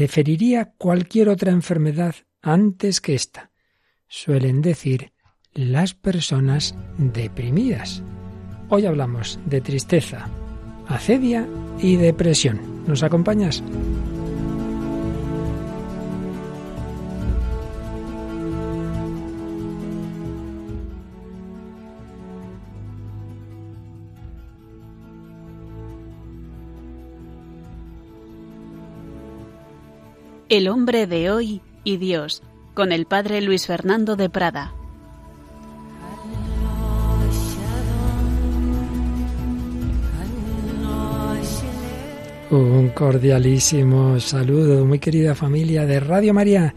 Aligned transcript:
preferiría 0.00 0.72
cualquier 0.78 1.28
otra 1.28 1.52
enfermedad 1.52 2.14
antes 2.40 3.02
que 3.02 3.14
esta, 3.14 3.50
suelen 4.08 4.62
decir 4.62 5.12
las 5.52 5.92
personas 5.92 6.74
deprimidas. 6.96 8.02
Hoy 8.70 8.86
hablamos 8.86 9.38
de 9.44 9.60
tristeza, 9.60 10.26
acedia 10.88 11.46
y 11.82 11.96
depresión. 11.96 12.82
¿Nos 12.86 13.02
acompañas? 13.02 13.62
El 30.50 30.66
hombre 30.66 31.06
de 31.06 31.30
hoy 31.30 31.62
y 31.84 31.96
Dios, 31.98 32.42
con 32.74 32.90
el 32.90 33.06
padre 33.06 33.40
Luis 33.40 33.68
Fernando 33.68 34.16
de 34.16 34.28
Prada. 34.28 34.74
Un 42.50 42.88
cordialísimo 42.88 44.18
saludo, 44.18 44.84
muy 44.84 44.98
querida 44.98 45.36
familia 45.36 45.86
de 45.86 46.00
Radio 46.00 46.34
María, 46.34 46.74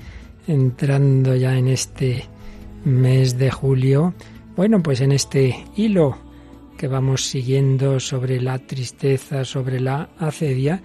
entrando 0.48 1.36
ya 1.36 1.58
en 1.58 1.68
este 1.68 2.26
mes 2.86 3.40
de 3.40 3.50
julio. 3.50 4.14
Bueno, 4.56 4.84
pues 4.84 5.02
en 5.02 5.12
este 5.12 5.66
hilo 5.76 6.20
que 6.78 6.88
vamos 6.88 7.26
siguiendo 7.26 8.00
sobre 8.00 8.40
la 8.40 8.60
tristeza, 8.60 9.44
sobre 9.44 9.80
la 9.80 10.10
acedia, 10.20 10.84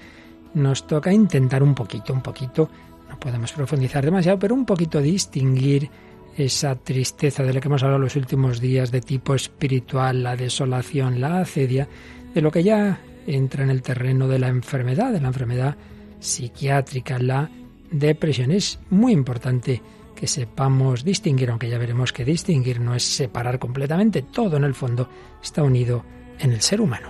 nos 0.54 0.86
toca 0.86 1.12
intentar 1.12 1.62
un 1.62 1.74
poquito, 1.74 2.12
un 2.12 2.22
poquito, 2.22 2.68
no 3.08 3.18
podemos 3.18 3.52
profundizar 3.52 4.04
demasiado, 4.04 4.38
pero 4.38 4.54
un 4.54 4.64
poquito 4.64 5.00
distinguir 5.00 5.90
esa 6.36 6.76
tristeza 6.76 7.42
de 7.42 7.52
la 7.52 7.60
que 7.60 7.68
hemos 7.68 7.82
hablado 7.82 8.00
los 8.00 8.16
últimos 8.16 8.60
días 8.60 8.90
de 8.90 9.00
tipo 9.00 9.34
espiritual, 9.34 10.22
la 10.22 10.36
desolación, 10.36 11.20
la 11.20 11.40
acedia, 11.40 11.88
de 12.32 12.40
lo 12.40 12.50
que 12.50 12.62
ya 12.62 13.00
entra 13.26 13.64
en 13.64 13.70
el 13.70 13.82
terreno 13.82 14.28
de 14.28 14.38
la 14.38 14.48
enfermedad, 14.48 15.12
de 15.12 15.20
la 15.20 15.28
enfermedad 15.28 15.76
psiquiátrica, 16.20 17.18
la 17.18 17.50
depresión. 17.90 18.52
Es 18.52 18.78
muy 18.90 19.12
importante 19.12 19.82
que 20.14 20.26
sepamos 20.26 21.04
distinguir, 21.04 21.50
aunque 21.50 21.68
ya 21.68 21.78
veremos 21.78 22.12
que 22.12 22.24
distinguir 22.24 22.80
no 22.80 22.94
es 22.94 23.04
separar 23.04 23.58
completamente, 23.58 24.22
todo 24.22 24.56
en 24.56 24.64
el 24.64 24.74
fondo 24.74 25.08
está 25.42 25.62
unido 25.62 26.04
en 26.38 26.52
el 26.52 26.60
ser 26.60 26.80
humano. 26.80 27.08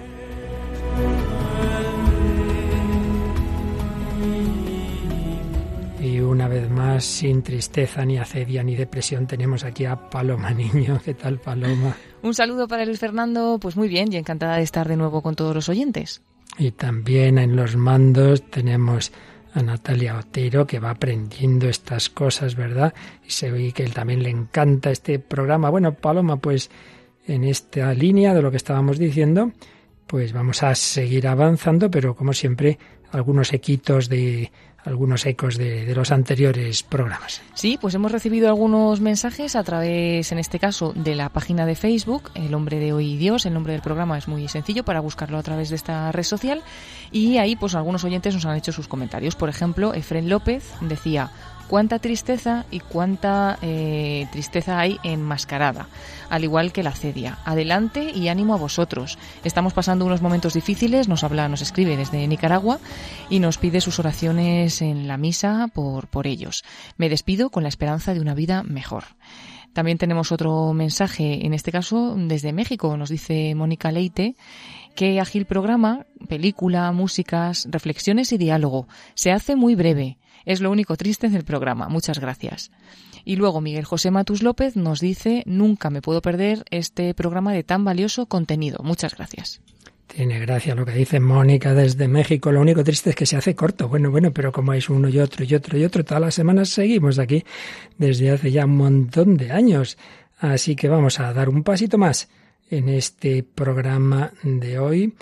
Una 6.28 6.48
vez 6.48 6.70
más, 6.70 7.04
sin 7.04 7.42
tristeza, 7.42 8.04
ni 8.04 8.18
acedia, 8.18 8.62
ni 8.62 8.76
depresión, 8.76 9.26
tenemos 9.26 9.64
aquí 9.64 9.84
a 9.84 9.96
Paloma 10.10 10.50
Niño. 10.54 11.00
¿Qué 11.04 11.14
tal, 11.14 11.38
Paloma? 11.38 11.96
Un 12.22 12.34
saludo 12.34 12.68
para 12.68 12.84
Luis 12.84 12.98
Fernando, 12.98 13.58
pues 13.60 13.76
muy 13.76 13.88
bien 13.88 14.12
y 14.12 14.16
encantada 14.16 14.56
de 14.56 14.62
estar 14.62 14.88
de 14.88 14.96
nuevo 14.96 15.22
con 15.22 15.34
todos 15.34 15.54
los 15.54 15.68
oyentes. 15.68 16.22
Y 16.58 16.72
también 16.72 17.38
en 17.38 17.56
los 17.56 17.76
mandos 17.76 18.42
tenemos 18.50 19.12
a 19.54 19.62
Natalia 19.62 20.18
Otero, 20.18 20.66
que 20.66 20.78
va 20.78 20.90
aprendiendo 20.90 21.68
estas 21.68 22.10
cosas, 22.10 22.54
¿verdad? 22.54 22.92
Y 23.26 23.30
se 23.30 23.50
ve 23.50 23.72
que 23.72 23.84
él 23.84 23.94
también 23.94 24.22
le 24.22 24.30
encanta 24.30 24.90
este 24.90 25.18
programa. 25.18 25.70
Bueno, 25.70 25.94
Paloma, 25.94 26.36
pues 26.36 26.70
en 27.26 27.44
esta 27.44 27.92
línea 27.94 28.34
de 28.34 28.42
lo 28.42 28.50
que 28.50 28.56
estábamos 28.56 28.98
diciendo, 28.98 29.52
pues 30.06 30.32
vamos 30.32 30.62
a 30.62 30.74
seguir 30.74 31.28
avanzando, 31.28 31.90
pero 31.90 32.14
como 32.16 32.32
siempre, 32.32 32.78
algunos 33.12 33.52
equitos 33.52 34.08
de 34.08 34.50
algunos 34.89 35.27
ecos 35.27 35.56
de, 35.56 35.94
los 35.94 36.11
anteriores 36.11 36.83
programas. 36.83 37.42
Sí, 37.55 37.78
pues 37.81 37.94
hemos 37.94 38.11
recibido 38.11 38.48
algunos 38.48 39.00
mensajes 39.00 39.55
a 39.55 39.62
través, 39.62 40.33
en 40.33 40.39
este 40.39 40.58
caso, 40.58 40.92
de 40.95 41.14
la 41.14 41.28
página 41.28 41.67
de 41.67 41.75
Facebook, 41.75 42.30
El 42.34 42.55
hombre 42.55 42.78
de 42.78 42.92
hoy 42.92 43.17
Dios. 43.17 43.46
El 43.46 43.55
nombre 43.55 43.74
del 43.74 43.83
programa 43.83 44.17
es 44.17 44.29
muy 44.29 44.48
sencillo 44.48 44.85
para 44.85 45.01
buscarlo 45.01 45.39
a 45.39 45.42
través 45.42 45.68
de 45.68 45.77
esta 45.77 46.11
red 46.11 46.23
social. 46.23 46.62
Y 47.12 47.36
ahí, 47.36 47.55
pues 47.55 47.74
algunos 47.74 48.05
oyentes 48.05 48.35
nos 48.35 48.46
han 48.46 48.57
hecho 48.57 48.73
sus 48.73 48.89
comentarios. 48.89 49.36
Por 49.36 49.48
ejemplo, 49.48 49.92
Efren 49.92 50.29
López 50.29 50.73
decía, 50.80 51.30
cuánta 51.68 51.98
tristeza 51.98 52.64
y 52.70 52.80
cuánta 52.80 53.58
eh, 53.62 54.27
tristeza 54.33 54.80
hay 54.80 54.98
enmascarada, 55.05 55.89
al 56.30 56.45
igual 56.45 56.73
que 56.73 56.83
la 56.83 56.92
cedia. 56.92 57.39
Adelante 57.45 58.11
y 58.14 58.29
ánimo 58.29 58.55
a 58.55 58.58
vosotros. 58.58 59.18
Estamos 59.45 59.74
pasando 59.74 60.05
unos 60.06 60.23
momentos 60.23 60.55
difíciles, 60.55 61.08
nos 61.08 61.23
habla, 61.24 61.48
nos 61.48 61.62
escribe 61.62 61.96
desde 61.96 62.27
Nicaragua 62.27 62.79
y 63.30 63.39
nos 63.39 63.58
pide 63.58 63.80
sus 63.80 63.98
oraciones 63.98 64.83
en 64.83 65.06
la 65.06 65.18
misa 65.18 65.68
por, 65.73 66.08
por 66.08 66.27
ellos. 66.27 66.64
Me 66.96 67.08
despido 67.08 67.51
con 67.51 67.62
la 67.62 67.68
esperanza 67.68 68.14
de 68.14 68.20
una 68.20 68.35
vida 68.35 68.62
mejor. 68.62 69.05
También 69.73 69.98
tenemos 69.98 70.33
otro 70.33 70.73
mensaje, 70.73 71.46
en 71.46 71.55
este 71.55 71.70
caso 71.70 72.17
desde 72.17 72.52
México, 72.52 72.96
nos 72.96 73.11
dice 73.11 73.55
Mónica 73.55 73.92
Leite, 73.92 74.35
que 74.96 75.20
ágil 75.20 75.45
programa, 75.45 76.06
película, 76.29 76.90
músicas, 76.90 77.68
reflexiones 77.70 78.33
y 78.33 78.39
diálogo. 78.39 78.89
Se 79.14 79.30
hace 79.30 79.55
muy 79.55 79.77
breve. 79.77 80.18
Es 80.44 80.60
lo 80.60 80.70
único 80.70 80.96
triste 80.96 81.28
del 81.28 81.44
programa. 81.44 81.88
Muchas 81.88 82.18
gracias. 82.18 82.70
Y 83.24 83.36
luego 83.36 83.60
Miguel 83.60 83.84
José 83.84 84.10
Matus 84.10 84.42
López 84.42 84.76
nos 84.76 85.00
dice, 85.00 85.42
nunca 85.46 85.90
me 85.90 86.02
puedo 86.02 86.22
perder 86.22 86.64
este 86.70 87.12
programa 87.14 87.52
de 87.52 87.62
tan 87.62 87.84
valioso 87.84 88.26
contenido. 88.26 88.78
Muchas 88.82 89.16
gracias. 89.16 89.60
Tiene 90.06 90.38
gracia 90.40 90.74
lo 90.74 90.86
que 90.86 90.92
dice 90.92 91.20
Mónica 91.20 91.74
desde 91.74 92.08
México. 92.08 92.50
Lo 92.50 92.62
único 92.62 92.82
triste 92.82 93.10
es 93.10 93.16
que 93.16 93.26
se 93.26 93.36
hace 93.36 93.54
corto. 93.54 93.88
Bueno, 93.88 94.10
bueno, 94.10 94.32
pero 94.32 94.50
como 94.50 94.72
es 94.72 94.88
uno 94.88 95.08
y 95.08 95.18
otro 95.18 95.44
y 95.44 95.54
otro 95.54 95.78
y 95.78 95.84
otro, 95.84 96.04
todas 96.04 96.22
las 96.22 96.34
semanas 96.34 96.70
seguimos 96.70 97.18
aquí 97.18 97.44
desde 97.98 98.30
hace 98.30 98.50
ya 98.50 98.64
un 98.64 98.76
montón 98.76 99.36
de 99.36 99.52
años. 99.52 99.98
Así 100.38 100.76
que 100.76 100.88
vamos 100.88 101.20
a 101.20 101.32
dar 101.34 101.50
un 101.50 101.62
pasito 101.62 101.98
más 101.98 102.28
en 102.70 102.88
este 102.88 103.42
programa 103.42 104.32
de 104.42 104.78
hoy 104.78 105.14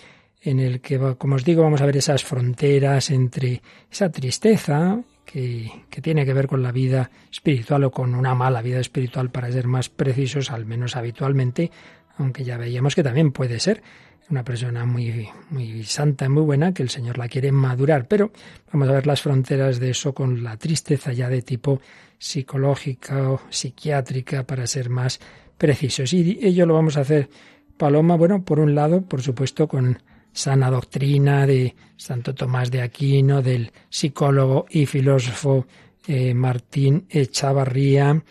en 0.46 0.60
el 0.60 0.80
que, 0.80 0.98
como 1.18 1.34
os 1.34 1.44
digo, 1.44 1.62
vamos 1.62 1.80
a 1.80 1.86
ver 1.86 1.96
esas 1.96 2.24
fronteras 2.24 3.10
entre 3.10 3.62
esa 3.90 4.10
tristeza 4.10 5.00
que, 5.24 5.70
tiene 6.02 6.24
que 6.24 6.32
ver 6.32 6.46
con 6.46 6.62
la 6.62 6.72
vida 6.72 7.10
espiritual 7.30 7.84
o 7.84 7.90
con 7.90 8.14
una 8.14 8.34
mala 8.34 8.62
vida 8.62 8.78
espiritual, 8.78 9.30
para 9.30 9.50
ser 9.50 9.66
más 9.66 9.88
precisos, 9.88 10.50
al 10.50 10.64
menos 10.64 10.94
habitualmente, 10.94 11.70
aunque 12.16 12.44
ya 12.44 12.56
veíamos 12.56 12.94
que 12.94 13.02
también 13.02 13.32
puede 13.32 13.58
ser 13.58 13.82
una 14.30 14.44
persona 14.44 14.84
muy, 14.84 15.28
muy 15.50 15.84
santa 15.84 16.26
y 16.26 16.28
muy 16.28 16.42
buena, 16.42 16.72
que 16.72 16.82
el 16.82 16.90
Señor 16.90 17.18
la 17.18 17.28
quiere 17.28 17.52
madurar. 17.52 18.06
Pero 18.08 18.32
vamos 18.72 18.88
a 18.88 18.92
ver 18.92 19.06
las 19.06 19.22
fronteras 19.22 19.78
de 19.78 19.90
eso 19.90 20.14
con 20.14 20.42
la 20.42 20.56
tristeza 20.56 21.12
ya 21.12 21.28
de 21.28 21.42
tipo 21.42 21.80
psicológica 22.18 23.30
o 23.30 23.40
psiquiátrica, 23.50 24.44
para 24.44 24.66
ser 24.66 24.90
más 24.90 25.20
precisos. 25.58 26.12
Y 26.12 26.38
ello 26.42 26.66
lo 26.66 26.74
vamos 26.74 26.96
a 26.96 27.00
hacer, 27.00 27.28
Paloma, 27.76 28.16
bueno, 28.16 28.44
por 28.44 28.58
un 28.58 28.74
lado, 28.74 29.02
por 29.02 29.22
supuesto, 29.22 29.68
con 29.68 29.98
sana 30.36 30.70
doctrina 30.70 31.46
de 31.46 31.74
Santo 31.96 32.34
Tomás 32.34 32.70
de 32.70 32.82
Aquino, 32.82 33.40
del 33.40 33.72
psicólogo 33.88 34.66
y 34.68 34.84
filósofo 34.84 35.66
eh, 36.06 36.34
Martín 36.34 37.06
Echavarría 37.08 38.22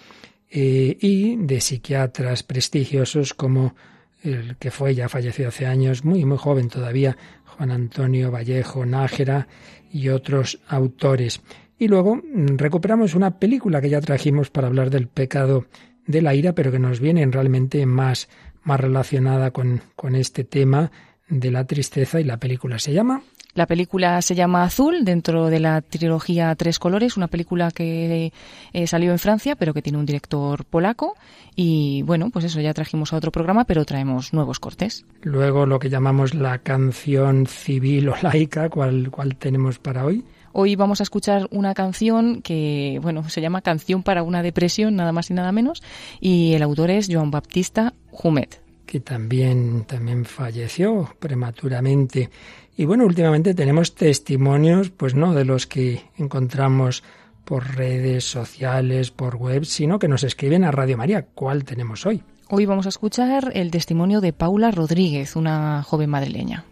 eh, 0.49 0.97
y 1.01 1.35
de 1.35 1.59
psiquiatras 1.59 2.43
prestigiosos 2.43 3.33
como 3.33 3.75
el 4.21 4.55
que 4.57 4.69
fue, 4.69 4.93
ya 4.93 5.09
falleció 5.09 5.47
hace 5.47 5.65
años, 5.65 6.05
muy, 6.05 6.25
muy 6.25 6.37
joven 6.37 6.69
todavía, 6.69 7.17
Juan 7.43 7.71
Antonio 7.71 8.31
Vallejo 8.31 8.85
Nájera 8.85 9.47
y 9.91 10.09
otros 10.09 10.59
autores. 10.67 11.41
Y 11.79 11.87
luego 11.87 12.17
mm, 12.17 12.57
recuperamos 12.57 13.15
una 13.15 13.39
película 13.39 13.81
que 13.81 13.89
ya 13.89 14.01
trajimos 14.01 14.51
para 14.51 14.67
hablar 14.67 14.91
del 14.91 15.07
pecado 15.07 15.65
de 16.05 16.21
la 16.21 16.35
ira, 16.35 16.53
pero 16.53 16.71
que 16.71 16.79
nos 16.79 16.99
viene 16.99 17.25
realmente 17.25 17.83
más, 17.87 18.29
más 18.63 18.79
relacionada 18.79 19.49
con, 19.49 19.81
con 19.95 20.15
este 20.15 20.43
tema 20.43 20.91
de 21.27 21.51
la 21.51 21.65
tristeza 21.65 22.19
y 22.19 22.23
la 22.23 22.37
película 22.37 22.79
se 22.79 22.93
llama 22.93 23.23
la 23.55 23.67
película 23.67 24.21
se 24.21 24.35
llama 24.35 24.63
Azul, 24.63 25.05
dentro 25.05 25.49
de 25.49 25.61
la 25.61 25.81
trilogía 25.81 26.53
Tres 26.55 26.77
Colores, 26.77 27.15
una 27.15 27.29
película 27.29 27.71
que 27.71 28.33
eh, 28.73 28.87
salió 28.87 29.13
en 29.13 29.17
Francia, 29.17 29.55
pero 29.55 29.73
que 29.73 29.81
tiene 29.81 29.97
un 29.97 30.05
director 30.05 30.65
polaco. 30.65 31.15
Y 31.55 32.01
bueno, 32.01 32.31
pues 32.31 32.43
eso 32.43 32.59
ya 32.59 32.73
trajimos 32.73 33.13
a 33.13 33.15
otro 33.15 33.31
programa, 33.31 33.63
pero 33.63 33.85
traemos 33.85 34.33
nuevos 34.33 34.59
cortes. 34.59 35.05
Luego 35.21 35.65
lo 35.65 35.79
que 35.79 35.89
llamamos 35.89 36.33
la 36.33 36.57
canción 36.57 37.47
civil 37.47 38.09
o 38.09 38.15
laica, 38.21 38.69
¿cuál, 38.69 39.09
cuál 39.09 39.37
tenemos 39.37 39.79
para 39.79 40.03
hoy? 40.03 40.25
Hoy 40.51 40.75
vamos 40.75 40.99
a 40.99 41.03
escuchar 41.03 41.47
una 41.49 41.73
canción 41.73 42.41
que, 42.41 42.99
bueno, 43.01 43.29
se 43.29 43.39
llama 43.39 43.61
Canción 43.61 44.03
para 44.03 44.23
una 44.23 44.43
depresión, 44.43 44.97
nada 44.97 45.13
más 45.13 45.29
y 45.29 45.33
nada 45.33 45.53
menos, 45.53 45.81
y 46.19 46.53
el 46.53 46.61
autor 46.61 46.91
es 46.91 47.07
Joan 47.09 47.31
Baptista 47.31 47.93
Humet 48.11 48.64
que 48.85 48.99
también, 48.99 49.85
también 49.85 50.25
falleció 50.25 51.15
prematuramente. 51.19 52.29
Y 52.77 52.85
bueno, 52.85 53.05
últimamente 53.05 53.53
tenemos 53.53 53.95
testimonios, 53.95 54.89
pues 54.89 55.15
no 55.15 55.33
de 55.33 55.45
los 55.45 55.67
que 55.67 56.03
encontramos 56.17 57.03
por 57.45 57.75
redes 57.75 58.23
sociales, 58.23 59.11
por 59.11 59.35
web, 59.35 59.65
sino 59.65 59.99
que 59.99 60.07
nos 60.07 60.23
escriben 60.23 60.63
a 60.63 60.71
Radio 60.71 60.97
María. 60.97 61.25
¿Cuál 61.33 61.63
tenemos 61.63 62.05
hoy? 62.05 62.23
Hoy 62.49 62.65
vamos 62.65 62.85
a 62.85 62.89
escuchar 62.89 63.51
el 63.55 63.71
testimonio 63.71 64.21
de 64.21 64.33
Paula 64.33 64.71
Rodríguez, 64.71 65.35
una 65.35 65.83
joven 65.83 66.09
madrileña. 66.09 66.65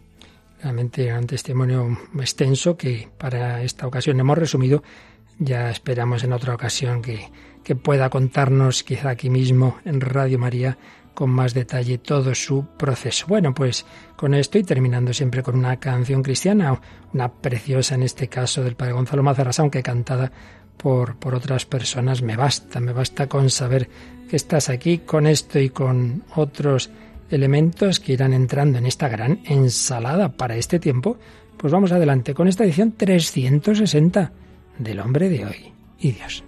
Realmente 0.61 1.13
un 1.13 1.27
testimonio 1.27 1.97
extenso 2.19 2.77
que 2.77 3.09
para 3.17 3.63
esta 3.63 3.87
ocasión 3.87 4.19
hemos 4.19 4.37
resumido. 4.37 4.83
Ya 5.39 5.69
esperamos 5.69 6.23
en 6.23 6.31
otra 6.33 6.53
ocasión 6.53 7.01
que, 7.01 7.31
que 7.63 7.75
pueda 7.75 8.09
contarnos, 8.09 8.83
quizá 8.83 9.09
aquí 9.09 9.29
mismo 9.29 9.77
en 9.83 9.99
Radio 9.99 10.37
María, 10.37 10.77
con 11.13 11.29
más 11.29 11.53
detalle 11.53 11.97
todo 11.97 12.33
su 12.35 12.65
proceso. 12.77 13.25
Bueno, 13.27 13.53
pues 13.53 13.85
con 14.15 14.33
esto 14.33 14.57
y 14.57 14.63
terminando 14.63 15.13
siempre 15.13 15.43
con 15.43 15.57
una 15.57 15.79
canción 15.79 16.23
cristiana, 16.23 16.79
una 17.13 17.31
preciosa 17.31 17.95
en 17.95 18.03
este 18.03 18.27
caso 18.27 18.63
del 18.63 18.75
padre 18.75 18.93
Gonzalo 18.93 19.23
Mazarrasa, 19.23 19.61
aunque 19.61 19.83
cantada 19.83 20.31
por, 20.77 21.15
por 21.17 21.35
otras 21.35 21.65
personas, 21.65 22.21
me 22.21 22.35
basta, 22.35 22.79
me 22.79 22.93
basta 22.93 23.27
con 23.27 23.49
saber 23.49 23.89
que 24.29 24.35
estás 24.35 24.69
aquí 24.69 24.99
con 24.99 25.27
esto 25.27 25.59
y 25.59 25.69
con 25.69 26.23
otros 26.35 26.89
elementos 27.29 27.99
que 27.99 28.13
irán 28.13 28.33
entrando 28.33 28.77
en 28.77 28.85
esta 28.85 29.07
gran 29.07 29.39
ensalada 29.45 30.29
para 30.29 30.55
este 30.55 30.79
tiempo. 30.79 31.17
Pues 31.57 31.71
vamos 31.71 31.91
adelante 31.91 32.33
con 32.33 32.47
esta 32.47 32.63
edición 32.63 32.93
360 32.93 34.31
del 34.79 34.99
hombre 34.99 35.29
de 35.29 35.45
hoy 35.45 35.73
y 35.99 36.11
Dios. 36.11 36.43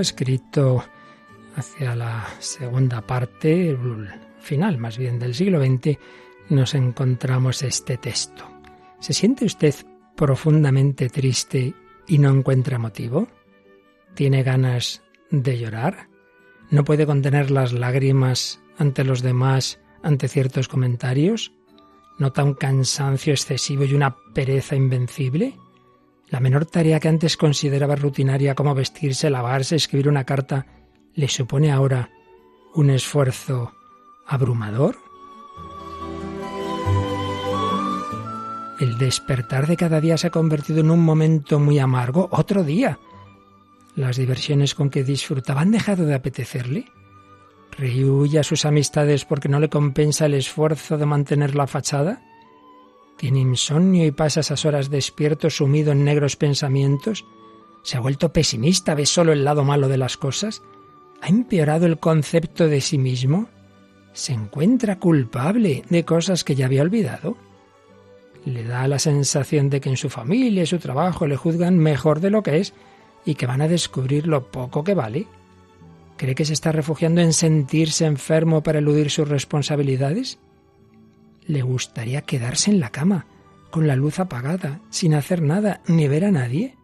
Escrito 0.00 0.84
hacia 1.56 1.94
la 1.94 2.26
segunda 2.38 3.00
parte, 3.00 3.70
el 3.70 4.08
final 4.40 4.78
más 4.78 4.98
bien 4.98 5.18
del 5.18 5.34
siglo 5.34 5.60
XX, 5.64 5.98
nos 6.48 6.74
encontramos 6.74 7.62
este 7.62 7.96
texto. 7.96 8.44
¿Se 9.00 9.12
siente 9.12 9.44
usted 9.44 9.74
profundamente 10.16 11.08
triste 11.08 11.74
y 12.06 12.18
no 12.18 12.30
encuentra 12.30 12.78
motivo? 12.78 13.28
¿Tiene 14.14 14.42
ganas 14.42 15.02
de 15.30 15.58
llorar? 15.58 16.08
¿No 16.70 16.84
puede 16.84 17.06
contener 17.06 17.50
las 17.50 17.72
lágrimas 17.72 18.60
ante 18.78 19.04
los 19.04 19.22
demás, 19.22 19.80
ante 20.02 20.28
ciertos 20.28 20.68
comentarios? 20.68 21.52
¿Nota 22.18 22.44
un 22.44 22.54
cansancio 22.54 23.32
excesivo 23.32 23.84
y 23.84 23.94
una 23.94 24.16
pereza 24.34 24.74
invencible? 24.74 25.54
La 26.28 26.40
menor 26.40 26.66
tarea 26.66 26.98
que 26.98 27.08
antes 27.08 27.36
consideraba 27.36 27.94
rutinaria 27.94 28.54
como 28.54 28.74
vestirse, 28.74 29.30
lavarse, 29.30 29.76
escribir 29.76 30.08
una 30.08 30.24
carta, 30.24 30.66
¿le 31.14 31.28
supone 31.28 31.70
ahora 31.70 32.10
un 32.74 32.90
esfuerzo 32.90 33.72
abrumador? 34.26 34.96
El 38.80 38.98
despertar 38.98 39.66
de 39.66 39.76
cada 39.76 40.00
día 40.00 40.18
se 40.18 40.26
ha 40.26 40.30
convertido 40.30 40.80
en 40.80 40.90
un 40.90 41.00
momento 41.00 41.58
muy 41.60 41.78
amargo, 41.78 42.28
otro 42.32 42.64
día. 42.64 42.98
Las 43.94 44.16
diversiones 44.16 44.74
con 44.74 44.90
que 44.90 45.04
disfrutaba 45.04 45.62
han 45.62 45.70
dejado 45.70 46.04
de 46.04 46.14
apetecerle. 46.14 46.86
¿Rehuye 47.78 48.38
a 48.38 48.42
sus 48.42 48.66
amistades 48.66 49.24
porque 49.24 49.48
no 49.48 49.60
le 49.60 49.70
compensa 49.70 50.26
el 50.26 50.34
esfuerzo 50.34 50.98
de 50.98 51.06
mantener 51.06 51.54
la 51.54 51.66
fachada? 51.66 52.20
¿Tiene 53.16 53.40
insomnio 53.40 54.04
y 54.04 54.10
pasa 54.10 54.40
esas 54.40 54.64
horas 54.64 54.90
despierto 54.90 55.48
sumido 55.48 55.92
en 55.92 56.04
negros 56.04 56.36
pensamientos? 56.36 57.24
¿Se 57.82 57.96
ha 57.96 58.00
vuelto 58.00 58.32
pesimista? 58.32 58.94
¿Ve 58.94 59.06
solo 59.06 59.32
el 59.32 59.44
lado 59.44 59.64
malo 59.64 59.88
de 59.88 59.96
las 59.96 60.16
cosas? 60.16 60.62
¿Ha 61.22 61.28
empeorado 61.28 61.86
el 61.86 61.98
concepto 61.98 62.68
de 62.68 62.80
sí 62.80 62.98
mismo? 62.98 63.48
¿Se 64.12 64.32
encuentra 64.32 64.98
culpable 64.98 65.84
de 65.88 66.04
cosas 66.04 66.44
que 66.44 66.54
ya 66.54 66.66
había 66.66 66.82
olvidado? 66.82 67.36
¿Le 68.44 68.64
da 68.64 68.86
la 68.86 68.98
sensación 68.98 69.70
de 69.70 69.80
que 69.80 69.88
en 69.88 69.96
su 69.96 70.10
familia 70.10 70.62
y 70.62 70.66
su 70.66 70.78
trabajo 70.78 71.26
le 71.26 71.36
juzgan 71.36 71.78
mejor 71.78 72.20
de 72.20 72.30
lo 72.30 72.42
que 72.42 72.58
es 72.58 72.74
y 73.24 73.34
que 73.34 73.46
van 73.46 73.62
a 73.62 73.68
descubrir 73.68 74.26
lo 74.26 74.50
poco 74.50 74.84
que 74.84 74.94
vale? 74.94 75.26
¿Cree 76.16 76.34
que 76.34 76.44
se 76.44 76.52
está 76.52 76.72
refugiando 76.72 77.20
en 77.20 77.32
sentirse 77.32 78.06
enfermo 78.06 78.62
para 78.62 78.78
eludir 78.78 79.10
sus 79.10 79.28
responsabilidades? 79.28 80.38
Le 81.46 81.62
gustaría 81.62 82.22
quedarse 82.22 82.70
en 82.70 82.80
la 82.80 82.90
cama, 82.90 83.26
con 83.70 83.86
la 83.86 83.96
luz 83.96 84.18
apagada, 84.18 84.80
sin 84.90 85.14
hacer 85.14 85.42
nada, 85.42 85.80
ni 85.86 86.08
ver 86.08 86.24
a 86.24 86.30
nadie. 86.30 86.76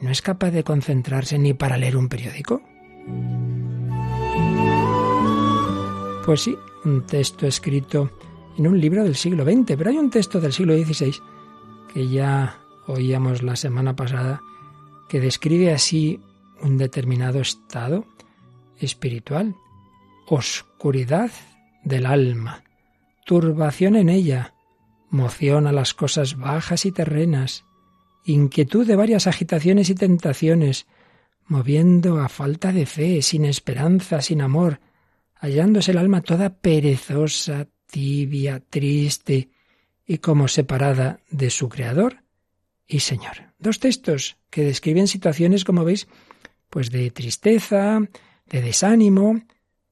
¿No 0.00 0.10
es 0.10 0.22
capaz 0.22 0.50
de 0.50 0.64
concentrarse 0.64 1.38
ni 1.38 1.54
para 1.54 1.76
leer 1.76 1.96
un 1.96 2.08
periódico? 2.08 2.62
Pues 6.24 6.40
sí, 6.42 6.56
un 6.84 7.06
texto 7.06 7.46
escrito 7.46 8.10
en 8.56 8.66
un 8.66 8.80
libro 8.80 9.04
del 9.04 9.16
siglo 9.16 9.44
XX, 9.44 9.76
pero 9.76 9.90
hay 9.90 9.98
un 9.98 10.10
texto 10.10 10.40
del 10.40 10.52
siglo 10.52 10.74
XVI 10.74 11.14
que 11.92 12.08
ya 12.08 12.58
oíamos 12.86 13.42
la 13.42 13.56
semana 13.56 13.94
pasada, 13.94 14.40
que 15.08 15.20
describe 15.20 15.72
así 15.72 16.20
un 16.62 16.78
determinado 16.78 17.40
estado 17.40 18.04
espiritual, 18.78 19.54
oscuridad 20.26 21.30
del 21.84 22.06
alma, 22.06 22.62
turbación 23.24 23.96
en 23.96 24.08
ella, 24.08 24.54
moción 25.10 25.66
a 25.66 25.72
las 25.72 25.94
cosas 25.94 26.36
bajas 26.36 26.86
y 26.86 26.92
terrenas, 26.92 27.64
inquietud 28.24 28.86
de 28.86 28.96
varias 28.96 29.26
agitaciones 29.26 29.90
y 29.90 29.94
tentaciones, 29.94 30.86
moviendo 31.46 32.20
a 32.20 32.28
falta 32.28 32.72
de 32.72 32.86
fe, 32.86 33.22
sin 33.22 33.44
esperanza, 33.44 34.22
sin 34.22 34.40
amor, 34.40 34.80
hallándose 35.34 35.90
el 35.90 35.98
alma 35.98 36.22
toda 36.22 36.54
perezosa, 36.54 37.68
tibia, 37.90 38.60
triste 38.60 39.50
y 40.06 40.18
como 40.18 40.48
separada 40.48 41.20
de 41.30 41.50
su 41.50 41.68
Creador 41.68 42.22
y 42.86 43.00
Señor. 43.00 43.52
Dos 43.58 43.78
textos 43.78 44.36
que 44.50 44.64
describen 44.64 45.08
situaciones, 45.08 45.64
como 45.64 45.84
veis, 45.84 46.08
pues 46.70 46.90
de 46.90 47.10
tristeza, 47.10 48.00
de 48.46 48.62
desánimo, 48.62 49.42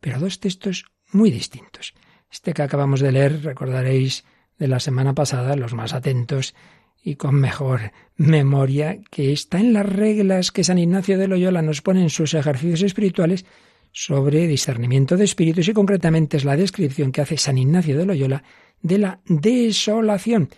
pero 0.01 0.19
dos 0.19 0.41
textos 0.41 0.87
muy 1.13 1.31
distintos. 1.31 1.95
Este 2.31 2.53
que 2.53 2.63
acabamos 2.63 3.01
de 3.01 3.13
leer, 3.13 3.43
recordaréis 3.43 4.25
de 4.59 4.69
la 4.69 4.79
semana 4.79 5.15
pasada, 5.15 5.57
los 5.57 5.75
más 5.75 5.93
atentos 5.93 6.55
y 7.03 7.17
con 7.17 7.35
mejor 7.35 7.93
memoria, 8.17 8.99
que 9.11 9.33
está 9.33 9.59
en 9.59 9.73
las 9.73 9.87
reglas 9.87 10.53
que 10.53 10.65
San 10.65 10.79
Ignacio 10.79 11.19
de 11.19 11.29
Loyola 11.29 11.63
nos 11.63 11.83
pone 11.83 12.03
en 12.03 12.11
sus 12.11 12.35
ejercicios 12.35 12.83
espirituales 12.83 13.47
sobre 13.93 14.47
discernimiento 14.47 15.17
de 15.17 15.25
espíritus 15.25 15.67
y 15.69 15.73
concretamente 15.73 16.37
es 16.37 16.45
la 16.45 16.57
descripción 16.57 17.11
que 17.11 17.23
hace 17.23 17.37
San 17.37 17.59
Ignacio 17.59 17.97
de 17.99 18.07
Loyola 18.07 18.45
de 18.83 18.99
la 18.99 19.21
desolación. 19.25 20.51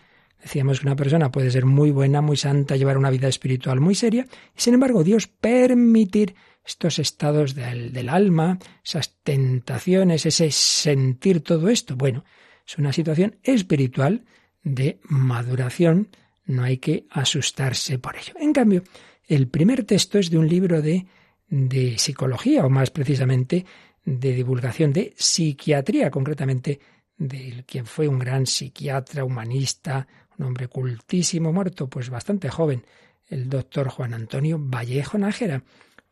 Decíamos 0.42 0.80
que 0.80 0.86
una 0.86 0.96
persona 0.96 1.30
puede 1.30 1.50
ser 1.50 1.64
muy 1.64 1.92
buena, 1.92 2.20
muy 2.20 2.36
santa, 2.36 2.76
llevar 2.76 2.98
una 2.98 3.10
vida 3.10 3.28
espiritual 3.28 3.80
muy 3.80 3.94
seria, 3.94 4.26
y 4.56 4.60
sin 4.60 4.74
embargo 4.74 5.04
Dios 5.04 5.28
permitir 5.28 6.34
estos 6.64 6.99
estados 6.99 7.54
del, 7.54 7.92
del 7.92 8.09
alma, 8.09 8.59
esas 8.85 9.16
tentaciones, 9.23 10.26
ese 10.26 10.50
sentir 10.50 11.42
todo 11.42 11.69
esto. 11.69 11.97
Bueno, 11.97 12.25
es 12.66 12.78
una 12.78 12.92
situación 12.92 13.37
espiritual 13.42 14.25
de 14.62 15.00
maduración, 15.04 16.09
no 16.45 16.62
hay 16.62 16.78
que 16.78 17.07
asustarse 17.11 17.99
por 17.99 18.16
ello. 18.16 18.35
En 18.38 18.52
cambio, 18.52 18.83
el 19.26 19.49
primer 19.49 19.85
texto 19.85 20.19
es 20.19 20.31
de 20.31 20.38
un 20.38 20.49
libro 20.49 20.83
de, 20.83 21.07
de 21.49 21.99
psicología, 21.99 22.64
o 22.64 22.71
más 22.71 22.90
precisamente 22.90 23.64
de 24.04 24.33
divulgación 24.33 24.92
de 24.92 25.14
psiquiatría, 25.16 26.11
concretamente 26.11 26.81
de 27.16 27.64
quien 27.66 27.87
fue 27.87 28.09
un 28.09 28.19
gran 28.19 28.47
psiquiatra, 28.47 29.25
humanista, 29.25 30.07
un 30.38 30.47
hombre 30.47 30.69
cultísimo, 30.69 31.52
muerto 31.52 31.88
pues 31.88 32.11
bastante 32.11 32.49
joven, 32.49 32.85
el 33.28 33.49
doctor 33.49 33.88
Juan 33.88 34.14
Antonio 34.14 34.59
Vallejo 34.61 35.19
Nájera 35.19 35.62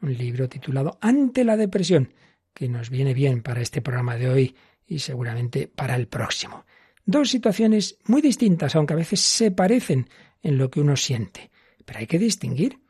un 0.02 0.16
libro 0.16 0.48
titulado 0.48 0.98
Ante 1.00 1.44
la 1.44 1.56
depresión, 1.56 2.12
que 2.54 2.68
nos 2.68 2.90
viene 2.90 3.14
bien 3.14 3.42
para 3.42 3.60
este 3.60 3.82
programa 3.82 4.16
de 4.16 4.28
hoy 4.28 4.56
y 4.86 4.98
seguramente 4.98 5.68
para 5.68 5.94
el 5.94 6.08
próximo. 6.08 6.64
Dos 7.04 7.30
situaciones 7.30 7.98
muy 8.06 8.20
distintas, 8.20 8.74
aunque 8.76 8.94
a 8.94 8.96
veces 8.96 9.20
se 9.20 9.50
parecen 9.50 10.08
en 10.42 10.58
lo 10.58 10.70
que 10.70 10.80
uno 10.80 10.96
siente. 10.96 11.50
Pero 11.84 11.98
hay 11.98 12.06
que 12.06 12.18
distinguir 12.18 12.80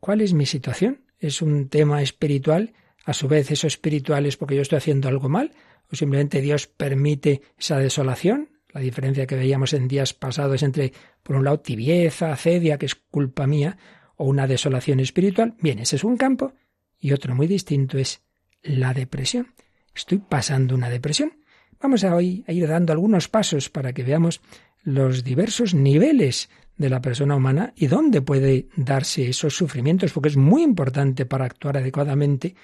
cuál 0.00 0.20
es 0.20 0.32
mi 0.32 0.46
situación. 0.46 1.02
¿Es 1.18 1.42
un 1.42 1.68
tema 1.68 2.02
espiritual? 2.02 2.74
A 3.04 3.12
su 3.12 3.28
vez, 3.28 3.50
eso 3.50 3.66
espiritual 3.66 4.26
es 4.26 4.36
porque 4.36 4.56
yo 4.56 4.62
estoy 4.62 4.78
haciendo 4.78 5.08
algo 5.08 5.28
mal, 5.28 5.52
o 5.90 5.96
simplemente 5.96 6.40
Dios 6.40 6.66
permite 6.66 7.42
esa 7.58 7.78
desolación. 7.78 8.50
La 8.72 8.80
diferencia 8.80 9.26
que 9.26 9.36
veíamos 9.36 9.72
en 9.72 9.88
días 9.88 10.12
pasados 10.12 10.62
entre, 10.62 10.92
por 11.22 11.36
un 11.36 11.44
lado, 11.44 11.60
tibieza, 11.60 12.32
acedia, 12.32 12.78
que 12.78 12.86
es 12.86 12.94
culpa 12.94 13.46
mía, 13.46 13.78
o 14.16 14.24
una 14.24 14.46
desolación 14.46 15.00
espiritual. 15.00 15.54
Bien, 15.60 15.78
ese 15.78 15.96
es 15.96 16.04
un 16.04 16.16
campo 16.16 16.54
y 16.98 17.12
otro 17.12 17.34
muy 17.34 17.46
distinto 17.46 17.98
es 17.98 18.22
la 18.62 18.94
depresión. 18.94 19.54
Estoy 19.94 20.18
pasando 20.18 20.74
una 20.74 20.90
depresión. 20.90 21.32
Vamos 21.80 22.04
a 22.04 22.14
hoy 22.14 22.44
a 22.46 22.52
ir 22.52 22.66
dando 22.66 22.92
algunos 22.92 23.28
pasos 23.28 23.68
para 23.68 23.92
que 23.92 24.02
veamos 24.02 24.40
los 24.82 25.24
diversos 25.24 25.74
niveles 25.74 26.48
de 26.76 26.90
la 26.90 27.00
persona 27.00 27.36
humana 27.36 27.72
y 27.76 27.86
dónde 27.86 28.22
puede 28.22 28.68
darse 28.76 29.28
esos 29.28 29.56
sufrimientos, 29.56 30.12
porque 30.12 30.28
es 30.28 30.36
muy 30.36 30.62
importante 30.62 31.26
para 31.26 31.44
actuar 31.44 31.78
adecuadamente, 31.78 32.54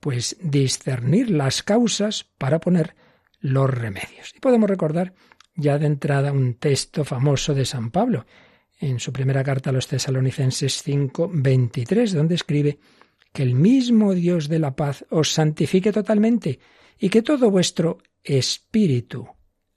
pues 0.00 0.36
discernir 0.42 1.30
las 1.30 1.62
causas 1.62 2.26
para 2.38 2.60
poner 2.60 2.94
los 3.40 3.70
remedios. 3.70 4.32
Y 4.36 4.40
podemos 4.40 4.68
recordar 4.68 5.14
ya 5.54 5.78
de 5.78 5.86
entrada 5.86 6.32
un 6.32 6.54
texto 6.54 7.04
famoso 7.04 7.54
de 7.54 7.64
San 7.64 7.90
Pablo, 7.90 8.26
en 8.80 8.98
su 8.98 9.12
primera 9.12 9.44
carta 9.44 9.70
a 9.70 9.72
los 9.72 9.86
tesalonicenses 9.86 10.82
5, 10.82 11.30
23, 11.32 12.12
donde 12.12 12.34
escribe 12.34 12.78
que 13.32 13.42
el 13.42 13.54
mismo 13.54 14.14
Dios 14.14 14.48
de 14.48 14.58
la 14.58 14.74
paz 14.74 15.04
os 15.10 15.32
santifique 15.32 15.92
totalmente 15.92 16.58
y 16.98 17.08
que 17.08 17.22
todo 17.22 17.50
vuestro 17.50 17.98
espíritu, 18.24 19.28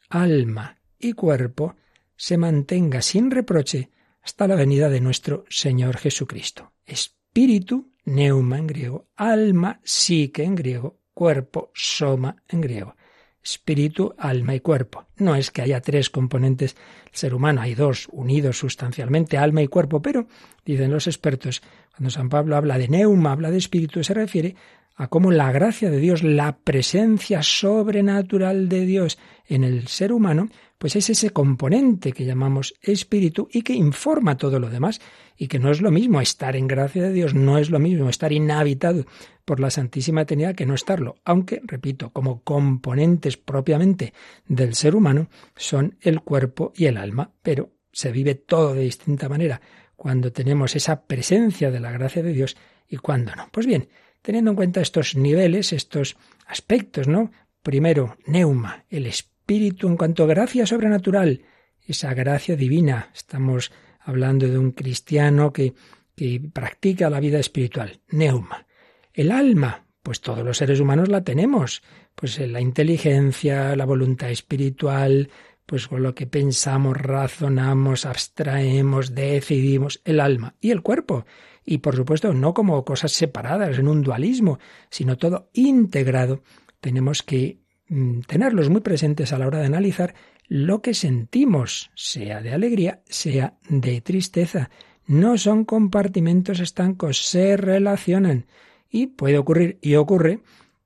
alma 0.09 0.77
y 0.97 1.13
cuerpo 1.13 1.75
se 2.15 2.37
mantenga 2.37 3.01
sin 3.01 3.29
reproche 3.29 3.89
hasta 4.21 4.47
la 4.47 4.55
venida 4.55 4.89
de 4.89 5.01
nuestro 5.01 5.43
Señor 5.49 5.97
Jesucristo. 5.97 6.71
Espíritu, 6.85 7.91
neuma 8.05 8.57
en 8.57 8.67
griego, 8.67 9.09
alma, 9.15 9.81
psique 9.83 10.43
en 10.43 10.55
griego, 10.55 10.99
cuerpo, 11.13 11.71
soma 11.73 12.37
en 12.47 12.61
griego. 12.61 12.95
Espíritu, 13.43 14.15
alma 14.17 14.55
y 14.55 14.59
cuerpo. 14.59 15.05
No 15.17 15.35
es 15.35 15.51
que 15.51 15.61
haya 15.61 15.81
tres 15.81 16.09
componentes 16.09 16.75
del 16.75 17.13
ser 17.13 17.33
humano, 17.33 17.61
hay 17.61 17.75
dos 17.75 18.07
unidos 18.11 18.57
sustancialmente, 18.57 19.37
alma 19.37 19.61
y 19.61 19.67
cuerpo, 19.67 20.01
pero, 20.01 20.27
dicen 20.65 20.91
los 20.91 21.07
expertos, 21.07 21.61
cuando 21.91 22.09
San 22.09 22.29
Pablo 22.29 22.55
habla 22.55 22.77
de 22.77 22.87
neuma, 22.87 23.33
habla 23.33 23.51
de 23.51 23.57
espíritu, 23.57 24.03
se 24.03 24.13
refiere 24.13 24.55
a 24.95 25.07
cómo 25.07 25.31
la 25.31 25.51
gracia 25.51 25.89
de 25.89 25.99
Dios, 25.99 26.23
la 26.23 26.57
presencia 26.57 27.41
sobrenatural 27.41 28.69
de 28.69 28.85
Dios 28.85 29.17
en 29.45 29.63
el 29.63 29.87
ser 29.87 30.13
humano, 30.13 30.49
pues 30.77 30.95
es 30.95 31.09
ese 31.09 31.31
componente 31.31 32.11
que 32.11 32.25
llamamos 32.25 32.75
espíritu 32.81 33.47
y 33.51 33.61
que 33.61 33.73
informa 33.73 34.37
todo 34.37 34.59
lo 34.59 34.69
demás 34.69 35.01
y 35.37 35.47
que 35.47 35.59
no 35.59 35.71
es 35.71 35.81
lo 35.81 35.91
mismo 35.91 36.21
estar 36.21 36.55
en 36.55 36.67
gracia 36.67 37.03
de 37.03 37.13
Dios, 37.13 37.33
no 37.33 37.57
es 37.57 37.69
lo 37.69 37.79
mismo 37.79 38.09
estar 38.09 38.31
inhabitado 38.31 39.05
por 39.45 39.59
la 39.59 39.71
Santísima 39.71 40.25
Trinidad 40.25 40.55
que 40.55 40.65
no 40.65 40.75
estarlo, 40.75 41.15
aunque, 41.25 41.61
repito, 41.63 42.11
como 42.11 42.43
componentes 42.43 43.37
propiamente 43.37 44.13
del 44.47 44.75
ser 44.75 44.95
humano 44.95 45.29
son 45.55 45.97
el 46.01 46.21
cuerpo 46.21 46.71
y 46.75 46.85
el 46.85 46.97
alma, 46.97 47.31
pero 47.41 47.71
se 47.91 48.11
vive 48.11 48.35
todo 48.35 48.73
de 48.73 48.81
distinta 48.81 49.29
manera 49.29 49.61
cuando 49.95 50.31
tenemos 50.31 50.75
esa 50.75 51.05
presencia 51.05 51.71
de 51.71 51.79
la 51.79 51.91
gracia 51.91 52.21
de 52.21 52.33
Dios 52.33 52.57
y 52.89 52.97
cuando 52.97 53.35
no. 53.35 53.47
Pues 53.51 53.65
bien, 53.65 53.87
teniendo 54.23 54.51
en 54.51 54.55
cuenta 54.55 54.81
estos 54.81 55.15
niveles, 55.15 55.73
estos 55.73 56.17
aspectos, 56.47 57.07
¿no? 57.07 57.31
Primero, 57.61 58.17
neuma, 58.25 58.85
el 58.89 59.05
espíritu 59.05 59.87
en 59.87 59.97
cuanto 59.97 60.23
a 60.23 60.27
gracia 60.27 60.65
sobrenatural, 60.65 61.41
esa 61.85 62.13
gracia 62.15 62.55
divina. 62.55 63.11
Estamos 63.13 63.71
hablando 63.99 64.47
de 64.47 64.57
un 64.57 64.71
cristiano 64.71 65.53
que, 65.53 65.73
que 66.15 66.41
practica 66.51 67.09
la 67.09 67.19
vida 67.19 67.39
espiritual. 67.39 67.99
Neuma. 68.09 68.65
El 69.13 69.31
alma, 69.31 69.85
pues 70.01 70.21
todos 70.21 70.43
los 70.43 70.57
seres 70.57 70.79
humanos 70.79 71.09
la 71.09 71.23
tenemos. 71.23 71.83
Pues 72.15 72.39
la 72.39 72.61
inteligencia, 72.61 73.75
la 73.75 73.85
voluntad 73.85 74.31
espiritual, 74.31 75.29
pues 75.65 75.87
con 75.87 76.03
lo 76.03 76.13
que 76.13 76.27
pensamos, 76.27 76.97
razonamos, 76.97 78.05
abstraemos, 78.05 79.15
decidimos, 79.15 80.01
el 80.05 80.19
alma 80.19 80.55
y 80.61 80.71
el 80.71 80.81
cuerpo. 80.81 81.25
Y 81.65 81.79
por 81.79 81.95
supuesto, 81.95 82.33
no 82.33 82.53
como 82.53 82.83
cosas 82.83 83.11
separadas 83.11 83.79
en 83.79 83.87
un 83.87 84.01
dualismo, 84.01 84.59
sino 84.89 85.17
todo 85.17 85.49
integrado. 85.53 86.43
Tenemos 86.81 87.23
que 87.23 87.63
Mm, 87.89 88.21
tenerlos 88.21 88.69
muy 88.69 88.81
presentes 88.81 89.33
a 89.33 89.37
la 89.37 89.45
hora 89.45 89.59
de 89.59 89.67
analizar 89.67 90.15
lo 90.47 90.81
que 90.81 90.93
sentimos, 90.93 91.91
sea 91.95 92.41
de 92.41 92.53
alegría, 92.53 93.03
sea 93.05 93.57
de 93.69 94.01
tristeza. 94.01 94.69
No 95.05 95.37
son 95.37 95.63
compartimentos 95.63 96.59
estancos, 96.59 97.25
se 97.25 97.57
relacionan. 97.57 98.47
Y 98.89 99.07
puede 99.07 99.37
ocurrir, 99.37 99.77
y 99.81 99.95
ocurre, 99.95 100.39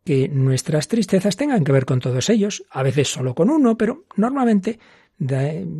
que 0.07 0.29
nuestras 0.29 0.87
tristezas 0.87 1.35
tengan 1.35 1.65
que 1.65 1.73
ver 1.73 1.83
con 1.83 1.99
todos 1.99 2.29
ellos, 2.29 2.63
a 2.71 2.81
veces 2.81 3.09
solo 3.09 3.35
con 3.35 3.49
uno, 3.49 3.77
pero 3.77 4.05
normalmente 4.15 4.79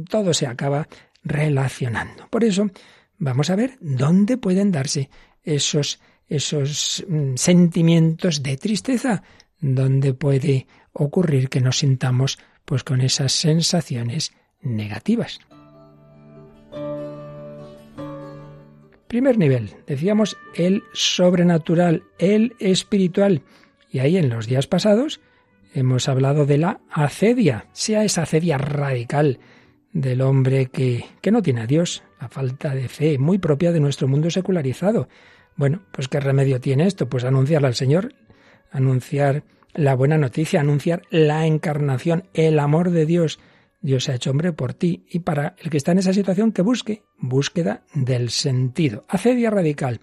todo 0.10 0.34
se 0.34 0.48
acaba 0.48 0.86
relacionando. 1.24 2.28
Por 2.30 2.44
eso 2.44 2.70
vamos 3.18 3.50
a 3.50 3.56
ver 3.56 3.78
dónde 3.80 4.36
pueden 4.36 4.70
darse 4.70 5.10
esos, 5.44 6.02
esos 6.28 7.06
mm, 7.08 7.36
sentimientos 7.36 8.44
de 8.44 8.58
tristeza, 8.58 9.24
dónde 9.62 10.14
puede 10.14 10.68
ocurrir 10.92 11.48
que 11.48 11.62
nos 11.62 11.78
sintamos 11.78 12.38
pues 12.66 12.84
con 12.84 13.00
esas 13.00 13.32
sensaciones 13.32 14.34
negativas. 14.60 15.40
Primer 19.08 19.38
nivel, 19.38 19.70
decíamos 19.88 20.36
el 20.54 20.84
sobrenatural, 20.92 22.04
el 22.20 22.58
espiritual. 22.60 23.42
Y 23.98 24.00
ahí 24.00 24.18
en 24.18 24.30
los 24.30 24.46
días 24.46 24.68
pasados 24.68 25.22
hemos 25.74 26.08
hablado 26.08 26.46
de 26.46 26.60
la 26.60 26.82
acedia, 26.92 27.66
sea 27.72 28.04
esa 28.04 28.22
acedia 28.22 28.60
radical 28.60 29.40
del 29.92 30.22
hombre 30.22 30.68
que, 30.68 31.06
que 31.20 31.32
no 31.32 31.42
tiene 31.42 31.62
a 31.62 31.66
Dios, 31.66 32.04
la 32.22 32.30
falta 32.30 32.76
de 32.76 32.90
fe 32.90 33.18
muy 33.18 33.40
propia 33.40 33.72
de 33.72 33.80
nuestro 33.80 34.08
mundo 34.08 34.30
secularizado. 34.30 35.10
Bueno, 35.56 35.82
pues 35.92 36.08
¿qué 36.10 36.20
remedio 36.20 36.62
tiene 36.62 36.86
esto? 36.86 37.10
Pues 37.10 37.24
anunciarle 37.24 37.70
al 37.70 37.74
Señor, 37.74 38.14
anunciar 38.72 39.46
la 39.74 39.96
buena 39.96 40.20
noticia, 40.20 40.60
anunciar 40.60 41.02
la 41.10 41.48
encarnación, 41.48 42.26
el 42.36 42.60
amor 42.60 42.92
de 42.92 43.08
Dios. 43.08 43.40
Dios 43.82 44.04
se 44.04 44.12
ha 44.12 44.16
hecho 44.16 44.30
hombre 44.30 44.54
por 44.54 44.76
ti 44.76 45.08
y 45.10 45.22
para 45.22 45.56
el 45.58 45.72
que 45.72 45.78
está 45.78 45.94
en 45.94 45.98
esa 45.98 46.14
situación 46.14 46.52
que 46.52 46.62
busque 46.62 47.02
búsqueda 47.18 47.82
del 47.96 48.30
sentido. 48.30 49.06
Acedia 49.10 49.50
radical. 49.50 50.02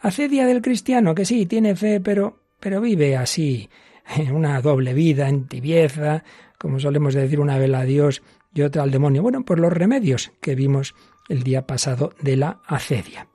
Acedia 0.00 0.46
del 0.46 0.62
cristiano 0.62 1.16
que 1.16 1.24
sí, 1.24 1.46
tiene 1.46 1.74
fe, 1.74 1.98
pero, 1.98 2.43
pero 2.64 2.80
vive 2.80 3.14
así, 3.14 3.68
en 4.16 4.34
una 4.34 4.58
doble 4.62 4.94
vida, 4.94 5.28
en 5.28 5.46
tibieza, 5.46 6.24
como 6.58 6.80
solemos 6.80 7.12
decir, 7.12 7.38
una 7.38 7.58
vela 7.58 7.80
a 7.80 7.84
Dios 7.84 8.22
y 8.54 8.62
otra 8.62 8.84
al 8.84 8.90
demonio. 8.90 9.20
Bueno, 9.20 9.44
por 9.44 9.58
los 9.58 9.70
remedios 9.70 10.32
que 10.40 10.54
vimos 10.54 10.94
el 11.28 11.42
día 11.42 11.66
pasado 11.66 12.14
de 12.22 12.38
la 12.38 12.62
acedia. 12.66 13.28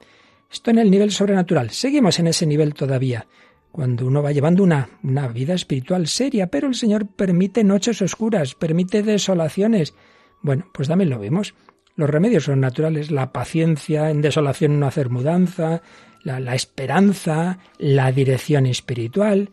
Esto 0.51 0.71
en 0.71 0.79
el 0.79 0.89
nivel 0.89 1.11
sobrenatural. 1.11 1.69
Seguimos 1.69 2.17
en 2.17 2.25
ese 2.25 2.47
nivel 2.47 2.73
todavía 2.73 3.27
cuando 3.71 4.07
uno 4.07 4.23
va 4.23 4.31
llevando 4.31 4.63
una, 4.63 4.89
una 5.03 5.27
vida 5.27 5.53
espiritual 5.53 6.07
seria, 6.07 6.47
pero 6.47 6.67
el 6.67 6.73
Señor 6.73 7.05
permite 7.05 7.63
noches 7.63 8.01
oscuras, 8.01 8.55
permite 8.55 9.03
desolaciones. 9.03 9.93
Bueno, 10.41 10.65
pues 10.73 10.87
también 10.87 11.11
lo 11.11 11.19
vemos. 11.19 11.53
Los 11.95 12.09
remedios 12.09 12.45
son 12.45 12.61
naturales, 12.61 13.11
la 13.11 13.31
paciencia 13.31 14.09
en 14.09 14.21
desolación 14.21 14.79
no 14.79 14.87
hacer 14.87 15.11
mudanza, 15.11 15.83
la, 16.23 16.55
esperanza, 16.55 17.59
la 17.77 18.11
dirección 18.11 18.65
espiritual. 18.65 19.51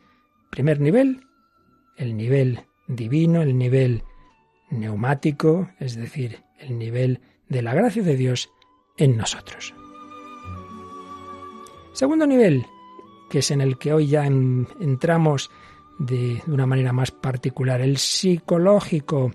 Primer 0.51 0.81
nivel, 0.81 1.27
el 1.97 2.17
nivel 2.17 2.61
divino, 2.89 3.43
el 3.43 3.57
nivel 3.57 4.03
neumático, 4.71 5.71
es 5.79 5.97
decir, 5.97 6.43
el 6.59 6.79
nivel 6.79 7.21
de 7.49 7.63
la 7.63 7.75
gracia 7.75 8.03
de 8.03 8.17
Dios 8.17 8.51
en 8.97 9.17
nosotros. 9.17 9.75
Segundo 11.93 12.27
nivel, 12.27 12.67
que 13.31 13.39
es 13.39 13.51
en 13.51 13.61
el 13.61 13.79
que 13.79 13.93
hoy 13.93 14.09
ya 14.09 14.27
entramos 14.27 15.51
de, 15.99 16.43
una 16.47 16.67
manera 16.67 16.93
más 16.93 17.11
particular, 17.11 17.81
el 17.81 17.97
psicológico, 17.97 19.33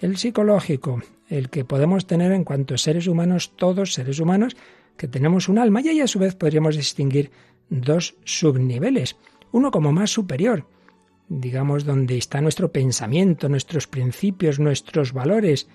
el 0.00 0.16
psicológico, 0.16 1.00
el 1.28 1.50
que 1.50 1.64
podemos 1.64 2.06
tener 2.06 2.32
en 2.32 2.44
cuanto 2.44 2.74
a 2.74 2.78
seres 2.78 3.06
humanos, 3.06 3.52
todos 3.56 3.92
seres 3.92 4.18
humanos, 4.18 4.56
que 5.00 5.08
tenemos 5.08 5.48
un 5.48 5.56
alma 5.56 5.80
y 5.80 5.88
ahí 5.88 6.00
a 6.02 6.06
su 6.06 6.18
vez 6.18 6.34
podríamos 6.34 6.76
distinguir 6.76 7.30
dos 7.70 8.16
subniveles, 8.24 9.16
uno 9.50 9.70
como 9.70 9.92
más 9.92 10.10
superior, 10.10 10.66
digamos 11.26 11.86
donde 11.86 12.18
está 12.18 12.42
nuestro 12.42 12.70
pensamiento, 12.70 13.48
nuestros 13.48 13.86
principios, 13.86 14.60
nuestros 14.60 15.14
valores, 15.14 15.68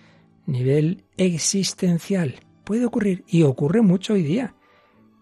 nivel 0.46 1.06
existencial. 1.18 2.36
Puede 2.64 2.86
ocurrir 2.86 3.24
y 3.28 3.42
ocurre 3.42 3.82
mucho 3.82 4.14
hoy 4.14 4.22
día 4.22 4.54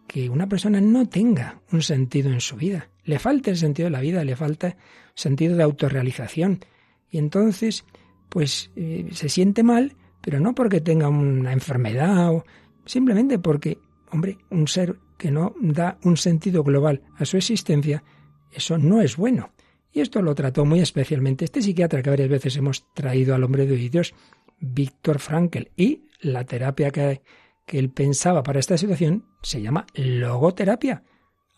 que 0.05 0.29
una 0.29 0.49
persona 0.49 0.81
no 0.81 1.07
tenga 1.07 1.61
un 1.71 1.81
sentido 1.81 2.29
en 2.29 2.41
su 2.41 2.57
vida. 2.57 2.89
Le 3.05 3.19
falta 3.19 3.51
el 3.51 3.57
sentido 3.57 3.85
de 3.85 3.91
la 3.91 4.01
vida, 4.01 4.25
le 4.25 4.35
falta 4.35 4.75
sentido 5.13 5.55
de 5.55 5.63
autorrealización. 5.63 6.59
Y 7.09 7.19
entonces, 7.19 7.85
pues 8.27 8.69
eh, 8.75 9.07
se 9.13 9.29
siente 9.29 9.63
mal, 9.63 9.95
pero 10.19 10.41
no 10.41 10.53
porque 10.53 10.81
tenga 10.81 11.07
una 11.07 11.53
enfermedad 11.53 12.33
o 12.33 12.43
simplemente 12.85 13.39
porque, 13.39 13.77
hombre, 14.13 14.37
un 14.49 14.67
ser 14.67 14.97
que 15.17 15.31
no 15.31 15.55
da 15.59 15.97
un 16.03 16.17
sentido 16.17 16.63
global 16.63 17.01
a 17.17 17.25
su 17.25 17.37
existencia, 17.37 18.03
eso 18.51 18.77
no 18.77 19.01
es 19.01 19.17
bueno. 19.17 19.51
Y 19.91 20.01
esto 20.01 20.21
lo 20.21 20.33
trató 20.35 20.65
muy 20.65 20.79
especialmente 20.79 21.45
este 21.45 21.61
psiquiatra 21.61 22.01
que 22.01 22.09
varias 22.09 22.29
veces 22.29 22.55
hemos 22.57 22.91
traído 22.93 23.35
al 23.35 23.43
hombre 23.43 23.65
de 23.65 23.75
Dios, 23.75 24.13
Víctor 24.59 25.19
Frankl, 25.19 25.69
y 25.75 26.05
la 26.21 26.45
terapia 26.45 26.91
que 26.91 27.21
que 27.65 27.79
él 27.79 27.89
pensaba 27.89 28.43
para 28.43 28.59
esta 28.59 28.77
situación 28.77 29.25
se 29.41 29.61
llama 29.61 29.85
logoterapia. 29.93 31.03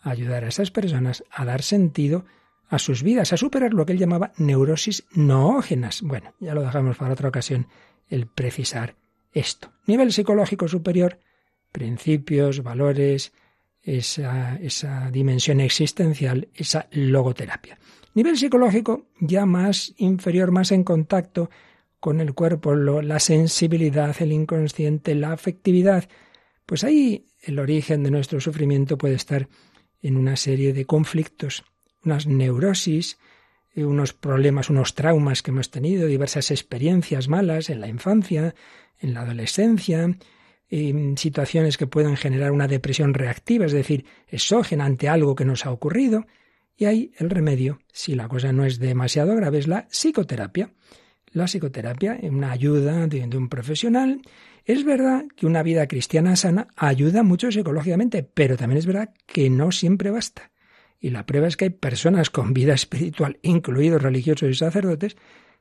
Ayudar 0.02 0.44
a 0.44 0.48
esas 0.48 0.70
personas 0.70 1.24
a 1.30 1.44
dar 1.44 1.62
sentido 1.62 2.24
a 2.68 2.78
sus 2.78 3.02
vidas, 3.02 3.32
a 3.32 3.36
superar 3.36 3.74
lo 3.74 3.86
que 3.86 3.92
él 3.92 3.98
llamaba 3.98 4.32
neurosis 4.36 5.04
noógenas. 5.12 6.02
Bueno, 6.02 6.34
ya 6.40 6.54
lo 6.54 6.62
dejamos 6.62 6.96
para 6.96 7.12
otra 7.12 7.28
ocasión 7.28 7.68
el 8.08 8.26
precisar 8.26 8.96
esto. 9.32 9.72
Nivel 9.86 10.12
psicológico 10.12 10.68
superior, 10.68 11.18
principios, 11.76 12.62
valores, 12.62 13.34
esa, 13.82 14.56
esa 14.56 15.10
dimensión 15.10 15.60
existencial, 15.60 16.48
esa 16.54 16.88
logoterapia. 16.90 17.78
Nivel 18.14 18.38
psicológico 18.38 19.08
ya 19.20 19.44
más 19.44 19.92
inferior, 19.98 20.52
más 20.52 20.72
en 20.72 20.84
contacto 20.84 21.50
con 22.00 22.22
el 22.22 22.32
cuerpo, 22.32 22.74
la 22.74 23.20
sensibilidad, 23.20 24.16
el 24.20 24.32
inconsciente, 24.32 25.14
la 25.14 25.32
afectividad. 25.32 26.08
Pues 26.64 26.82
ahí 26.82 27.26
el 27.42 27.58
origen 27.58 28.02
de 28.02 28.10
nuestro 28.10 28.40
sufrimiento 28.40 28.96
puede 28.96 29.16
estar 29.16 29.46
en 30.00 30.16
una 30.16 30.36
serie 30.36 30.72
de 30.72 30.86
conflictos, 30.86 31.62
unas 32.06 32.26
neurosis, 32.26 33.18
eh, 33.74 33.84
unos 33.84 34.14
problemas, 34.14 34.70
unos 34.70 34.94
traumas 34.94 35.42
que 35.42 35.50
hemos 35.50 35.70
tenido, 35.70 36.06
diversas 36.06 36.50
experiencias 36.50 37.28
malas 37.28 37.68
en 37.68 37.82
la 37.82 37.88
infancia, 37.88 38.54
en 38.98 39.12
la 39.12 39.20
adolescencia, 39.20 40.16
situaciones 40.68 41.76
que 41.76 41.86
pueden 41.86 42.16
generar 42.16 42.50
una 42.50 42.66
depresión 42.66 43.14
reactiva, 43.14 43.66
es 43.66 43.72
decir, 43.72 44.04
exógena 44.28 44.84
ante 44.84 45.08
algo 45.08 45.34
que 45.34 45.44
nos 45.44 45.64
ha 45.66 45.70
ocurrido. 45.70 46.26
Y 46.76 46.84
ahí 46.84 47.12
el 47.18 47.30
remedio, 47.30 47.78
si 47.92 48.14
la 48.14 48.28
cosa 48.28 48.52
no 48.52 48.64
es 48.64 48.78
demasiado 48.78 49.34
grave, 49.36 49.58
es 49.58 49.68
la 49.68 49.86
psicoterapia. 49.90 50.72
La 51.32 51.44
psicoterapia, 51.44 52.18
una 52.22 52.50
ayuda 52.50 53.06
de, 53.06 53.26
de 53.26 53.36
un 53.36 53.48
profesional. 53.48 54.20
Es 54.64 54.84
verdad 54.84 55.24
que 55.36 55.46
una 55.46 55.62
vida 55.62 55.86
cristiana 55.86 56.34
sana 56.34 56.68
ayuda 56.76 57.22
mucho 57.22 57.50
psicológicamente, 57.50 58.22
pero 58.22 58.56
también 58.56 58.78
es 58.78 58.86
verdad 58.86 59.14
que 59.26 59.48
no 59.48 59.70
siempre 59.70 60.10
basta. 60.10 60.50
Y 60.98 61.10
la 61.10 61.26
prueba 61.26 61.46
es 61.46 61.56
que 61.56 61.66
hay 61.66 61.70
personas 61.70 62.30
con 62.30 62.52
vida 62.52 62.74
espiritual, 62.74 63.38
incluidos 63.42 64.02
religiosos 64.02 64.50
y 64.50 64.54
sacerdotes, 64.54 65.16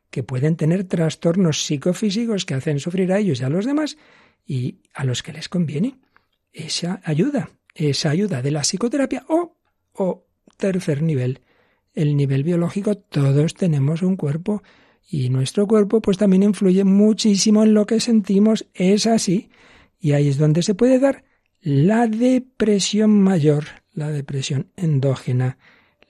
que 0.09 0.23
pueden 0.23 0.55
tener 0.55 0.85
trastornos 0.85 1.65
psicofísicos 1.65 2.45
que 2.45 2.53
hacen 2.53 2.79
sufrir 2.79 3.11
a 3.11 3.19
ellos 3.19 3.41
y 3.41 3.43
a 3.43 3.49
los 3.49 3.65
demás 3.65 3.97
y 4.45 4.79
a 4.93 5.03
los 5.03 5.23
que 5.23 5.33
les 5.33 5.49
conviene 5.49 5.99
esa 6.53 7.01
ayuda, 7.03 7.49
esa 7.73 8.09
ayuda 8.09 8.41
de 8.41 8.51
la 8.51 8.61
psicoterapia 8.61 9.25
o, 9.27 9.57
o 9.93 10.25
tercer 10.57 11.01
nivel, 11.01 11.41
el 11.93 12.15
nivel 12.15 12.43
biológico, 12.43 12.95
todos 12.95 13.53
tenemos 13.53 14.01
un 14.01 14.15
cuerpo 14.15 14.63
y 15.09 15.29
nuestro 15.29 15.67
cuerpo 15.67 16.01
pues 16.01 16.17
también 16.17 16.43
influye 16.43 16.83
muchísimo 16.83 17.63
en 17.63 17.73
lo 17.73 17.85
que 17.85 17.99
sentimos, 17.99 18.65
es 18.73 19.07
así, 19.07 19.49
y 19.99 20.13
ahí 20.13 20.27
es 20.27 20.37
donde 20.37 20.61
se 20.61 20.75
puede 20.75 20.99
dar 20.99 21.23
la 21.61 22.07
depresión 22.07 23.21
mayor, 23.21 23.65
la 23.93 24.11
depresión 24.11 24.71
endógena, 24.75 25.57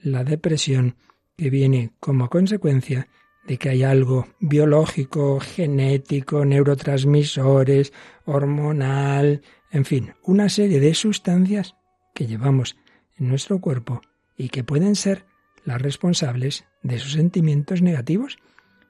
la 0.01 0.23
depresión 0.23 0.95
que 1.37 1.49
viene 1.49 1.91
como 1.99 2.29
consecuencia 2.29 3.07
de 3.45 3.57
que 3.57 3.69
hay 3.69 3.83
algo 3.83 4.27
biológico, 4.39 5.39
genético, 5.39 6.45
neurotransmisores, 6.45 7.93
hormonal, 8.25 9.41
en 9.71 9.85
fin, 9.85 10.13
una 10.23 10.49
serie 10.49 10.79
de 10.79 10.93
sustancias 10.93 11.75
que 12.13 12.27
llevamos 12.27 12.75
en 13.17 13.29
nuestro 13.29 13.59
cuerpo 13.59 14.01
y 14.37 14.49
que 14.49 14.63
pueden 14.63 14.95
ser 14.95 15.25
las 15.63 15.81
responsables 15.81 16.65
de 16.83 16.95
esos 16.95 17.13
sentimientos 17.13 17.81
negativos. 17.81 18.37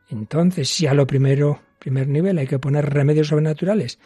Entonces, 0.10 0.70
si 0.70 0.88
a 0.88 0.94
lo 0.94 1.08
primero, 1.08 1.62
primer 1.80 2.08
nivel, 2.08 2.38
hay 2.38 2.48
que 2.48 2.60
poner 2.60 2.94
remedios 2.94 3.28
sobrenaturales, 3.28 4.00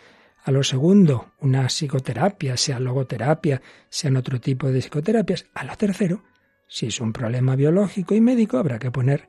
a 0.44 0.52
lo 0.52 0.64
segundo, 0.64 1.34
una 1.42 1.68
psicoterapia, 1.68 2.56
sea 2.56 2.80
logoterapia, 2.80 3.62
sean 3.90 4.16
otro 4.16 4.40
tipo 4.40 4.72
de 4.72 4.82
psicoterapias, 4.82 5.48
a 5.54 5.66
lo 5.66 5.76
tercero, 5.76 6.24
si 6.68 6.88
es 6.88 7.02
un 7.02 7.12
problema 7.12 7.56
biológico 7.56 8.16
y 8.16 8.22
médico, 8.22 8.58
habrá 8.58 8.80
que 8.80 8.92
poner 8.92 9.28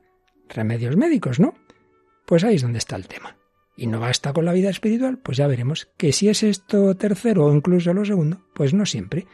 remedios 0.53 0.97
médicos, 0.97 1.39
¿no? 1.39 1.55
Pues 2.25 2.43
ahí 2.43 2.55
es 2.55 2.61
donde 2.61 2.79
está 2.79 2.95
el 2.95 3.07
tema. 3.07 3.37
Y 3.75 3.87
no 3.87 3.99
basta 3.99 4.33
con 4.33 4.45
la 4.45 4.53
vida 4.53 4.69
espiritual, 4.69 5.17
pues 5.17 5.37
ya 5.37 5.47
veremos 5.47 5.89
que 5.97 6.11
si 6.11 6.29
es 6.29 6.43
esto 6.43 6.95
tercero 6.95 7.45
o 7.45 7.55
incluso 7.55 7.93
lo 7.93 8.05
segundo, 8.05 8.41
pues 8.53 8.73
no 8.73 8.85
siempre, 8.85 9.25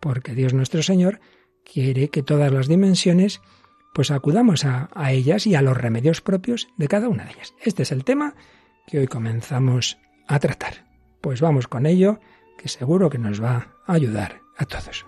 porque 0.00 0.34
Dios 0.34 0.54
nuestro 0.54 0.82
Señor 0.82 1.20
quiere 1.64 2.08
que 2.08 2.22
todas 2.22 2.52
las 2.52 2.68
dimensiones 2.68 3.40
pues 3.92 4.10
acudamos 4.10 4.64
a, 4.64 4.88
a, 4.94 5.12
ellas 5.12 5.46
y 5.46 5.56
a 5.56 5.62
los 5.62 5.76
remedios 5.76 6.20
propios 6.20 6.68
de 6.76 6.88
cada 6.88 7.08
una 7.08 7.24
de 7.24 7.32
ellas. 7.32 7.54
Este 7.60 7.82
es 7.82 7.90
el 7.90 8.04
tema 8.04 8.34
que 8.86 9.00
hoy 9.00 9.06
comenzamos 9.08 9.98
a 10.28 10.38
tratar. 10.38 10.86
Pues 11.20 11.40
vamos 11.40 11.66
con 11.66 11.86
ello, 11.86 12.20
que 12.56 12.68
seguro 12.68 13.10
que 13.10 13.18
nos 13.18 13.42
va 13.42 13.74
a 13.86 13.92
ayudar 13.92 14.40
a 14.56 14.64
todos. 14.64 15.04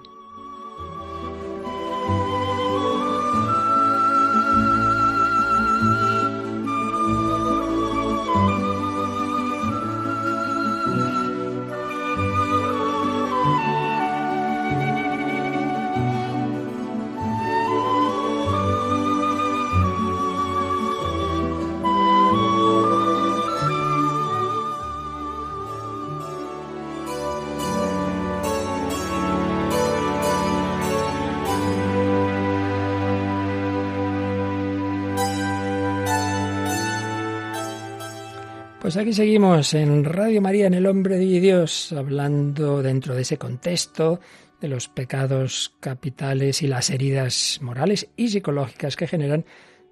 Pues 38.92 39.04
aquí 39.04 39.14
seguimos 39.14 39.72
en 39.72 40.04
Radio 40.04 40.42
María, 40.42 40.66
en 40.66 40.74
El 40.74 40.84
Hombre 40.84 41.16
de 41.16 41.40
Dios, 41.40 41.94
hablando 41.94 42.82
dentro 42.82 43.14
de 43.14 43.22
ese 43.22 43.38
contexto 43.38 44.20
de 44.60 44.68
los 44.68 44.88
pecados 44.90 45.74
capitales 45.80 46.60
y 46.60 46.66
las 46.66 46.90
heridas 46.90 47.58
morales 47.62 48.10
y 48.18 48.28
psicológicas 48.28 48.96
que 48.96 49.06
generan 49.06 49.46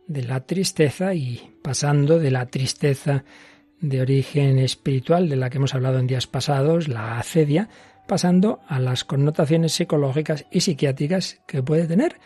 de 0.07 0.25
la 0.25 0.41
tristeza 0.41 1.15
y 1.15 1.57
pasando 1.63 2.19
de 2.19 2.31
la 2.31 2.45
tristeza 2.45 3.25
de 3.81 4.03
origen 4.03 4.59
espiritual 4.59 5.31
de 5.31 5.37
la 5.37 5.49
que 5.49 5.57
hemos 5.57 5.75
hablado 5.75 5.99
en 5.99 6.07
días 6.07 6.27
pasados, 6.27 6.87
la 6.87 7.19
acedia, 7.19 7.71
pasando 8.07 8.61
a 8.69 8.81
las 8.81 9.05
connotaciones 9.05 9.73
psicológicas 9.73 10.45
y 10.51 10.61
psiquiátricas 10.61 11.41
que 11.47 11.63
puede 11.63 11.87
tener, 11.87 12.17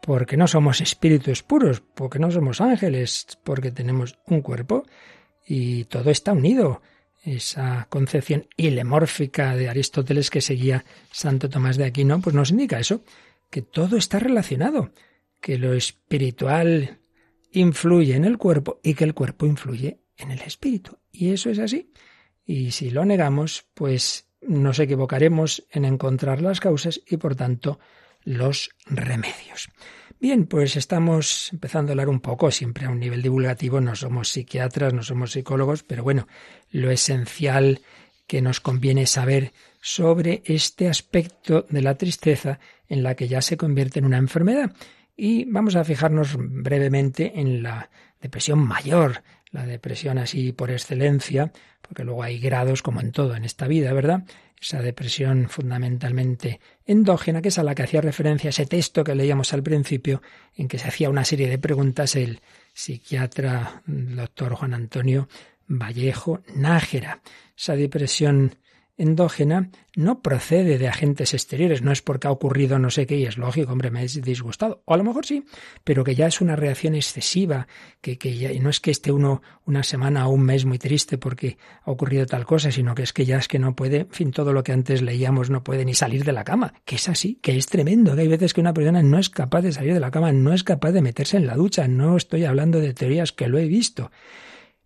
porque 0.00 0.36
no 0.36 0.46
somos 0.46 0.80
espíritus 0.80 1.42
puros, 1.42 1.80
porque 1.80 2.20
no 2.20 2.30
somos 2.30 2.60
ángeles, 2.60 3.36
porque 3.42 3.72
tenemos 3.72 4.16
un 4.28 4.42
cuerpo 4.42 4.84
y 5.46 5.84
todo 5.84 6.10
está 6.10 6.32
unido. 6.32 6.82
Esa 7.22 7.86
concepción 7.88 8.48
ilemórfica 8.56 9.56
de 9.56 9.68
Aristóteles 9.68 10.30
que 10.30 10.40
seguía 10.40 10.84
Santo 11.10 11.48
Tomás 11.48 11.76
de 11.76 11.84
Aquino, 11.84 12.20
pues 12.20 12.34
nos 12.34 12.50
indica 12.50 12.78
eso, 12.78 13.02
que 13.50 13.62
todo 13.62 13.96
está 13.96 14.18
relacionado, 14.18 14.90
que 15.40 15.58
lo 15.58 15.72
espiritual 15.72 16.98
influye 17.52 18.14
en 18.14 18.24
el 18.24 18.36
cuerpo 18.36 18.80
y 18.82 18.94
que 18.94 19.04
el 19.04 19.14
cuerpo 19.14 19.46
influye 19.46 20.00
en 20.16 20.32
el 20.32 20.40
espíritu. 20.42 20.98
Y 21.12 21.30
eso 21.32 21.50
es 21.50 21.58
así. 21.58 21.92
Y 22.44 22.72
si 22.72 22.90
lo 22.90 23.04
negamos, 23.04 23.64
pues 23.74 24.28
nos 24.42 24.78
equivocaremos 24.78 25.64
en 25.70 25.84
encontrar 25.84 26.42
las 26.42 26.60
causas 26.60 27.00
y 27.06 27.16
por 27.16 27.36
tanto 27.36 27.78
los 28.22 28.70
remedios. 28.86 29.68
Bien, 30.20 30.46
pues 30.46 30.76
estamos 30.76 31.50
empezando 31.52 31.90
a 31.90 31.92
hablar 31.92 32.08
un 32.08 32.20
poco, 32.20 32.50
siempre 32.50 32.86
a 32.86 32.90
un 32.90 32.98
nivel 32.98 33.20
divulgativo, 33.20 33.80
no 33.80 33.94
somos 33.94 34.30
psiquiatras, 34.30 34.94
no 34.94 35.02
somos 35.02 35.32
psicólogos, 35.32 35.82
pero 35.82 36.02
bueno, 36.02 36.28
lo 36.70 36.90
esencial 36.90 37.80
que 38.26 38.40
nos 38.40 38.60
conviene 38.60 39.06
saber 39.06 39.52
sobre 39.80 40.42
este 40.46 40.88
aspecto 40.88 41.66
de 41.68 41.82
la 41.82 41.96
tristeza 41.96 42.58
en 42.88 43.02
la 43.02 43.14
que 43.16 43.28
ya 43.28 43.42
se 43.42 43.56
convierte 43.56 43.98
en 43.98 44.06
una 44.06 44.16
enfermedad. 44.16 44.74
Y 45.16 45.44
vamos 45.44 45.76
a 45.76 45.84
fijarnos 45.84 46.36
brevemente 46.38 47.38
en 47.38 47.62
la 47.62 47.90
depresión 48.20 48.60
mayor, 48.60 49.22
la 49.50 49.66
depresión 49.66 50.18
así 50.18 50.52
por 50.52 50.70
excelencia, 50.70 51.52
porque 51.82 52.02
luego 52.02 52.22
hay 52.22 52.38
grados 52.38 52.82
como 52.82 53.00
en 53.00 53.12
todo 53.12 53.36
en 53.36 53.44
esta 53.44 53.68
vida, 53.68 53.92
¿verdad? 53.92 54.24
Esa 54.64 54.80
depresión 54.80 55.50
fundamentalmente 55.50 56.58
endógena, 56.86 57.42
que 57.42 57.48
es 57.48 57.58
a 57.58 57.62
la 57.62 57.74
que 57.74 57.82
hacía 57.82 58.00
referencia 58.00 58.48
ese 58.48 58.64
texto 58.64 59.04
que 59.04 59.14
leíamos 59.14 59.52
al 59.52 59.62
principio, 59.62 60.22
en 60.56 60.68
que 60.68 60.78
se 60.78 60.88
hacía 60.88 61.10
una 61.10 61.24
serie 61.24 61.50
de 61.50 61.58
preguntas 61.58 62.16
el 62.16 62.40
psiquiatra 62.72 63.82
doctor 63.86 64.54
Juan 64.54 64.72
Antonio 64.72 65.28
Vallejo 65.68 66.40
Nájera. 66.54 67.20
Esa 67.56 67.76
depresión 67.76 68.56
endógena 68.96 69.70
no 69.96 70.22
procede 70.22 70.78
de 70.78 70.88
agentes 70.88 71.34
exteriores, 71.34 71.82
no 71.82 71.92
es 71.92 72.02
porque 72.02 72.26
ha 72.26 72.30
ocurrido 72.30 72.78
no 72.78 72.90
sé 72.90 73.06
qué 73.06 73.16
y 73.16 73.26
es 73.26 73.38
lógico, 73.38 73.72
hombre, 73.72 73.90
me 73.90 74.04
he 74.04 74.06
disgustado. 74.06 74.82
O 74.84 74.94
a 74.94 74.96
lo 74.96 75.04
mejor 75.04 75.26
sí, 75.26 75.44
pero 75.84 76.04
que 76.04 76.14
ya 76.14 76.26
es 76.26 76.40
una 76.40 76.56
reacción 76.56 76.94
excesiva, 76.94 77.66
que, 78.00 78.18
que 78.18 78.36
ya, 78.36 78.50
no 78.60 78.70
es 78.70 78.80
que 78.80 78.90
esté 78.90 79.12
uno 79.12 79.42
una 79.66 79.82
semana 79.82 80.26
o 80.26 80.30
un 80.30 80.42
mes 80.42 80.64
muy 80.64 80.78
triste 80.78 81.18
porque 81.18 81.58
ha 81.82 81.90
ocurrido 81.90 82.26
tal 82.26 82.44
cosa, 82.44 82.70
sino 82.70 82.94
que 82.94 83.02
es 83.02 83.12
que 83.12 83.24
ya 83.24 83.38
es 83.38 83.48
que 83.48 83.58
no 83.58 83.74
puede, 83.74 84.00
en 84.00 84.10
fin, 84.10 84.30
todo 84.30 84.52
lo 84.52 84.62
que 84.62 84.72
antes 84.72 85.02
leíamos 85.02 85.50
no 85.50 85.62
puede 85.64 85.84
ni 85.84 85.94
salir 85.94 86.24
de 86.24 86.32
la 86.32 86.44
cama, 86.44 86.74
que 86.84 86.96
es 86.96 87.08
así, 87.08 87.38
que 87.42 87.56
es 87.56 87.66
tremendo, 87.66 88.14
que 88.14 88.22
hay 88.22 88.28
veces 88.28 88.54
que 88.54 88.60
una 88.60 88.74
persona 88.74 89.02
no 89.02 89.18
es 89.18 89.30
capaz 89.30 89.62
de 89.62 89.72
salir 89.72 89.94
de 89.94 90.00
la 90.00 90.10
cama, 90.10 90.32
no 90.32 90.52
es 90.52 90.64
capaz 90.64 90.92
de 90.92 91.02
meterse 91.02 91.36
en 91.36 91.46
la 91.46 91.54
ducha, 91.54 91.88
no 91.88 92.16
estoy 92.16 92.44
hablando 92.44 92.80
de 92.80 92.94
teorías 92.94 93.32
que 93.32 93.48
lo 93.48 93.58
he 93.58 93.66
visto. 93.66 94.10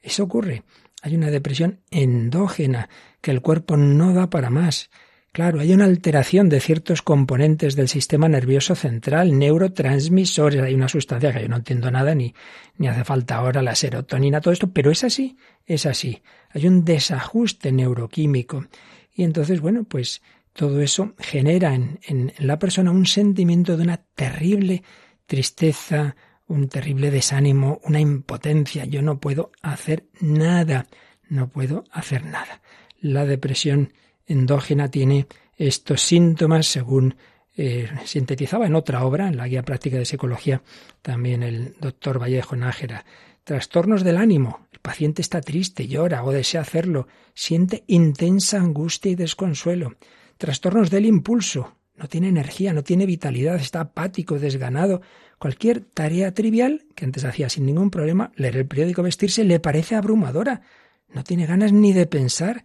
Eso 0.01 0.25
ocurre. 0.25 0.63
Hay 1.03 1.15
una 1.15 1.31
depresión 1.31 1.81
endógena, 1.91 2.89
que 3.21 3.31
el 3.31 3.41
cuerpo 3.41 3.77
no 3.77 4.13
da 4.13 4.31
para 4.31 4.51
más. 4.51 4.91
Claro, 5.33 5.61
hay 5.61 5.73
una 5.73 5.85
alteración 5.85 6.49
de 6.49 6.59
ciertos 6.59 7.03
componentes 7.03 7.77
del 7.77 7.89
sistema 7.89 8.29
nervioso 8.29 8.75
central, 8.75 9.39
neurotransmisores, 9.39 10.63
hay 10.63 10.75
una 10.75 10.89
sustancia 10.89 11.33
que 11.33 11.43
yo 11.43 11.49
no 11.49 11.57
entiendo 11.57 11.91
nada, 11.91 12.15
ni, 12.15 12.35
ni 12.77 12.89
hace 12.89 13.05
falta 13.05 13.37
ahora 13.37 13.63
la 13.63 13.75
serotonina, 13.75 14.41
todo 14.41 14.53
esto, 14.53 14.73
pero 14.73 14.91
es 14.91 15.05
así, 15.05 15.37
es 15.67 15.87
así. 15.87 16.23
Hay 16.51 16.67
un 16.67 16.85
desajuste 16.85 17.71
neuroquímico. 17.71 18.67
Y 19.15 19.23
entonces, 19.23 19.61
bueno, 19.61 19.85
pues 19.85 20.23
todo 20.53 20.81
eso 20.81 21.15
genera 21.19 21.75
en, 21.75 22.01
en 22.09 22.33
la 22.39 22.59
persona 22.59 22.91
un 22.91 23.07
sentimiento 23.07 23.77
de 23.77 23.83
una 23.85 23.99
terrible 23.99 24.83
tristeza, 25.27 26.17
un 26.49 26.69
terrible 26.69 27.11
desánimo, 27.11 27.81
una 27.85 28.01
impotencia. 28.01 28.85
Yo 28.85 29.03
no 29.03 29.21
puedo 29.21 29.53
hacer 29.63 30.07
nada, 30.21 30.87
no 31.29 31.49
puedo 31.49 31.85
hacer 31.93 32.25
nada. 32.25 32.63
La 33.01 33.25
depresión 33.25 33.93
endógena 34.27 34.91
tiene 34.91 35.27
estos 35.57 36.03
síntomas 36.03 36.67
según 36.67 37.15
eh, 37.57 37.89
sintetizaba 38.05 38.67
en 38.67 38.75
otra 38.75 39.05
obra, 39.05 39.29
en 39.29 39.37
la 39.37 39.49
Guía 39.49 39.63
Práctica 39.63 39.99
de 39.99 40.05
Psicología, 40.05 40.63
también 41.03 41.43
el 41.43 41.75
doctor 41.81 42.21
Vallejo 42.21 42.57
Nájera. 42.57 43.05
Trastornos 43.45 44.05
del 44.05 44.17
ánimo. 44.17 44.69
El 44.73 44.79
paciente 44.79 45.23
está 45.23 45.41
triste, 45.41 45.89
llora 45.89 46.23
o 46.23 46.31
desea 46.31 46.61
hacerlo, 46.61 47.09
siente 47.35 47.83
intensa 47.89 48.59
angustia 48.59 49.11
y 49.11 49.17
desconsuelo. 49.17 49.97
Trastornos 50.37 50.91
del 50.91 51.07
impulso. 51.07 51.78
No 51.99 52.09
tiene 52.09 52.29
energía, 52.29 52.73
no 52.73 52.83
tiene 52.85 53.07
vitalidad, 53.07 53.57
está 53.57 53.81
apático, 53.81 54.39
desganado, 54.39 55.03
Cualquier 55.39 55.81
tarea 55.81 56.35
trivial, 56.35 56.85
que 56.97 57.05
antes 57.05 57.25
hacía 57.25 57.49
sin 57.49 57.65
ningún 57.65 57.91
problema, 57.91 58.33
leer 58.35 58.57
el 58.57 58.67
periódico, 58.67 59.05
vestirse, 59.05 59.45
le 59.45 59.61
parece 59.61 59.95
abrumadora. 59.95 60.63
No 61.15 61.23
tiene 61.23 61.47
ganas 61.47 61.73
ni 61.73 61.93
de 61.93 62.07
pensar. 62.07 62.65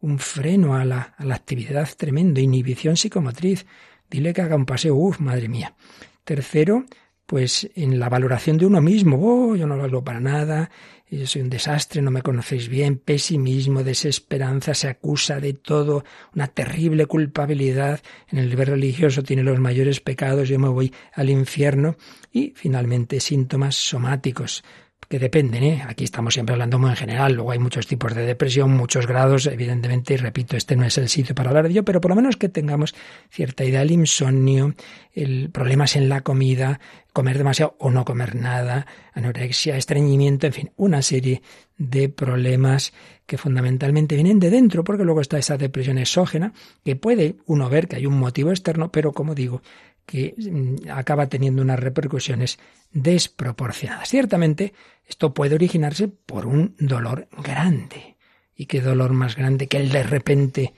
Un 0.00 0.20
freno 0.20 0.76
a 0.76 0.84
la, 0.84 1.14
a 1.16 1.24
la 1.24 1.34
actividad 1.34 1.88
tremendo, 1.96 2.40
inhibición 2.40 2.96
psicomotriz. 2.96 3.66
Dile 4.08 4.32
que 4.32 4.42
haga 4.42 4.54
un 4.54 4.64
paseo, 4.64 4.94
uff, 4.94 5.18
madre 5.18 5.48
mía. 5.48 5.74
Tercero, 6.22 6.84
pues 7.26 7.68
en 7.74 7.98
la 7.98 8.08
valoración 8.08 8.58
de 8.58 8.66
uno 8.66 8.80
mismo, 8.80 9.18
oh, 9.20 9.56
yo 9.56 9.66
no 9.66 9.76
valgo 9.76 10.04
para 10.04 10.20
nada, 10.20 10.70
yo 11.18 11.26
soy 11.26 11.42
un 11.42 11.50
desastre, 11.50 12.02
no 12.02 12.10
me 12.10 12.22
conocéis 12.22 12.68
bien, 12.68 12.98
pesimismo, 12.98 13.82
desesperanza, 13.82 14.74
se 14.74 14.88
acusa 14.88 15.40
de 15.40 15.52
todo, 15.52 16.04
una 16.34 16.48
terrible 16.48 17.06
culpabilidad, 17.06 18.00
en 18.30 18.38
el 18.38 18.48
nivel 18.48 18.68
religioso 18.68 19.22
tiene 19.22 19.42
los 19.42 19.58
mayores 19.58 20.00
pecados, 20.00 20.48
yo 20.48 20.58
me 20.58 20.68
voy 20.68 20.92
al 21.14 21.30
infierno, 21.30 21.96
y 22.32 22.52
finalmente 22.56 23.20
síntomas 23.20 23.76
somáticos, 23.76 24.64
que 25.08 25.18
dependen, 25.18 25.62
¿eh? 25.62 25.84
Aquí 25.86 26.04
estamos 26.04 26.34
siempre 26.34 26.54
hablando 26.54 26.78
muy 26.78 26.90
en 26.90 26.96
general, 26.96 27.34
luego 27.34 27.50
hay 27.50 27.58
muchos 27.58 27.86
tipos 27.86 28.14
de 28.14 28.24
depresión, 28.26 28.76
muchos 28.76 29.06
grados, 29.06 29.46
evidentemente, 29.46 30.14
y 30.14 30.16
repito, 30.16 30.56
este 30.56 30.76
no 30.76 30.84
es 30.84 30.98
el 30.98 31.08
sitio 31.08 31.34
para 31.34 31.50
hablar 31.50 31.64
de 31.64 31.70
ello, 31.70 31.84
pero 31.84 32.00
por 32.00 32.10
lo 32.10 32.16
menos 32.16 32.36
que 32.36 32.48
tengamos 32.48 32.94
cierta 33.30 33.64
idea 33.64 33.80
del 33.80 33.90
insomnio, 33.90 34.74
el 35.12 35.50
problemas 35.50 35.96
en 35.96 36.08
la 36.08 36.22
comida, 36.22 36.80
comer 37.12 37.38
demasiado 37.38 37.76
o 37.78 37.90
no 37.90 38.04
comer 38.04 38.34
nada, 38.34 38.86
anorexia, 39.12 39.76
estreñimiento, 39.76 40.46
en 40.46 40.52
fin, 40.52 40.70
una 40.76 41.00
serie 41.02 41.42
de 41.76 42.08
problemas 42.08 42.92
que 43.26 43.38
fundamentalmente 43.38 44.16
vienen 44.16 44.40
de 44.40 44.50
dentro, 44.50 44.84
porque 44.84 45.04
luego 45.04 45.20
está 45.20 45.38
esa 45.38 45.56
depresión 45.56 45.98
exógena, 45.98 46.52
que 46.84 46.96
puede 46.96 47.36
uno 47.46 47.70
ver 47.70 47.88
que 47.88 47.96
hay 47.96 48.06
un 48.06 48.18
motivo 48.18 48.50
externo, 48.50 48.90
pero 48.90 49.12
como 49.12 49.34
digo, 49.34 49.62
que 50.06 50.34
mm, 50.36 50.90
acaba 50.90 51.28
teniendo 51.28 51.62
unas 51.62 51.80
repercusiones 51.80 52.58
desproporcionadas. 52.92 54.08
Ciertamente, 54.08 54.74
esto 55.06 55.34
puede 55.34 55.54
originarse 55.54 56.08
por 56.08 56.46
un 56.46 56.74
dolor 56.78 57.28
grande. 57.42 58.16
¿Y 58.54 58.66
qué 58.66 58.80
dolor 58.80 59.12
más 59.12 59.36
grande 59.36 59.66
que 59.66 59.78
el 59.78 59.90
de 59.90 60.02
repente 60.02 60.74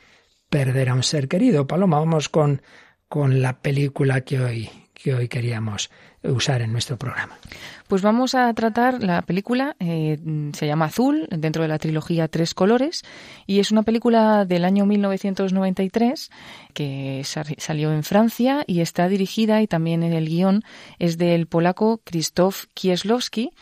perder 0.48 0.88
a 0.88 0.94
un 0.94 1.02
ser 1.02 1.28
querido? 1.28 1.66
Paloma, 1.66 1.98
vamos 1.98 2.28
con, 2.28 2.62
con 3.08 3.42
la 3.42 3.60
película 3.60 4.22
que 4.22 4.40
hoy, 4.40 4.70
que 4.94 5.14
hoy 5.14 5.28
queríamos 5.28 5.90
usar 6.30 6.62
en 6.62 6.72
nuestro 6.72 6.96
programa. 6.96 7.38
Pues 7.88 8.02
vamos 8.02 8.34
a 8.34 8.52
tratar 8.54 9.02
la 9.02 9.22
película, 9.22 9.76
eh, 9.78 10.18
se 10.52 10.66
llama 10.66 10.86
Azul, 10.86 11.28
dentro 11.30 11.62
de 11.62 11.68
la 11.68 11.78
trilogía 11.78 12.26
Tres 12.26 12.52
Colores, 12.52 13.04
y 13.46 13.60
es 13.60 13.70
una 13.70 13.84
película 13.84 14.44
del 14.44 14.64
año 14.64 14.86
1993 14.86 16.30
que 16.74 17.22
salió 17.24 17.92
en 17.92 18.02
Francia 18.02 18.64
y 18.66 18.80
está 18.80 19.08
dirigida 19.08 19.62
y 19.62 19.68
también 19.68 20.02
en 20.02 20.12
el 20.12 20.28
guion 20.28 20.64
es 20.98 21.16
del 21.16 21.46
polaco 21.46 22.00
Krzysztof 22.04 22.66
Kieslowski 22.74 23.52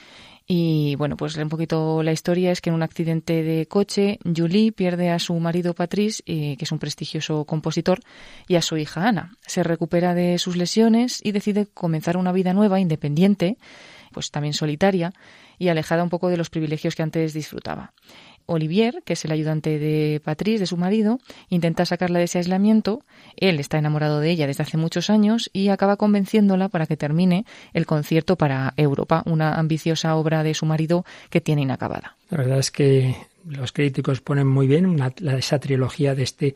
y 0.46 0.94
bueno, 0.96 1.16
pues 1.16 1.36
un 1.36 1.48
poquito 1.48 2.02
la 2.02 2.12
historia 2.12 2.50
es 2.50 2.60
que 2.60 2.68
en 2.68 2.74
un 2.74 2.82
accidente 2.82 3.42
de 3.42 3.66
coche, 3.66 4.18
Julie 4.24 4.72
pierde 4.72 5.10
a 5.10 5.18
su 5.18 5.34
marido 5.40 5.74
Patrice, 5.74 6.22
eh, 6.26 6.56
que 6.58 6.64
es 6.64 6.72
un 6.72 6.78
prestigioso 6.78 7.46
compositor, 7.46 8.00
y 8.46 8.56
a 8.56 8.62
su 8.62 8.76
hija 8.76 9.08
Ana. 9.08 9.38
Se 9.46 9.62
recupera 9.62 10.14
de 10.14 10.38
sus 10.38 10.56
lesiones 10.56 11.20
y 11.24 11.32
decide 11.32 11.66
comenzar 11.66 12.18
una 12.18 12.32
vida 12.32 12.52
nueva, 12.52 12.78
independiente, 12.78 13.56
pues 14.12 14.30
también 14.30 14.52
solitaria 14.52 15.12
y 15.58 15.68
alejada 15.68 16.02
un 16.02 16.10
poco 16.10 16.28
de 16.28 16.36
los 16.36 16.50
privilegios 16.50 16.94
que 16.94 17.02
antes 17.02 17.32
disfrutaba. 17.32 17.94
Olivier, 18.46 19.02
que 19.04 19.14
es 19.14 19.24
el 19.24 19.32
ayudante 19.32 19.78
de 19.78 20.20
Patrice, 20.24 20.60
de 20.60 20.66
su 20.66 20.76
marido, 20.76 21.18
intenta 21.48 21.86
sacarla 21.86 22.18
de 22.18 22.26
ese 22.26 22.38
aislamiento. 22.38 23.02
Él 23.36 23.60
está 23.60 23.78
enamorado 23.78 24.20
de 24.20 24.30
ella 24.30 24.46
desde 24.46 24.62
hace 24.62 24.76
muchos 24.76 25.10
años 25.10 25.50
y 25.52 25.68
acaba 25.68 25.96
convenciéndola 25.96 26.68
para 26.68 26.86
que 26.86 26.96
termine 26.96 27.44
el 27.72 27.86
concierto 27.86 28.36
para 28.36 28.74
Europa, 28.76 29.22
una 29.26 29.54
ambiciosa 29.54 30.16
obra 30.16 30.42
de 30.42 30.54
su 30.54 30.66
marido 30.66 31.04
que 31.30 31.40
tiene 31.40 31.62
inacabada. 31.62 32.16
La 32.30 32.38
verdad 32.38 32.58
es 32.58 32.70
que 32.70 33.16
los 33.46 33.72
críticos 33.72 34.20
ponen 34.20 34.46
muy 34.46 34.66
bien 34.66 34.96
esa 35.36 35.58
trilogía 35.58 36.14
de 36.14 36.22
este 36.22 36.54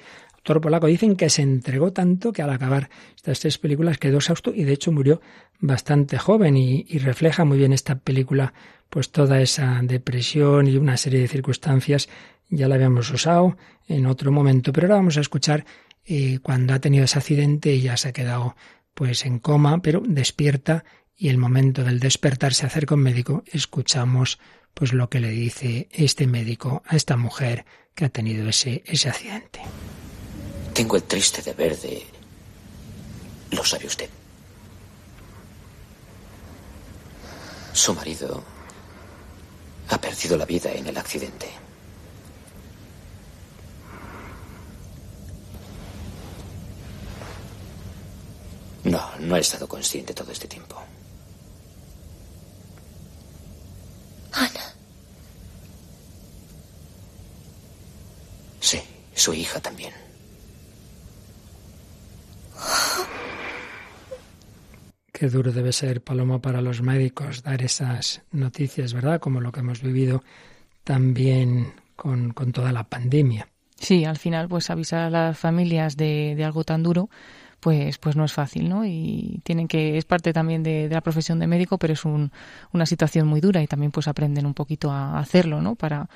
polaco. 0.61 0.87
Dicen 0.87 1.17
que 1.17 1.31
se 1.31 1.43
entregó 1.43 1.93
tanto 1.93 2.33
que 2.33 2.43
al 2.43 2.51
acabar 2.51 2.91
estas 3.17 3.41
tres 3.41 3.59
películas 3.59 3.99
quedó 3.99 4.19
exhausto 4.19 4.53
y 4.55 4.65
de 4.65 4.73
hecho 4.73 4.93
murió 4.93 5.21
bastante 5.61 6.19
joven 6.19 6.57
y, 6.57 6.87
y 6.89 6.99
refleja 6.99 7.45
muy 7.45 7.59
bien 7.59 7.73
esta 7.73 7.99
película 7.99 8.53
pues 8.91 9.11
toda 9.11 9.41
esa 9.41 9.81
depresión 9.83 10.67
y 10.67 10.77
una 10.77 10.97
serie 10.97 11.21
de 11.21 11.29
circunstancias 11.29 12.09
ya 12.49 12.69
la 12.69 12.77
habíamos 12.77 13.11
usado 13.11 13.57
en 13.87 14.07
otro 14.07 14.33
momento, 14.33 14.73
pero 14.73 14.87
ahora 14.87 14.97
vamos 14.97 15.17
a 15.17 15.21
escuchar 15.21 15.65
eh, 16.05 16.39
cuando 16.43 16.75
ha 16.75 16.79
tenido 16.79 17.05
ese 17.05 17.19
accidente 17.19 17.75
y 17.75 17.83
ya 17.83 17.97
se 17.97 18.09
ha 18.09 18.13
quedado 18.13 18.57
pues 18.95 19.27
en 19.27 19.39
coma, 19.39 19.83
pero 19.83 20.03
despierta 20.07 20.85
y 21.17 21.29
el 21.29 21.39
momento 21.39 21.85
del 21.85 22.01
despertar 22.01 22.55
se 22.55 22.67
acerca 22.67 22.95
un 22.95 23.03
médico, 23.03 23.45
escuchamos 23.47 24.39
pues 24.75 24.93
lo 24.93 25.11
que 25.11 25.21
le 25.21 25.31
dice 25.31 25.89
este 25.93 26.27
médico 26.27 26.83
a 26.87 26.97
esta 26.97 27.17
mujer 27.17 27.65
que 27.95 28.05
ha 28.05 28.09
tenido 28.09 28.49
ese, 28.49 28.83
ese 28.87 29.09
accidente. 29.09 29.61
Tengo 30.79 30.95
el 30.95 31.03
triste 31.03 31.43
deber 31.43 31.77
de... 31.81 32.07
Lo 33.51 33.64
sabe 33.64 33.88
usted. 33.88 34.09
Su 37.73 37.93
marido 37.95 38.45
ha 39.88 40.01
perdido 40.01 40.37
la 40.37 40.45
vida 40.45 40.71
en 40.71 40.87
el 40.87 40.97
accidente. 40.97 41.51
No, 48.85 49.17
no 49.19 49.35
he 49.35 49.41
estado 49.41 49.67
consciente 49.67 50.14
todo 50.14 50.31
este 50.31 50.47
tiempo. 50.47 50.81
Ana. 54.31 54.75
Sí, 58.61 58.81
su 59.17 59.35
hija 59.35 59.59
también. 59.59 60.08
Qué 65.19 65.29
duro 65.29 65.51
debe 65.51 65.73
ser, 65.73 66.01
Paloma, 66.01 66.41
para 66.41 66.61
los 66.61 66.81
médicos 66.81 67.43
dar 67.43 67.61
esas 67.63 68.23
noticias, 68.31 68.95
¿verdad? 68.95 69.19
Como 69.19 69.41
lo 69.41 69.51
que 69.51 69.59
hemos 69.59 69.83
vivido 69.83 70.23
también 70.85 71.73
con, 71.97 72.33
toda 72.53 72.71
la 72.71 72.85
pandemia. 72.85 73.49
Sí, 73.75 74.05
al 74.05 74.17
final, 74.17 74.47
pues 74.47 74.71
avisar 74.71 75.01
a 75.01 75.11
las 75.11 75.37
familias 75.37 75.97
de, 75.97 76.35
de 76.37 76.45
algo 76.45 76.63
tan 76.63 76.85
duro, 76.85 77.11
pues, 77.59 77.99
pues 77.99 78.15
no 78.15 78.25
es 78.25 78.33
fácil, 78.33 78.69
¿no? 78.69 78.85
Y 78.85 79.41
tienen 79.43 79.67
que, 79.67 79.99
es 79.99 80.05
parte 80.05 80.33
también 80.33 80.63
de, 80.63 80.89
la 80.89 81.01
profesión 81.01 81.41
de 81.41 81.49
médico, 81.49 81.79
pero 81.79 81.95
es 81.95 82.05
un, 82.05 82.31
una 82.73 82.87
situación 82.87 83.27
muy 83.27 83.41
dura 83.41 83.61
y 83.61 83.67
también 83.67 83.91
pues 83.91 84.07
aprenden 84.07 84.47
un 84.47 84.55
poquito 84.55 84.93
a 84.93 85.19
hacerlo, 85.19 85.61
¿no? 85.61 85.75
Para, 85.75 86.09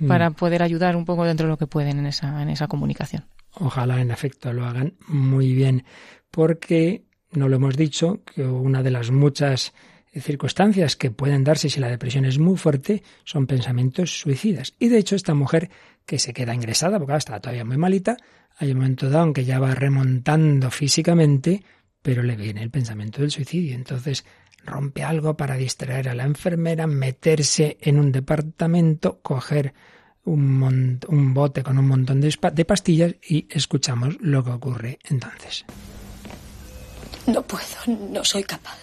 mm. 0.00 0.08
para 0.08 0.32
poder 0.32 0.64
ayudar 0.64 0.96
un 0.96 1.04
poco 1.04 1.24
dentro 1.24 1.46
de 1.46 1.50
lo 1.52 1.58
que 1.58 1.68
pueden 1.68 2.00
en 2.00 2.06
esa, 2.06 2.42
en 2.42 2.48
esa 2.48 2.66
comunicación. 2.66 3.24
Ojalá 3.54 4.00
en 4.00 4.10
efecto 4.10 4.52
lo 4.52 4.64
hagan 4.66 4.94
muy 5.06 5.54
bien, 5.54 5.84
porque 6.32 7.04
no 7.32 7.48
lo 7.48 7.56
hemos 7.56 7.76
dicho, 7.76 8.22
que 8.24 8.42
una 8.42 8.82
de 8.82 8.90
las 8.90 9.10
muchas 9.10 9.72
circunstancias 10.20 10.96
que 10.96 11.10
pueden 11.10 11.44
darse 11.44 11.68
si 11.68 11.80
la 11.80 11.88
depresión 11.88 12.24
es 12.24 12.38
muy 12.38 12.56
fuerte 12.56 13.02
son 13.24 13.46
pensamientos 13.46 14.18
suicidas. 14.20 14.74
Y 14.78 14.88
de 14.88 14.98
hecho 14.98 15.16
esta 15.16 15.34
mujer 15.34 15.70
que 16.06 16.18
se 16.18 16.32
queda 16.32 16.54
ingresada, 16.54 16.98
porque 16.98 17.16
está 17.16 17.40
todavía 17.40 17.64
muy 17.64 17.76
malita, 17.76 18.16
hay 18.56 18.72
un 18.72 18.78
momento 18.78 19.10
dado 19.10 19.26
en 19.26 19.32
que 19.34 19.44
ya 19.44 19.60
va 19.60 19.74
remontando 19.74 20.70
físicamente, 20.70 21.62
pero 22.02 22.22
le 22.22 22.36
viene 22.36 22.62
el 22.62 22.70
pensamiento 22.70 23.20
del 23.20 23.30
suicidio. 23.30 23.74
Entonces 23.74 24.24
rompe 24.64 25.04
algo 25.04 25.36
para 25.36 25.56
distraer 25.56 26.08
a 26.08 26.14
la 26.14 26.24
enfermera, 26.24 26.86
meterse 26.86 27.78
en 27.80 27.98
un 27.98 28.10
departamento, 28.10 29.20
coger 29.20 29.74
un, 30.24 31.00
un 31.08 31.34
bote 31.34 31.62
con 31.62 31.78
un 31.78 31.86
montón 31.86 32.20
de 32.20 32.64
pastillas 32.64 33.14
y 33.26 33.46
escuchamos 33.50 34.16
lo 34.20 34.44
que 34.44 34.50
ocurre 34.50 34.98
entonces. 35.08 35.64
No 37.26 37.42
puedo, 37.42 37.66
no 37.86 38.24
soy 38.24 38.42
capaz. 38.44 38.78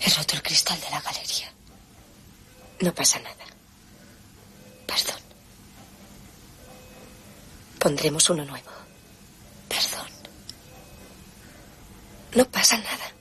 He 0.00 0.10
roto 0.10 0.36
el 0.36 0.42
cristal 0.42 0.80
de 0.80 0.90
la 0.90 1.00
galería. 1.00 1.52
No 2.80 2.94
pasa 2.94 3.18
nada. 3.18 3.44
Perdón. 4.86 5.20
Pondremos 7.80 8.30
uno 8.30 8.44
nuevo. 8.44 8.70
Perdón. 9.68 10.06
No 12.34 12.44
pasa 12.50 12.76
nada. 12.78 13.15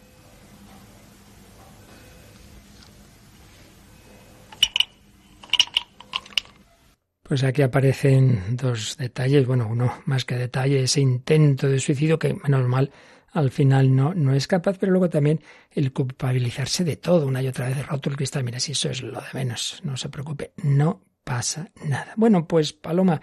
Pues 7.27 7.43
aquí 7.43 7.63
aparecen 7.63 8.55
dos 8.55 8.97
detalles, 8.97 9.47
bueno, 9.47 9.67
uno 9.67 9.91
más 10.05 10.25
que 10.25 10.35
detalle, 10.35 10.83
ese 10.83 11.01
intento 11.01 11.67
de 11.67 11.79
suicidio 11.79 12.19
que 12.19 12.35
menos 12.35 12.67
mal 12.67 12.91
al 13.31 13.49
final 13.49 13.95
no, 13.95 14.13
no 14.13 14.35
es 14.35 14.45
capaz, 14.47 14.77
pero 14.77 14.91
luego 14.91 15.09
también 15.09 15.41
el 15.71 15.91
culpabilizarse 15.91 16.83
de 16.83 16.97
todo, 16.97 17.25
una 17.25 17.41
y 17.41 17.47
otra 17.47 17.67
vez 17.67 17.83
roto 17.87 18.11
el 18.11 18.15
cristal, 18.15 18.43
mira, 18.43 18.59
si 18.59 18.73
eso 18.73 18.91
es 18.91 19.01
lo 19.01 19.19
de 19.19 19.27
menos, 19.33 19.81
no 19.83 19.97
se 19.97 20.09
preocupe, 20.09 20.53
no 20.61 21.01
pasa 21.23 21.71
nada. 21.83 22.13
Bueno, 22.15 22.47
pues 22.47 22.73
Paloma, 22.73 23.19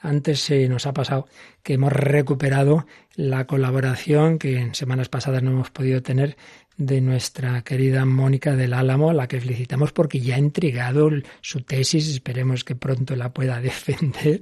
antes 0.00 0.40
se 0.40 0.68
nos 0.68 0.86
ha 0.86 0.92
pasado 0.92 1.28
que 1.62 1.74
hemos 1.74 1.92
recuperado 1.92 2.84
la 3.14 3.46
colaboración 3.46 4.40
que 4.40 4.58
en 4.58 4.74
semanas 4.74 5.08
pasadas 5.08 5.44
no 5.44 5.52
hemos 5.52 5.70
podido 5.70 6.02
tener 6.02 6.36
de 6.76 7.00
nuestra 7.00 7.62
querida 7.62 8.04
Mónica 8.04 8.54
del 8.54 8.74
Álamo, 8.74 9.10
a 9.10 9.14
la 9.14 9.28
que 9.28 9.40
felicitamos 9.40 9.92
porque 9.92 10.20
ya 10.20 10.36
ha 10.36 10.38
entregado 10.38 11.10
su 11.40 11.62
tesis, 11.62 12.08
esperemos 12.08 12.64
que 12.64 12.74
pronto 12.74 13.16
la 13.16 13.32
pueda 13.32 13.60
defender 13.62 14.40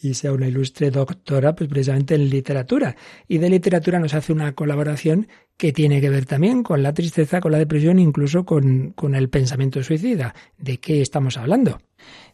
y 0.00 0.14
sea 0.14 0.32
una 0.32 0.48
ilustre 0.48 0.90
doctora, 0.90 1.54
pues 1.54 1.68
precisamente 1.70 2.14
en 2.14 2.28
literatura. 2.28 2.96
Y 3.28 3.38
de 3.38 3.50
literatura 3.50 3.98
nos 3.98 4.14
hace 4.14 4.32
una 4.32 4.54
colaboración 4.54 5.28
que 5.56 5.72
tiene 5.72 6.00
que 6.00 6.10
ver 6.10 6.26
también 6.26 6.62
con 6.62 6.82
la 6.82 6.92
tristeza, 6.92 7.40
con 7.40 7.52
la 7.52 7.58
depresión, 7.58 7.98
incluso 7.98 8.44
con, 8.44 8.92
con 8.92 9.14
el 9.14 9.30
pensamiento 9.30 9.82
suicida. 9.82 10.34
¿De 10.58 10.78
qué 10.78 11.00
estamos 11.00 11.38
hablando? 11.38 11.80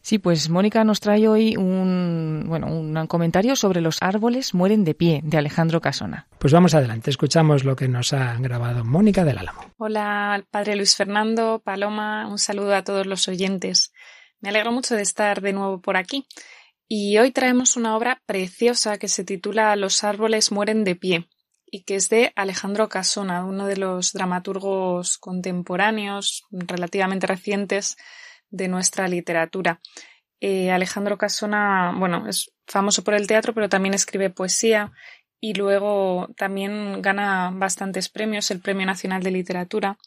Sí, 0.01 0.19
pues 0.19 0.49
Mónica 0.49 0.83
nos 0.83 0.99
trae 0.99 1.27
hoy 1.27 1.55
un, 1.55 2.43
bueno, 2.47 2.67
un 2.67 3.07
comentario 3.07 3.55
sobre 3.55 3.79
los 3.79 3.97
árboles 4.01 4.53
mueren 4.53 4.83
de 4.83 4.93
pie, 4.93 5.21
de 5.23 5.37
Alejandro 5.37 5.79
Casona. 5.79 6.27
Pues 6.37 6.51
vamos 6.51 6.75
adelante, 6.75 7.09
escuchamos 7.09 7.63
lo 7.63 7.75
que 7.75 7.87
nos 7.87 8.11
ha 8.11 8.35
grabado 8.39 8.83
Mónica 8.83 9.23
del 9.23 9.37
Álamo. 9.37 9.61
Hola, 9.77 10.45
padre 10.51 10.75
Luis 10.75 10.95
Fernando, 10.95 11.61
Paloma, 11.63 12.27
un 12.27 12.37
saludo 12.37 12.75
a 12.75 12.83
todos 12.83 13.07
los 13.07 13.27
oyentes. 13.29 13.93
Me 14.41 14.49
alegro 14.49 14.73
mucho 14.73 14.95
de 14.95 15.01
estar 15.01 15.41
de 15.41 15.53
nuevo 15.53 15.79
por 15.79 15.95
aquí. 15.95 16.27
Y 16.89 17.17
hoy 17.17 17.31
traemos 17.31 17.77
una 17.77 17.95
obra 17.95 18.21
preciosa 18.25 18.97
que 18.97 19.07
se 19.07 19.23
titula 19.23 19.75
Los 19.77 20.03
árboles 20.03 20.51
mueren 20.51 20.83
de 20.83 20.95
pie 20.95 21.29
y 21.73 21.85
que 21.85 21.95
es 21.95 22.07
de 22.07 22.31
Alejandro 22.35 22.87
Casona, 22.87 23.45
uno 23.45 23.65
de 23.65 23.77
los 23.77 24.13
dramaturgos 24.13 25.17
contemporáneos 25.17 26.45
relativamente 26.51 27.25
recientes 27.25 27.97
de 28.51 28.67
nuestra 28.67 29.07
literatura. 29.07 29.81
Eh, 30.39 30.69
Alejandro 30.69 31.17
Casona, 31.17 31.91
bueno, 31.97 32.27
es 32.29 32.53
famoso 32.67 33.03
por 33.03 33.15
el 33.15 33.25
teatro, 33.25 33.55
pero 33.55 33.69
también 33.69 33.95
escribe 33.95 34.29
poesía 34.29 34.91
y 35.39 35.55
luego 35.55 36.29
también 36.37 37.01
gana 37.01 37.49
bastantes 37.51 38.07
premios, 38.07 38.51
el 38.51 38.61
Premio 38.61 38.85
Nacional 38.85 39.23
de 39.23 39.31
Literatura. 39.31 39.97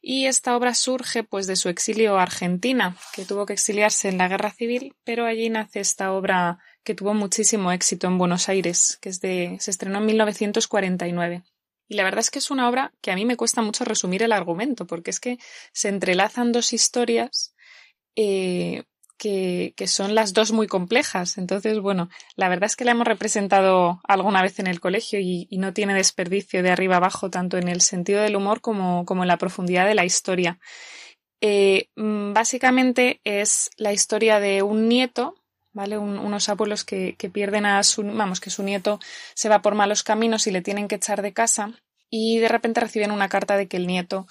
Y 0.00 0.24
esta 0.24 0.56
obra 0.56 0.72
surge 0.72 1.22
pues 1.22 1.46
de 1.46 1.56
su 1.56 1.68
exilio 1.68 2.18
a 2.18 2.22
Argentina, 2.22 2.96
que 3.14 3.26
tuvo 3.26 3.44
que 3.44 3.52
exiliarse 3.52 4.08
en 4.08 4.16
la 4.16 4.28
Guerra 4.28 4.52
Civil, 4.52 4.96
pero 5.04 5.26
allí 5.26 5.50
nace 5.50 5.80
esta 5.80 6.12
obra 6.12 6.60
que 6.84 6.94
tuvo 6.94 7.14
muchísimo 7.14 7.72
éxito 7.72 8.06
en 8.06 8.18
Buenos 8.18 8.48
Aires, 8.48 8.98
que 9.00 9.08
es 9.08 9.20
de, 9.20 9.56
se 9.60 9.70
estrenó 9.70 9.98
en 9.98 10.06
1949. 10.06 11.42
Y 11.88 11.94
la 11.94 12.04
verdad 12.04 12.20
es 12.20 12.30
que 12.30 12.38
es 12.38 12.50
una 12.50 12.68
obra 12.68 12.92
que 13.00 13.10
a 13.10 13.16
mí 13.16 13.24
me 13.24 13.36
cuesta 13.36 13.62
mucho 13.62 13.84
resumir 13.84 14.22
el 14.22 14.32
argumento, 14.32 14.86
porque 14.86 15.10
es 15.10 15.20
que 15.20 15.38
se 15.72 15.88
entrelazan 15.88 16.52
dos 16.52 16.72
historias 16.72 17.54
eh, 18.16 18.84
que, 19.20 19.86
son 19.86 20.14
las 20.14 20.32
dos 20.32 20.52
muy 20.52 20.66
complejas. 20.66 21.36
Entonces, 21.36 21.78
bueno, 21.80 22.08
la 22.36 22.48
verdad 22.48 22.66
es 22.66 22.76
que 22.76 22.84
la 22.84 22.92
hemos 22.92 23.06
representado 23.06 24.00
alguna 24.04 24.40
vez 24.42 24.58
en 24.58 24.66
el 24.66 24.80
colegio 24.80 25.20
y, 25.20 25.46
no 25.50 25.74
tiene 25.74 25.94
desperdicio 25.94 26.62
de 26.62 26.70
arriba 26.70 26.96
abajo, 26.96 27.28
tanto 27.28 27.58
en 27.58 27.68
el 27.68 27.82
sentido 27.82 28.22
del 28.22 28.36
humor 28.36 28.60
como, 28.60 29.04
como 29.04 29.22
en 29.22 29.28
la 29.28 29.36
profundidad 29.36 29.86
de 29.86 29.94
la 29.94 30.04
historia. 30.04 30.58
Eh, 31.42 31.88
mm, 31.96 32.32
básicamente 32.32 33.20
es 33.24 33.70
la 33.76 33.92
historia 33.92 34.40
de 34.40 34.62
un 34.62 34.88
nieto, 34.88 35.34
¿vale? 35.72 35.98
unos 35.98 36.48
abuelos 36.48 36.84
que, 36.84 37.14
pierden 37.32 37.66
a 37.66 37.82
su, 37.82 38.02
vamos, 38.02 38.40
que 38.40 38.50
su 38.50 38.62
nieto 38.62 39.00
se 39.34 39.48
va 39.48 39.62
por 39.62 39.74
malos 39.74 40.02
caminos 40.02 40.46
y 40.46 40.50
le 40.50 40.62
tienen 40.62 40.88
que 40.88 40.96
echar 40.96 41.22
de 41.22 41.32
casa 41.32 41.72
y 42.08 42.38
de 42.38 42.48
repente 42.48 42.80
reciben 42.80 43.12
una 43.12 43.28
carta 43.28 43.56
de 43.56 43.68
que 43.68 43.76
el 43.76 43.86
nieto 43.86 44.26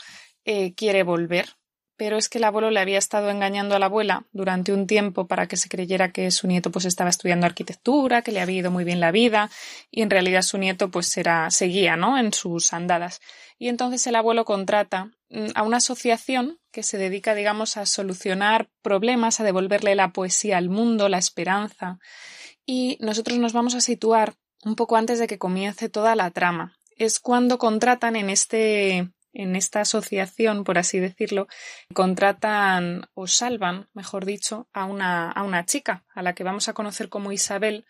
eh, 0.45 0.73
quiere 0.73 1.03
volver 1.03 1.59
pero 1.99 2.15
es 2.15 2.29
que 2.29 2.37
el 2.37 2.45
abuelo 2.45 2.71
le 2.71 2.79
había 2.79 2.97
estado 2.97 3.29
engañando 3.29 3.75
a 3.75 3.79
la 3.79 3.87
abuela 3.87 4.23
durante 4.31 4.71
un 4.71 4.87
tiempo 4.87 5.27
para 5.27 5.47
que 5.47 5.57
se 5.57 5.67
creyera 5.67 6.13
que 6.13 6.31
su 6.31 6.47
nieto 6.47 6.71
pues 6.71 6.85
estaba 6.85 7.09
estudiando 7.09 7.45
arquitectura, 7.45 8.21
que 8.21 8.31
le 8.31 8.39
había 8.39 8.59
ido 8.59 8.71
muy 8.71 8.85
bien 8.85 9.01
la 9.01 9.11
vida 9.11 9.51
y 9.91 10.01
en 10.01 10.09
realidad 10.09 10.43
su 10.43 10.57
nieto 10.57 10.89
pues 10.89 11.17
era, 11.17 11.51
seguía, 11.51 11.97
¿no? 11.97 12.17
en 12.17 12.31
sus 12.31 12.71
andadas. 12.71 13.19
Y 13.57 13.67
entonces 13.67 14.07
el 14.07 14.15
abuelo 14.15 14.45
contrata 14.45 15.11
mm, 15.29 15.47
a 15.55 15.63
una 15.63 15.77
asociación 15.77 16.58
que 16.71 16.83
se 16.83 16.97
dedica, 16.97 17.35
digamos, 17.35 17.77
a 17.77 17.85
solucionar 17.85 18.69
problemas, 18.81 19.39
a 19.39 19.43
devolverle 19.43 19.95
la 19.95 20.13
poesía 20.13 20.57
al 20.57 20.69
mundo, 20.69 21.09
la 21.09 21.17
esperanza. 21.17 21.99
Y 22.65 22.97
nosotros 23.01 23.37
nos 23.37 23.53
vamos 23.53 23.75
a 23.75 23.81
situar 23.81 24.35
un 24.63 24.75
poco 24.75 24.95
antes 24.95 25.19
de 25.19 25.27
que 25.27 25.39
comience 25.39 25.89
toda 25.89 26.15
la 26.15 26.31
trama. 26.31 26.77
Es 26.95 27.19
cuando 27.19 27.57
contratan 27.57 28.15
en 28.15 28.29
este 28.29 29.09
en 29.33 29.55
esta 29.55 29.81
asociación, 29.81 30.63
por 30.63 30.77
así 30.77 30.99
decirlo, 30.99 31.47
contratan 31.93 33.07
o 33.13 33.27
salvan, 33.27 33.87
mejor 33.93 34.25
dicho, 34.25 34.67
a 34.73 34.85
una, 34.85 35.31
a 35.31 35.43
una 35.43 35.65
chica, 35.65 36.03
a 36.13 36.23
la 36.23 36.33
que 36.33 36.43
vamos 36.43 36.67
a 36.67 36.73
conocer 36.73 37.09
como 37.09 37.31
Isabel, 37.31 37.85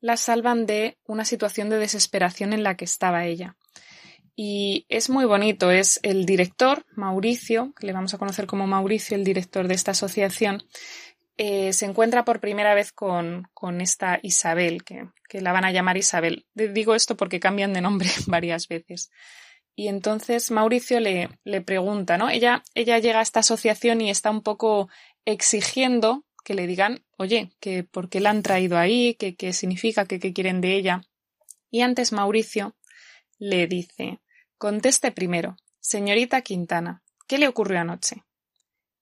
la 0.00 0.16
salvan 0.16 0.66
de 0.66 0.98
una 1.04 1.24
situación 1.24 1.70
de 1.70 1.78
desesperación 1.78 2.52
en 2.52 2.62
la 2.62 2.76
que 2.76 2.84
estaba 2.84 3.24
ella. 3.26 3.56
Y 4.42 4.86
es 4.88 5.10
muy 5.10 5.26
bonito, 5.26 5.70
es 5.70 6.00
el 6.02 6.24
director, 6.24 6.86
Mauricio, 6.96 7.74
que 7.78 7.86
le 7.86 7.92
vamos 7.92 8.14
a 8.14 8.16
conocer 8.16 8.46
como 8.46 8.66
Mauricio, 8.66 9.14
el 9.14 9.22
director 9.22 9.68
de 9.68 9.74
esta 9.74 9.90
asociación, 9.90 10.64
eh, 11.36 11.74
se 11.74 11.84
encuentra 11.84 12.24
por 12.24 12.40
primera 12.40 12.72
vez 12.72 12.90
con, 12.90 13.50
con 13.52 13.82
esta 13.82 14.18
Isabel, 14.22 14.82
que, 14.82 15.06
que, 15.28 15.42
la 15.42 15.52
van 15.52 15.66
a 15.66 15.72
llamar 15.72 15.98
Isabel. 15.98 16.46
Digo 16.54 16.94
esto 16.94 17.18
porque 17.18 17.38
cambian 17.38 17.74
de 17.74 17.82
nombre 17.82 18.08
varias 18.28 18.66
veces. 18.66 19.10
Y 19.74 19.88
entonces 19.88 20.50
Mauricio 20.50 21.00
le, 21.00 21.28
le 21.44 21.60
pregunta, 21.60 22.16
¿no? 22.16 22.30
Ella, 22.30 22.62
ella 22.74 22.98
llega 22.98 23.18
a 23.18 23.22
esta 23.22 23.40
asociación 23.40 24.00
y 24.00 24.08
está 24.08 24.30
un 24.30 24.40
poco 24.40 24.88
exigiendo 25.26 26.24
que 26.46 26.54
le 26.54 26.66
digan, 26.66 27.04
oye, 27.18 27.50
que 27.60 27.84
por 27.84 28.08
qué 28.08 28.20
la 28.20 28.30
han 28.30 28.42
traído 28.42 28.78
ahí, 28.78 29.16
qué 29.16 29.52
significa, 29.52 30.06
qué 30.06 30.18
quieren 30.32 30.62
de 30.62 30.76
ella. 30.76 31.02
Y 31.70 31.82
antes 31.82 32.12
Mauricio 32.12 32.74
le 33.38 33.66
dice, 33.66 34.18
conteste 34.60 35.10
primero, 35.10 35.56
señorita 35.80 36.42
Quintana, 36.42 37.02
¿qué 37.26 37.38
le 37.38 37.48
ocurrió 37.48 37.80
anoche? 37.80 38.24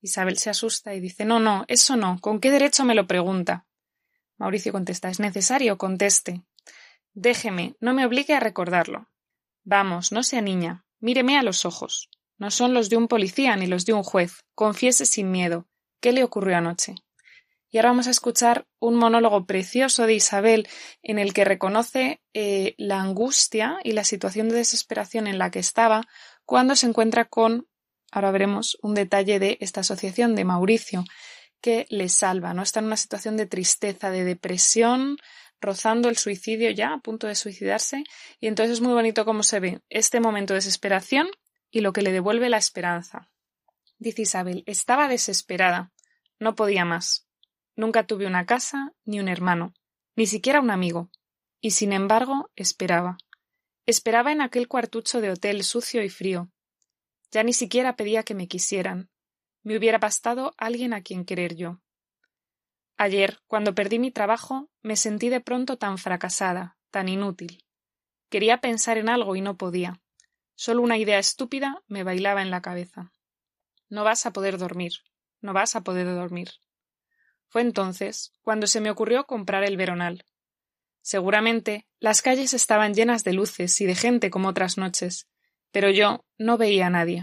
Isabel 0.01 0.39
se 0.39 0.51
asusta 0.51 0.95
y 0.95 1.01
dice, 1.01 1.25
no, 1.25 1.41
no, 1.41 1.65
eso 1.67 1.97
no, 1.97 2.21
¿con 2.21 2.39
qué 2.39 2.53
derecho 2.53 2.85
me 2.85 2.95
lo 2.95 3.09
pregunta? 3.09 3.67
Mauricio 4.37 4.71
contesta, 4.71 5.09
es 5.09 5.19
necesario, 5.19 5.77
conteste. 5.77 6.45
Déjeme, 7.13 7.75
no 7.81 7.93
me 7.93 8.07
obligue 8.07 8.35
a 8.35 8.41
recordarlo. 8.41 9.11
Vamos, 9.65 10.13
no 10.13 10.23
sea 10.23 10.41
niña. 10.41 10.85
Míreme 11.01 11.37
a 11.37 11.43
los 11.43 11.65
ojos. 11.65 12.09
No 12.37 12.53
son 12.53 12.73
los 12.73 12.89
de 12.89 12.97
un 12.97 13.09
policía 13.09 13.57
ni 13.57 13.67
los 13.67 13.85
de 13.85 13.95
un 13.95 14.05
juez. 14.05 14.45
Confiese 14.55 15.07
sin 15.07 15.33
miedo. 15.33 15.67
¿Qué 16.01 16.13
le 16.13 16.23
ocurrió 16.23 16.57
anoche? 16.57 16.95
Y 17.71 17.77
ahora 17.77 17.91
vamos 17.91 18.07
a 18.07 18.11
escuchar 18.11 18.67
un 18.79 18.95
monólogo 18.95 19.45
precioso 19.45 20.07
de 20.07 20.15
Isabel 20.15 20.69
en 21.03 21.19
el 21.19 21.35
que 21.35 21.45
reconoce 21.45 22.23
eh, 22.33 22.75
la 22.79 23.01
angustia 23.01 23.79
y 23.85 23.93
la 23.93 24.05
situación 24.05 24.49
de 24.49 24.57
desesperación 24.57 25.27
en 25.27 25.39
la 25.39 25.51
que 25.51 25.59
estaba 25.59 26.07
cuando 26.47 26.77
se 26.77 26.87
encuentra 26.87 27.27
con, 27.27 27.69
ahora 28.11 28.31
veremos 28.31 28.79
un 28.81 28.95
detalle 28.95 29.39
de 29.39 29.59
esta 29.61 29.81
asociación 29.81 30.35
de 30.35 30.47
Mauricio, 30.47 31.05
que 31.61 31.87
le 31.91 32.09
salva, 32.09 32.55
¿no? 32.55 32.63
Está 32.63 32.81
en 32.81 32.87
una 32.87 32.97
situación 32.97 33.37
de 33.37 33.47
tristeza, 33.47 34.11
de 34.11 34.25
depresión, 34.25 35.19
rozando 35.61 36.09
el 36.09 36.17
suicidio 36.17 36.71
ya, 36.71 36.95
a 36.95 37.01
punto 37.01 37.27
de 37.27 37.35
suicidarse, 37.35 38.05
y 38.41 38.47
entonces 38.47 38.75
es 38.75 38.81
muy 38.81 38.95
bonito 38.95 39.25
cómo 39.25 39.43
se 39.43 39.61
ve 39.61 39.81
este 39.91 40.21
momento 40.21 40.55
de 40.55 40.59
desesperación 40.59 41.29
y 41.71 41.81
lo 41.81 41.93
que 41.93 42.03
le 42.03 42.13
devuelve 42.13 42.49
la 42.49 42.57
esperanza. 42.57 43.29
Dice 43.99 44.23
Isabel, 44.23 44.63
estaba 44.67 45.09
desesperada, 45.09 45.93
no 46.39 46.55
podía 46.55 46.85
más. 46.85 47.28
Nunca 47.79 48.09
tuve 48.09 48.27
una 48.27 48.45
casa 48.45 48.93
ni 49.05 49.21
un 49.21 49.29
hermano, 49.29 49.73
ni 50.17 50.27
siquiera 50.27 50.61
un 50.61 50.73
amigo, 50.73 51.13
y 51.61 51.71
sin 51.71 51.93
embargo 51.93 52.51
esperaba. 52.57 53.19
Esperaba 53.87 54.33
en 54.33 54.41
aquel 54.41 54.67
cuartucho 54.67 55.21
de 55.21 55.31
hotel 55.31 55.63
sucio 55.63 56.03
y 56.03 56.09
frío. 56.09 56.51
Ya 57.31 57.45
ni 57.45 57.53
siquiera 57.53 57.95
pedía 57.95 58.25
que 58.25 58.35
me 58.35 58.49
quisieran. 58.49 59.11
Me 59.63 59.79
hubiera 59.79 59.99
bastado 59.99 60.55
alguien 60.59 60.93
a 60.93 61.03
quien 61.03 61.25
querer 61.25 61.55
yo. 61.55 61.81
Ayer, 62.97 63.39
cuando 63.47 63.77
perdí 63.77 64.01
mi 64.01 64.11
trabajo, 64.11 64.69
me 64.83 64.97
sentí 64.97 65.29
de 65.29 65.41
pronto 65.41 65.79
tan 65.79 65.99
fracasada, 65.99 66.77
tan 66.91 67.09
inútil. 67.09 67.65
Quería 68.29 68.61
pensar 68.61 68.99
en 68.99 69.09
algo 69.09 69.37
y 69.37 69.41
no 69.41 69.57
podía. 69.57 70.03
Solo 70.57 70.83
una 70.83 70.99
idea 70.99 71.21
estúpida 71.21 71.85
me 71.87 72.03
bailaba 72.03 72.43
en 72.43 72.51
la 72.51 72.61
cabeza. 72.61 73.13
No 73.89 74.03
vas 74.03 74.27
a 74.27 74.33
poder 74.33 74.59
dormir. 74.59 74.95
No 75.41 75.53
vas 75.53 75.77
a 75.77 75.83
poder 75.83 76.07
dormir. 76.07 76.49
Fue 77.49 77.63
entonces 77.63 78.33
cuando 78.43 78.67
se 78.67 78.81
me 78.81 78.91
ocurrió 78.91 79.25
comprar 79.25 79.65
el 79.65 79.77
veronal. 79.77 80.25
Seguramente 81.03 81.87
las 82.01 82.23
calles 82.23 82.53
estaban 82.53 82.95
llenas 82.95 83.25
de 83.25 83.33
luces 83.33 83.81
y 83.81 83.87
de 83.87 83.95
gente 83.95 84.31
como 84.31 84.49
otras 84.49 84.77
noches, 84.77 85.27
pero 85.73 85.91
yo 85.91 86.25
no 86.37 86.59
veía 86.59 86.87
a 86.87 86.91
nadie. 86.91 87.23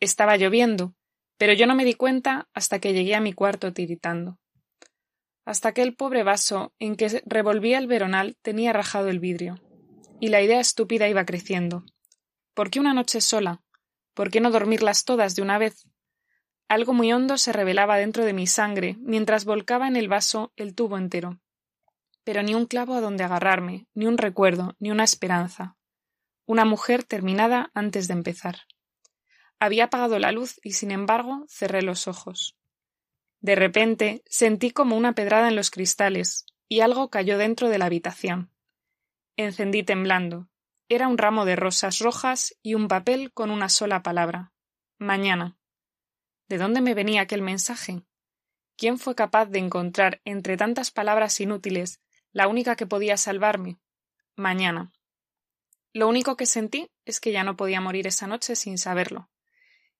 Estaba 0.00 0.36
lloviendo, 0.36 0.94
pero 1.38 1.52
yo 1.52 1.66
no 1.66 1.74
me 1.74 1.84
di 1.84 1.94
cuenta 1.94 2.48
hasta 2.52 2.78
que 2.78 2.92
llegué 2.92 3.14
a 3.14 3.20
mi 3.20 3.32
cuarto 3.32 3.72
tiritando. 3.72 4.38
Hasta 5.44 5.72
que 5.72 5.82
el 5.82 5.94
pobre 5.94 6.22
vaso 6.22 6.74
en 6.78 6.96
que 6.96 7.22
revolvía 7.24 7.78
el 7.78 7.86
veronal 7.86 8.36
tenía 8.42 8.72
rajado 8.72 9.08
el 9.08 9.20
vidrio, 9.20 9.60
y 10.20 10.28
la 10.28 10.42
idea 10.42 10.60
estúpida 10.60 11.08
iba 11.08 11.24
creciendo. 11.24 11.84
¿Por 12.54 12.70
qué 12.70 12.80
una 12.80 12.94
noche 12.94 13.20
sola? 13.20 13.62
¿Por 14.14 14.30
qué 14.30 14.40
no 14.40 14.50
dormirlas 14.50 15.04
todas 15.04 15.36
de 15.36 15.42
una 15.42 15.58
vez? 15.58 15.86
Algo 16.68 16.92
muy 16.92 17.12
hondo 17.12 17.38
se 17.38 17.52
revelaba 17.52 17.96
dentro 17.96 18.24
de 18.24 18.32
mi 18.32 18.46
sangre 18.46 18.96
mientras 19.00 19.44
volcaba 19.44 19.88
en 19.88 19.96
el 19.96 20.08
vaso 20.08 20.52
el 20.56 20.74
tubo 20.74 20.98
entero 20.98 21.38
pero 22.26 22.42
ni 22.42 22.56
un 22.56 22.66
clavo 22.66 22.94
a 22.94 23.00
donde 23.00 23.22
agarrarme, 23.22 23.86
ni 23.94 24.06
un 24.06 24.18
recuerdo, 24.18 24.74
ni 24.80 24.90
una 24.90 25.04
esperanza. 25.04 25.76
Una 26.44 26.64
mujer 26.64 27.04
terminada 27.04 27.70
antes 27.72 28.08
de 28.08 28.14
empezar. 28.14 28.62
Había 29.60 29.84
apagado 29.84 30.18
la 30.18 30.32
luz 30.32 30.58
y, 30.64 30.72
sin 30.72 30.90
embargo, 30.90 31.44
cerré 31.48 31.82
los 31.82 32.08
ojos. 32.08 32.56
De 33.40 33.54
repente 33.54 34.24
sentí 34.26 34.72
como 34.72 34.96
una 34.96 35.12
pedrada 35.12 35.46
en 35.46 35.54
los 35.54 35.70
cristales, 35.70 36.46
y 36.68 36.80
algo 36.80 37.10
cayó 37.10 37.38
dentro 37.38 37.68
de 37.68 37.78
la 37.78 37.86
habitación. 37.86 38.50
Encendí 39.36 39.84
temblando. 39.84 40.48
Era 40.88 41.06
un 41.06 41.18
ramo 41.18 41.44
de 41.44 41.54
rosas 41.54 42.00
rojas 42.00 42.56
y 42.60 42.74
un 42.74 42.88
papel 42.88 43.32
con 43.32 43.52
una 43.52 43.68
sola 43.68 44.02
palabra. 44.02 44.52
Mañana. 44.98 45.55
¿De 46.48 46.58
dónde 46.58 46.80
me 46.80 46.94
venía 46.94 47.22
aquel 47.22 47.42
mensaje? 47.42 48.02
¿Quién 48.76 48.98
fue 48.98 49.14
capaz 49.14 49.46
de 49.46 49.58
encontrar 49.58 50.20
entre 50.24 50.56
tantas 50.56 50.90
palabras 50.90 51.40
inútiles 51.40 52.00
la 52.36 52.48
única 52.48 52.76
que 52.76 52.84
podía 52.86 53.16
salvarme. 53.16 53.78
Mañana. 54.34 54.92
Lo 55.94 56.06
único 56.06 56.36
que 56.36 56.44
sentí 56.44 56.90
es 57.06 57.18
que 57.18 57.32
ya 57.32 57.44
no 57.44 57.56
podía 57.56 57.80
morir 57.80 58.06
esa 58.06 58.26
noche 58.26 58.56
sin 58.56 58.76
saberlo. 58.76 59.30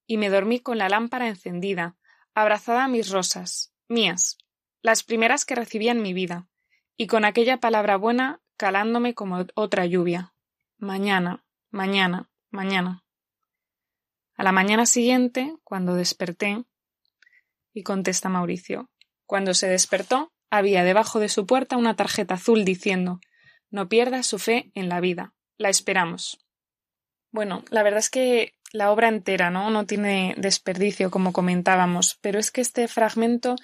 Y 0.06 0.18
me 0.18 0.28
dormí 0.28 0.61
con 0.61 0.76
la 0.76 0.90
lámpara 0.90 1.28
encendida, 1.28 1.96
abrazada 2.35 2.85
a 2.85 2.88
mis 2.88 3.09
rosas, 3.09 3.72
mías, 3.88 4.37
las 4.82 5.02
primeras 5.02 5.46
que 5.46 5.54
recibía 5.54 5.92
en 5.92 6.02
mi 6.02 6.12
vida, 6.12 6.46
y 6.98 7.06
con 7.06 7.24
aquella 7.24 7.56
palabra 7.56 7.96
buena 7.96 8.42
calándome 8.59 9.14
como 9.14 9.46
otra 9.54 9.87
lluvia. 9.87 10.35
Mañana, 10.76 11.42
mañana, 11.70 12.28
mañana. 12.50 13.06
A 14.37 14.42
la 14.42 14.53
mañana 14.53 14.85
siguiente, 14.85 15.55
cuando 15.64 15.94
desperté, 15.94 16.64
y 17.72 17.83
contesta 17.83 18.29
Mauricio, 18.29 18.90
cuando 19.27 19.55
se 19.55 19.68
despertó, 19.68 20.33
había 20.51 20.85
debajo 20.85 21.20
de 21.20 21.29
su 21.29 21.46
puerta 21.46 21.77
una 21.77 21.96
tarjeta 21.96 22.35
azul 22.35 22.64
diciendo 22.64 23.20
No 23.70 23.88
pierda 23.88 24.22
su 24.22 24.38
fe 24.38 24.70
en 24.75 24.88
la 24.88 25.01
vida. 25.01 25.35
La 25.59 25.68
esperamos. 25.68 26.38
Bueno, 27.33 27.64
la 27.70 27.83
verdad 27.83 27.99
es 27.99 28.11
que 28.11 28.55
la 28.72 28.92
obra 28.92 29.09
entera, 29.09 29.51
¿no? 29.51 29.70
No 29.70 29.87
tiene 29.87 30.35
desperdicio, 30.37 31.11
como 31.11 31.33
comentábamos, 31.33 32.18
pero 32.20 32.38
es 32.38 32.51
que 32.51 32.61
este 32.61 32.88
fragmento 32.88 33.57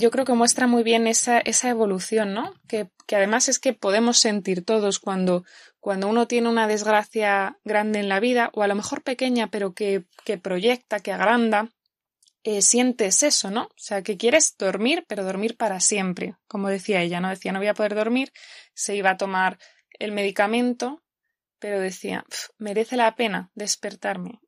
yo 0.00 0.10
creo 0.10 0.24
que 0.24 0.32
muestra 0.32 0.66
muy 0.66 0.82
bien 0.82 1.06
esa, 1.06 1.38
esa 1.40 1.68
evolución, 1.68 2.32
¿no? 2.32 2.54
Que, 2.66 2.88
que, 3.06 3.16
además 3.16 3.48
es 3.50 3.58
que 3.58 3.74
podemos 3.74 4.18
sentir 4.18 4.64
todos 4.64 4.98
cuando, 4.98 5.44
cuando 5.78 6.08
uno 6.08 6.26
tiene 6.26 6.48
una 6.48 6.66
desgracia 6.66 7.58
grande 7.64 8.00
en 8.00 8.08
la 8.08 8.18
vida, 8.18 8.50
o 8.54 8.62
a 8.62 8.66
lo 8.66 8.74
mejor 8.74 9.02
pequeña, 9.02 9.48
pero 9.48 9.74
que, 9.74 10.04
que 10.24 10.38
proyecta, 10.38 11.00
que 11.00 11.12
agranda, 11.12 11.68
eh, 12.44 12.62
sientes 12.62 13.22
eso, 13.22 13.50
¿no? 13.50 13.64
O 13.64 13.74
sea, 13.76 14.02
que 14.02 14.16
quieres 14.16 14.56
dormir, 14.58 15.04
pero 15.06 15.22
dormir 15.22 15.58
para 15.58 15.80
siempre, 15.80 16.34
como 16.48 16.68
decía 16.68 17.02
ella, 17.02 17.20
¿no? 17.20 17.28
Decía, 17.28 17.52
no 17.52 17.58
voy 17.58 17.68
a 17.68 17.74
poder 17.74 17.94
dormir, 17.94 18.32
se 18.72 18.96
iba 18.96 19.10
a 19.10 19.18
tomar 19.18 19.58
el 19.98 20.12
medicamento, 20.12 21.02
pero 21.58 21.78
decía, 21.78 22.24
merece 22.56 22.96
la 22.96 23.14
pena 23.16 23.50
despertarme. 23.54 24.40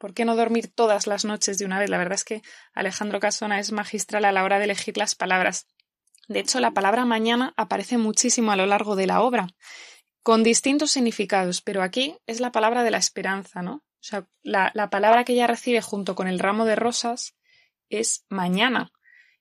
¿Por 0.00 0.14
qué 0.14 0.24
no 0.24 0.34
dormir 0.34 0.72
todas 0.74 1.06
las 1.06 1.26
noches 1.26 1.58
de 1.58 1.66
una 1.66 1.78
vez? 1.78 1.90
La 1.90 1.98
verdad 1.98 2.14
es 2.14 2.24
que 2.24 2.40
Alejandro 2.72 3.20
Casona 3.20 3.60
es 3.60 3.70
magistral 3.70 4.24
a 4.24 4.32
la 4.32 4.44
hora 4.44 4.58
de 4.58 4.64
elegir 4.64 4.96
las 4.96 5.14
palabras. 5.14 5.66
De 6.26 6.40
hecho, 6.40 6.58
la 6.58 6.70
palabra 6.70 7.04
mañana 7.04 7.52
aparece 7.58 7.98
muchísimo 7.98 8.50
a 8.50 8.56
lo 8.56 8.64
largo 8.64 8.96
de 8.96 9.06
la 9.06 9.20
obra, 9.20 9.48
con 10.22 10.42
distintos 10.42 10.90
significados, 10.90 11.60
pero 11.60 11.82
aquí 11.82 12.16
es 12.26 12.40
la 12.40 12.50
palabra 12.50 12.82
de 12.82 12.90
la 12.90 12.96
esperanza, 12.96 13.60
¿no? 13.60 13.74
O 13.74 14.02
sea, 14.02 14.26
la, 14.42 14.70
la 14.72 14.88
palabra 14.88 15.24
que 15.24 15.34
ella 15.34 15.46
recibe 15.46 15.82
junto 15.82 16.14
con 16.14 16.28
el 16.28 16.38
ramo 16.38 16.64
de 16.64 16.76
rosas 16.76 17.36
es 17.90 18.24
mañana. 18.30 18.92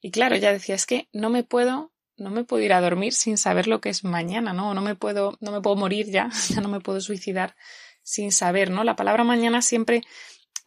Y 0.01 0.11
claro, 0.11 0.35
ella 0.35 0.51
decía, 0.51 0.75
es 0.75 0.85
que 0.85 1.07
no 1.13 1.29
me 1.29 1.45
puedo, 1.45 1.93
no 2.17 2.31
me 2.31 2.43
puedo 2.43 2.61
ir 2.63 2.73
a 2.73 2.81
dormir 2.81 3.13
sin 3.13 3.37
saber 3.37 3.67
lo 3.67 3.79
que 3.79 3.87
es 3.87 4.03
mañana, 4.03 4.51
¿no? 4.51 4.73
No 4.73 4.81
me 4.81 4.95
puedo, 4.95 5.37
no 5.39 5.53
me 5.53 5.61
puedo 5.61 5.77
morir 5.77 6.11
ya, 6.11 6.29
ya 6.49 6.59
no 6.59 6.67
me 6.67 6.81
puedo 6.81 6.99
suicidar 6.99 7.55
sin 8.03 8.33
saber, 8.33 8.71
¿no? 8.71 8.83
La 8.83 8.97
palabra 8.97 9.23
mañana 9.23 9.61
siempre 9.61 10.01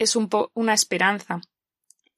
es 0.03 0.17
un 0.17 0.29
po 0.29 0.51
una 0.55 0.75
esperanza. 0.75 1.41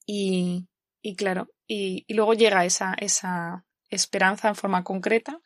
Y, 0.07 0.69
y 1.03 1.17
claro, 1.17 1.49
y, 1.67 2.05
luego 2.09 2.35
llega 2.35 2.65
esa, 2.65 2.95
esa 2.99 3.65
esperanza 3.91 4.49
en 4.49 4.55
forma 4.55 4.85
concreta, 4.85 5.41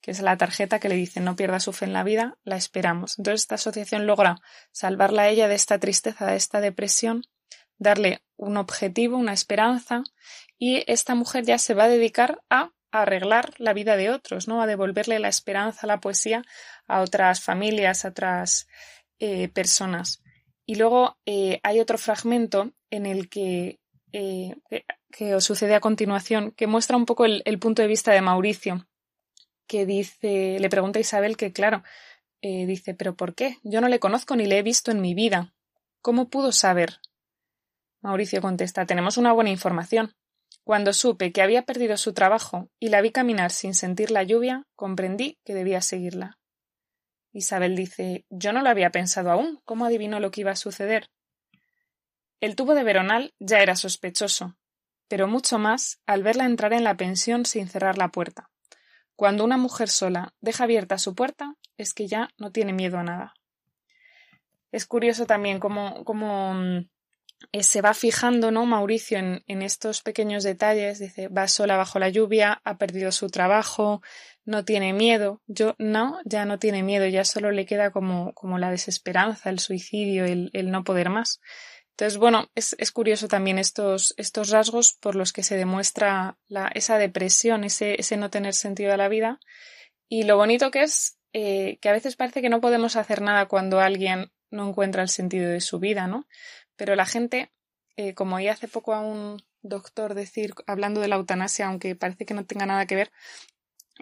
que 0.00 0.10
es 0.10 0.20
la 0.20 0.36
tarjeta 0.36 0.80
que 0.80 0.88
le 0.88 0.94
dice 0.94 1.20
no 1.20 1.36
pierda 1.36 1.60
su 1.60 1.72
fe 1.72 1.84
en 1.84 1.92
la 1.92 2.04
vida, 2.04 2.38
la 2.42 2.56
esperamos. 2.56 3.18
Entonces 3.18 3.42
esta 3.42 3.56
asociación 3.56 4.06
logra 4.06 4.40
salvarla 4.72 5.22
a 5.22 5.28
ella 5.28 5.48
de 5.48 5.54
esta 5.54 5.78
tristeza, 5.78 6.26
de 6.26 6.36
esta 6.36 6.60
depresión, 6.60 7.22
darle 7.78 8.22
un 8.36 8.56
objetivo, 8.56 9.16
una 9.16 9.32
esperanza, 9.32 10.02
y 10.58 10.84
esta 10.86 11.14
mujer 11.14 11.44
ya 11.44 11.58
se 11.58 11.74
va 11.74 11.84
a 11.84 11.88
dedicar 11.88 12.42
a 12.50 12.72
arreglar 12.90 13.54
la 13.58 13.72
vida 13.72 13.96
de 13.96 14.10
otros, 14.10 14.48
¿no? 14.48 14.62
A 14.62 14.66
devolverle 14.66 15.18
la 15.18 15.28
esperanza, 15.28 15.86
la 15.86 16.00
poesía 16.00 16.42
a 16.86 17.00
otras 17.00 17.40
familias, 17.40 18.04
a 18.04 18.08
otras 18.08 18.66
eh, 19.18 19.48
personas. 19.48 20.22
Y 20.70 20.76
luego 20.76 21.18
eh, 21.26 21.58
hay 21.64 21.80
otro 21.80 21.98
fragmento 21.98 22.70
en 22.90 23.04
el 23.04 23.28
que, 23.28 23.80
eh, 24.12 24.54
que 25.10 25.34
os 25.34 25.42
sucede 25.42 25.74
a 25.74 25.80
continuación, 25.80 26.52
que 26.52 26.68
muestra 26.68 26.96
un 26.96 27.06
poco 27.06 27.24
el, 27.24 27.58
punto 27.58 27.82
de 27.82 27.88
vista 27.88 28.12
de 28.12 28.20
Mauricio, 28.20 28.86
que 29.66 29.84
dice, 29.84 30.60
le 30.60 30.68
pregunta 30.68 31.00
a 31.00 31.02
Isabel 31.02 31.36
que, 31.36 31.52
claro, 31.52 31.82
dice, 32.40 32.94
pero 32.94 33.16
¿por 33.16 33.34
qué? 33.34 33.56
Yo 33.64 33.80
no 33.80 33.88
le 33.88 33.98
conozco 33.98 34.36
ni 34.36 34.46
le 34.46 34.58
he 34.58 34.62
visto 34.62 34.92
en 34.92 35.00
mi 35.00 35.12
vida. 35.12 35.56
¿Cómo 36.02 36.28
pudo 36.28 36.52
saber? 36.52 37.00
Mauricio 38.00 38.40
contesta 38.40 38.86
Tenemos 38.86 39.18
una 39.18 39.32
buena 39.32 39.50
información. 39.50 40.14
Cuando 40.62 40.92
supe 40.92 41.32
que 41.32 41.42
había 41.42 41.62
perdido 41.62 41.96
su 41.96 42.12
trabajo 42.12 42.68
y 42.78 42.90
la 42.90 43.00
vi 43.00 43.10
caminar 43.10 43.50
sin 43.50 43.74
sentir 43.74 44.12
la 44.12 44.22
lluvia, 44.22 44.68
comprendí 44.76 45.40
que 45.44 45.52
debía 45.52 45.80
seguirla. 45.80 46.39
Isabel 47.32 47.76
dice 47.76 48.24
Yo 48.30 48.52
no 48.52 48.62
lo 48.62 48.68
había 48.68 48.90
pensado 48.90 49.30
aún. 49.30 49.60
¿Cómo 49.64 49.84
adivinó 49.84 50.20
lo 50.20 50.30
que 50.30 50.42
iba 50.42 50.50
a 50.50 50.56
suceder? 50.56 51.10
El 52.40 52.56
tubo 52.56 52.74
de 52.74 52.84
Veronal 52.84 53.34
ya 53.38 53.60
era 53.60 53.76
sospechoso, 53.76 54.56
pero 55.08 55.28
mucho 55.28 55.58
más 55.58 56.00
al 56.06 56.22
verla 56.22 56.46
entrar 56.46 56.72
en 56.72 56.84
la 56.84 56.96
pensión 56.96 57.44
sin 57.44 57.68
cerrar 57.68 57.98
la 57.98 58.08
puerta. 58.08 58.50
Cuando 59.14 59.44
una 59.44 59.58
mujer 59.58 59.90
sola 59.90 60.32
deja 60.40 60.64
abierta 60.64 60.96
su 60.96 61.14
puerta, 61.14 61.56
es 61.76 61.92
que 61.92 62.06
ya 62.06 62.30
no 62.38 62.52
tiene 62.52 62.72
miedo 62.72 62.98
a 62.98 63.02
nada. 63.02 63.34
Es 64.72 64.86
curioso 64.86 65.26
también 65.26 65.60
cómo, 65.60 66.04
cómo 66.04 66.54
eh, 67.52 67.62
se 67.62 67.80
va 67.80 67.94
fijando, 67.94 68.50
¿no? 68.50 68.66
Mauricio 68.66 69.18
en, 69.18 69.62
estos 69.62 70.02
pequeños 70.02 70.44
detalles, 70.44 70.98
dice, 70.98 71.28
va 71.28 71.48
sola 71.48 71.76
bajo 71.76 71.98
la 71.98 72.08
lluvia, 72.08 72.60
ha 72.64 72.78
perdido 72.78 73.12
su 73.12 73.28
trabajo, 73.28 74.02
no 74.44 74.64
tiene 74.64 74.92
miedo. 74.92 75.42
Yo 75.46 75.74
no, 75.78 76.18
ya 76.24 76.44
no 76.44 76.58
tiene 76.58 76.82
miedo, 76.82 77.06
ya 77.06 77.24
solo 77.24 77.50
le 77.50 77.66
queda 77.66 77.90
como, 77.90 78.34
la 78.58 78.70
desesperanza, 78.70 79.50
el 79.50 79.58
suicidio, 79.58 80.24
el, 80.24 80.70
no 80.70 80.84
poder 80.84 81.10
más. 81.10 81.40
Entonces, 81.90 82.18
bueno, 82.18 82.48
es, 82.54 82.92
curioso 82.92 83.28
también 83.28 83.58
estos, 83.58 84.14
rasgos 84.50 84.94
por 85.00 85.14
los 85.14 85.32
que 85.32 85.42
se 85.42 85.56
demuestra 85.56 86.38
esa 86.74 86.98
depresión, 86.98 87.64
ese, 87.64 88.00
ese 88.00 88.16
no 88.16 88.30
tener 88.30 88.54
sentido 88.54 88.92
a 88.92 88.96
la 88.96 89.08
vida. 89.08 89.40
Y 90.08 90.24
lo 90.24 90.36
bonito 90.36 90.70
que 90.70 90.82
es 90.82 91.18
eh, 91.32 91.78
que 91.80 91.88
a 91.88 91.92
veces 91.92 92.16
parece 92.16 92.42
que 92.42 92.48
no 92.48 92.60
podemos 92.60 92.96
hacer 92.96 93.22
nada 93.22 93.46
cuando 93.46 93.80
alguien 93.80 94.32
no 94.50 94.68
encuentra 94.68 95.02
el 95.02 95.08
sentido 95.08 95.48
de 95.48 95.60
su 95.60 95.78
vida, 95.78 96.08
¿no? 96.08 96.26
Pero 96.80 96.96
la 96.96 97.04
gente, 97.04 97.52
eh, 97.96 98.14
como 98.14 98.36
oí 98.36 98.48
hace 98.48 98.66
poco 98.66 98.94
a 98.94 99.00
un 99.00 99.42
doctor 99.60 100.14
decir, 100.14 100.54
hablando 100.66 101.02
de 101.02 101.08
la 101.08 101.16
eutanasia, 101.16 101.66
aunque 101.66 101.94
parece 101.94 102.24
que 102.24 102.32
no 102.32 102.46
tenga 102.46 102.64
nada 102.64 102.86
que 102.86 102.94
ver, 102.94 103.12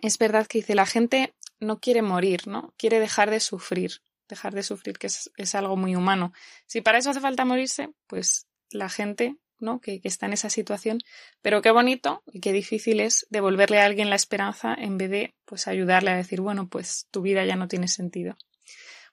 es 0.01 0.17
verdad 0.17 0.47
que 0.47 0.59
dice 0.59 0.77
la 0.77 0.87
gente 0.87 1.35
no 1.59 1.81
quiere 1.81 2.03
morir, 2.03 2.47
¿no? 2.47 2.73
Quiere 2.77 3.01
dejar 3.01 3.31
de 3.31 3.41
sufrir, 3.41 4.01
dejar 4.29 4.55
de 4.55 4.63
sufrir, 4.63 4.97
que 4.97 5.09
es, 5.09 5.55
algo 5.57 5.77
muy 5.77 5.97
humano. 5.97 6.33
Si 6.67 6.81
para 6.81 6.99
eso 6.99 7.11
hace 7.11 7.19
falta 7.19 7.45
morirse, 7.45 7.91
pues 8.07 8.47
la 8.71 8.89
gente 8.89 9.35
¿no? 9.59 9.81
Que, 9.81 10.01
que, 10.01 10.07
está 10.07 10.27
en 10.27 10.35
esa 10.35 10.49
situación, 10.49 11.01
pero 11.43 11.63
qué 11.63 11.73
bonito 11.73 12.23
y 12.33 12.39
qué 12.39 12.53
difícil 12.53 13.01
es 13.01 13.27
devolverle 13.29 13.81
a 13.81 13.87
alguien 13.87 14.09
la 14.09 14.15
esperanza 14.15 14.73
en 14.73 14.99
vez 14.99 15.11
de 15.11 15.35
pues 15.45 15.67
ayudarle 15.67 16.13
a 16.13 16.17
decir, 16.17 16.41
bueno, 16.41 16.69
pues 16.69 17.09
tu 17.11 17.23
vida 17.23 17.45
ya 17.45 17.57
no 17.57 17.67
tiene 17.67 17.89
sentido. 17.89 18.37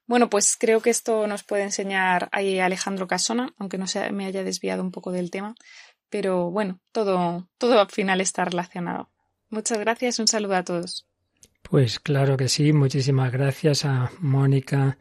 Bueno, 0.07 0.29
pues 0.29 0.55
creo 0.59 0.81
que 0.81 0.89
esto 0.91 1.25
nos 1.27 1.43
puede 1.43 1.63
enseñar 1.63 2.29
ahí 2.31 2.59
Alejandro 2.59 3.07
Casona, 3.07 3.53
aunque 3.57 3.77
no 3.77 3.87
se 3.87 4.11
me 4.11 4.25
haya 4.25 4.43
desviado 4.43 4.83
un 4.83 4.91
poco 4.91 5.11
del 5.11 5.31
tema, 5.31 5.55
pero 6.09 6.51
bueno, 6.51 6.79
todo, 6.91 7.49
todo 7.57 7.79
al 7.79 7.89
final 7.89 8.21
está 8.21 8.45
relacionado. 8.45 9.09
Muchas 9.49 9.79
gracias, 9.79 10.19
un 10.19 10.27
saludo 10.27 10.55
a 10.55 10.63
todos. 10.63 11.07
Pues 11.63 11.99
claro 11.99 12.37
que 12.37 12.47
sí, 12.47 12.73
muchísimas 12.73 13.31
gracias 13.31 13.85
a 13.85 14.11
Mónica 14.19 14.97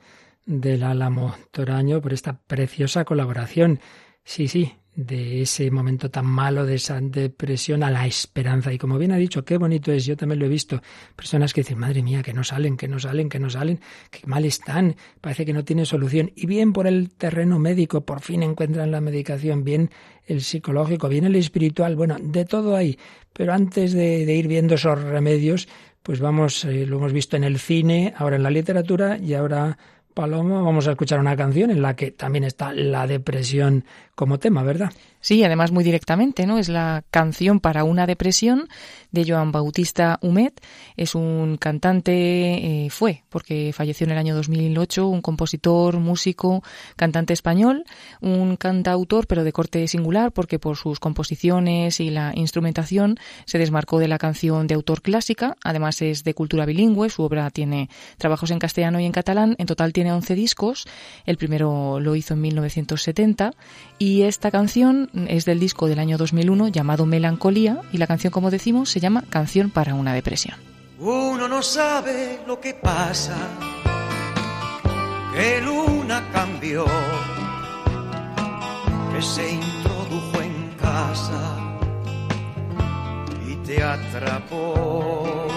del 0.46 0.82
Álamo 0.82 1.36
Toraño 1.50 2.00
por 2.00 2.12
esta 2.12 2.40
preciosa 2.40 3.04
colaboración. 3.04 3.80
Sí, 4.24 4.48
sí, 4.48 4.74
de 4.96 5.42
ese 5.42 5.70
momento 5.70 6.10
tan 6.10 6.26
malo, 6.26 6.64
de 6.64 6.76
esa 6.76 7.00
depresión 7.00 7.82
a 7.82 7.90
la 7.90 8.06
esperanza. 8.06 8.72
Y 8.72 8.78
como 8.78 8.98
bien 8.98 9.12
ha 9.12 9.16
dicho, 9.16 9.44
qué 9.44 9.58
bonito 9.58 9.92
es, 9.92 10.06
yo 10.06 10.16
también 10.16 10.38
lo 10.38 10.46
he 10.46 10.48
visto, 10.48 10.80
personas 11.16 11.52
que 11.52 11.62
dicen, 11.62 11.78
madre 11.78 12.02
mía, 12.02 12.22
que 12.22 12.32
no 12.32 12.44
salen, 12.44 12.76
que 12.76 12.88
no 12.88 12.98
salen, 12.98 13.28
que 13.28 13.38
no 13.38 13.50
salen, 13.50 13.80
que 14.10 14.26
mal 14.26 14.44
están, 14.44 14.96
parece 15.20 15.44
que 15.44 15.52
no 15.52 15.64
tienen 15.64 15.86
solución. 15.86 16.30
Y 16.36 16.46
bien 16.46 16.72
por 16.72 16.86
el 16.86 17.10
terreno 17.10 17.58
médico, 17.58 18.04
por 18.04 18.20
fin 18.20 18.42
encuentran 18.42 18.90
la 18.90 19.00
medicación, 19.00 19.64
bien 19.64 19.90
el 20.26 20.42
psicológico, 20.42 21.08
bien 21.08 21.24
el 21.24 21.36
espiritual, 21.36 21.96
bueno, 21.96 22.16
de 22.20 22.44
todo 22.44 22.76
hay. 22.76 22.98
Pero 23.32 23.52
antes 23.52 23.92
de, 23.92 24.24
de 24.24 24.34
ir 24.34 24.46
viendo 24.46 24.76
esos 24.76 25.02
remedios, 25.02 25.68
pues 26.04 26.20
vamos, 26.20 26.64
eh, 26.66 26.86
lo 26.86 26.98
hemos 26.98 27.14
visto 27.14 27.36
en 27.36 27.44
el 27.44 27.58
cine, 27.58 28.12
ahora 28.16 28.36
en 28.36 28.42
la 28.42 28.50
literatura 28.50 29.16
y 29.16 29.32
ahora 29.32 29.78
Paloma, 30.14 30.62
vamos 30.62 30.86
a 30.86 30.92
escuchar 30.92 31.18
una 31.18 31.36
canción 31.36 31.70
en 31.70 31.82
la 31.82 31.96
que 31.96 32.12
también 32.12 32.44
está 32.44 32.72
la 32.72 33.06
depresión 33.08 33.84
como 34.14 34.38
tema, 34.38 34.62
¿verdad? 34.62 34.92
Sí, 35.24 35.42
además 35.42 35.72
muy 35.72 35.84
directamente, 35.84 36.44
¿no? 36.44 36.58
Es 36.58 36.68
la 36.68 37.02
canción 37.10 37.58
para 37.58 37.84
una 37.84 38.06
depresión 38.06 38.68
de 39.10 39.24
Joan 39.26 39.52
Bautista 39.52 40.18
Humet. 40.20 40.60
Es 40.98 41.14
un 41.14 41.56
cantante, 41.56 42.84
eh, 42.84 42.90
fue, 42.90 43.24
porque 43.30 43.72
falleció 43.72 44.04
en 44.04 44.10
el 44.10 44.18
año 44.18 44.34
2008, 44.34 45.08
un 45.08 45.22
compositor, 45.22 45.98
músico, 45.98 46.62
cantante 46.96 47.32
español, 47.32 47.86
un 48.20 48.56
cantautor, 48.56 49.26
pero 49.26 49.44
de 49.44 49.52
corte 49.52 49.88
singular, 49.88 50.30
porque 50.30 50.58
por 50.58 50.76
sus 50.76 51.00
composiciones 51.00 52.00
y 52.00 52.10
la 52.10 52.32
instrumentación 52.34 53.16
se 53.46 53.56
desmarcó 53.56 54.00
de 54.00 54.08
la 54.08 54.18
canción 54.18 54.66
de 54.66 54.74
autor 54.74 55.00
clásica. 55.00 55.56
Además 55.64 56.02
es 56.02 56.22
de 56.22 56.34
cultura 56.34 56.66
bilingüe, 56.66 57.08
su 57.08 57.22
obra 57.22 57.48
tiene 57.48 57.88
trabajos 58.18 58.50
en 58.50 58.58
castellano 58.58 59.00
y 59.00 59.06
en 59.06 59.12
catalán. 59.12 59.56
En 59.56 59.64
total 59.64 59.94
tiene 59.94 60.12
11 60.12 60.34
discos. 60.34 60.84
El 61.24 61.38
primero 61.38 61.98
lo 61.98 62.14
hizo 62.14 62.34
en 62.34 62.42
1970 62.42 63.52
y 63.98 64.20
esta 64.22 64.50
canción 64.50 65.08
es 65.28 65.44
del 65.44 65.60
disco 65.60 65.86
del 65.86 65.98
año 65.98 66.18
2001 66.18 66.68
llamado 66.68 67.06
Melancolía 67.06 67.80
y 67.92 67.98
la 67.98 68.06
canción, 68.06 68.32
como 68.32 68.50
decimos, 68.50 68.90
se 68.90 69.00
llama 69.00 69.24
Canción 69.28 69.70
para 69.70 69.94
una 69.94 70.12
depresión. 70.12 70.56
Uno 70.98 71.48
no 71.48 71.62
sabe 71.62 72.40
lo 72.46 72.60
que 72.60 72.74
pasa, 72.74 73.36
que 75.34 75.60
luna 75.60 76.22
cambió, 76.32 76.84
que 79.12 79.22
se 79.22 79.52
introdujo 79.52 80.40
en 80.40 80.74
casa 80.80 81.56
y 83.48 83.56
te 83.66 83.82
atrapó. 83.82 85.48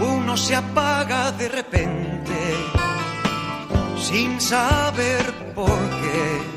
Uno 0.00 0.36
se 0.36 0.54
apaga 0.54 1.32
de 1.32 1.48
repente 1.48 2.34
sin 3.98 4.40
saber 4.40 5.24
por 5.54 5.78
qué 6.00 6.55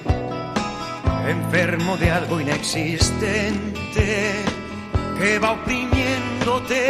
enfermo 1.30 1.98
de 1.98 2.12
algo 2.12 2.40
inexistente 2.40 4.34
que 5.18 5.40
va 5.40 5.52
oprimiéndote. 5.52 6.88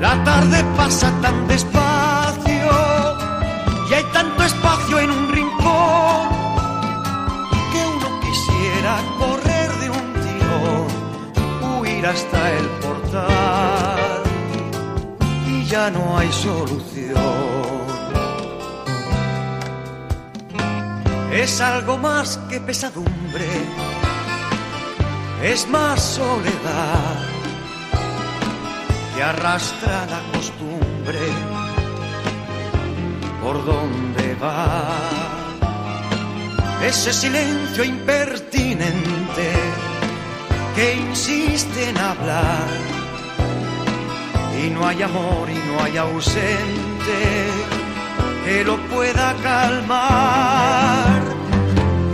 La 0.00 0.22
tarde 0.24 0.64
pasa 0.76 1.12
tan 1.22 1.46
despacio 1.46 2.70
y 3.90 3.94
hay 3.94 4.04
tanto 4.12 4.42
espacio 4.42 4.98
en 4.98 5.10
un 5.10 5.32
rincón 5.32 6.28
que 7.72 7.80
uno 7.96 8.20
quisiera 8.20 8.98
correr 9.18 9.70
de 9.80 9.90
un 9.90 10.12
tirón, 10.24 11.80
huir 11.80 12.06
hasta 12.06 12.50
el 12.52 12.66
portal 12.84 14.22
y 15.46 15.64
ya 15.66 15.90
no 15.90 16.18
hay 16.18 16.32
solución. 16.32 17.83
Es 21.34 21.60
algo 21.60 21.98
más 21.98 22.38
que 22.48 22.60
pesadumbre, 22.60 23.48
es 25.42 25.68
más 25.68 26.00
soledad 26.00 27.16
que 29.14 29.22
arrastra 29.22 30.06
la 30.06 30.20
costumbre. 30.32 31.18
Por 33.42 33.64
donde 33.66 34.34
va. 34.36 34.88
Ese 36.82 37.12
silencio 37.12 37.84
impertinente 37.84 39.52
que 40.74 40.94
insiste 40.94 41.90
en 41.90 41.98
hablar. 41.98 42.68
Y 44.64 44.70
no 44.70 44.86
hay 44.86 45.02
amor 45.02 45.50
y 45.50 45.58
no 45.68 45.82
hay 45.82 45.96
ausente 45.96 47.83
que 48.44 48.62
lo 48.62 48.76
pueda 48.88 49.34
calmar. 49.42 51.22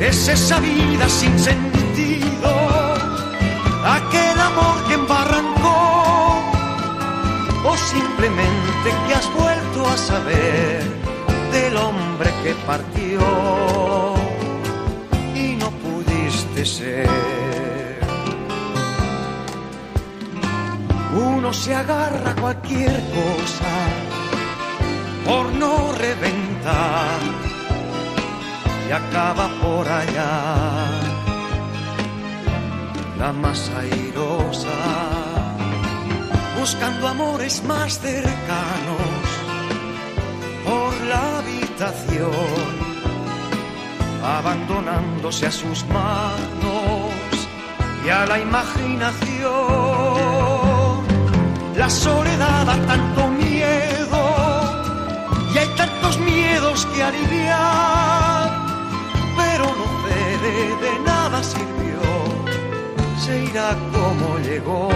Es 0.01 0.28
esa 0.28 0.59
vida 0.61 1.09
sin 1.09 1.39
sentido, 1.39 2.51
aquel 3.85 4.41
amor 4.41 4.76
que 4.89 4.95
embarrancó, 4.95 6.43
o 7.64 7.76
simplemente 7.76 8.89
que 9.07 9.14
has 9.14 9.28
vuelto 9.35 9.87
a 9.87 9.97
saber 9.97 10.83
del 11.53 11.76
hombre 11.76 12.31
que 12.43 12.55
partió 12.66 13.20
y 15.35 15.57
no 15.57 15.70
pudiste 15.70 16.64
ser. 16.64 17.11
Uno 21.12 21.53
se 21.53 21.74
agarra 21.74 22.31
a 22.31 22.37
cualquier 22.37 22.93
cosa 23.18 24.10
por 25.25 25.53
no 25.53 25.93
reventar. 25.93 27.21
Y 28.89 28.93
acaba 28.93 29.49
por 29.62 29.89
allá 29.89 31.11
la 33.18 33.33
más 33.33 33.71
airosa 33.79 34.68
buscando 36.59 37.07
amores 37.07 37.62
más 37.64 37.99
cercanos 37.99 39.29
por 40.64 40.93
la 41.07 41.39
habitación 41.39 42.91
abandonándose 44.23 45.47
a 45.47 45.51
sus 45.51 45.85
manos 45.87 47.12
y 48.05 48.09
a 48.11 48.27
la 48.27 48.39
imaginación. 48.39 49.51
La 51.77 51.89
soledad 51.89 52.66
da 52.66 52.77
tanto 52.87 53.30
miedos 56.71 56.87
que 56.87 57.03
aliviar, 57.03 58.51
pero 59.37 59.64
no 59.64 59.87
cede, 60.07 60.77
de 60.81 61.05
nada 61.05 61.43
sirvió, 61.43 62.01
se 63.18 63.45
irá 63.45 63.77
como 63.93 64.39
llegó, 64.39 64.89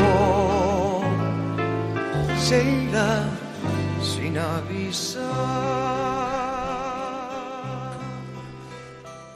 se 2.38 2.62
irá 2.62 3.28
sin 4.02 4.38
avisar. 4.38 5.22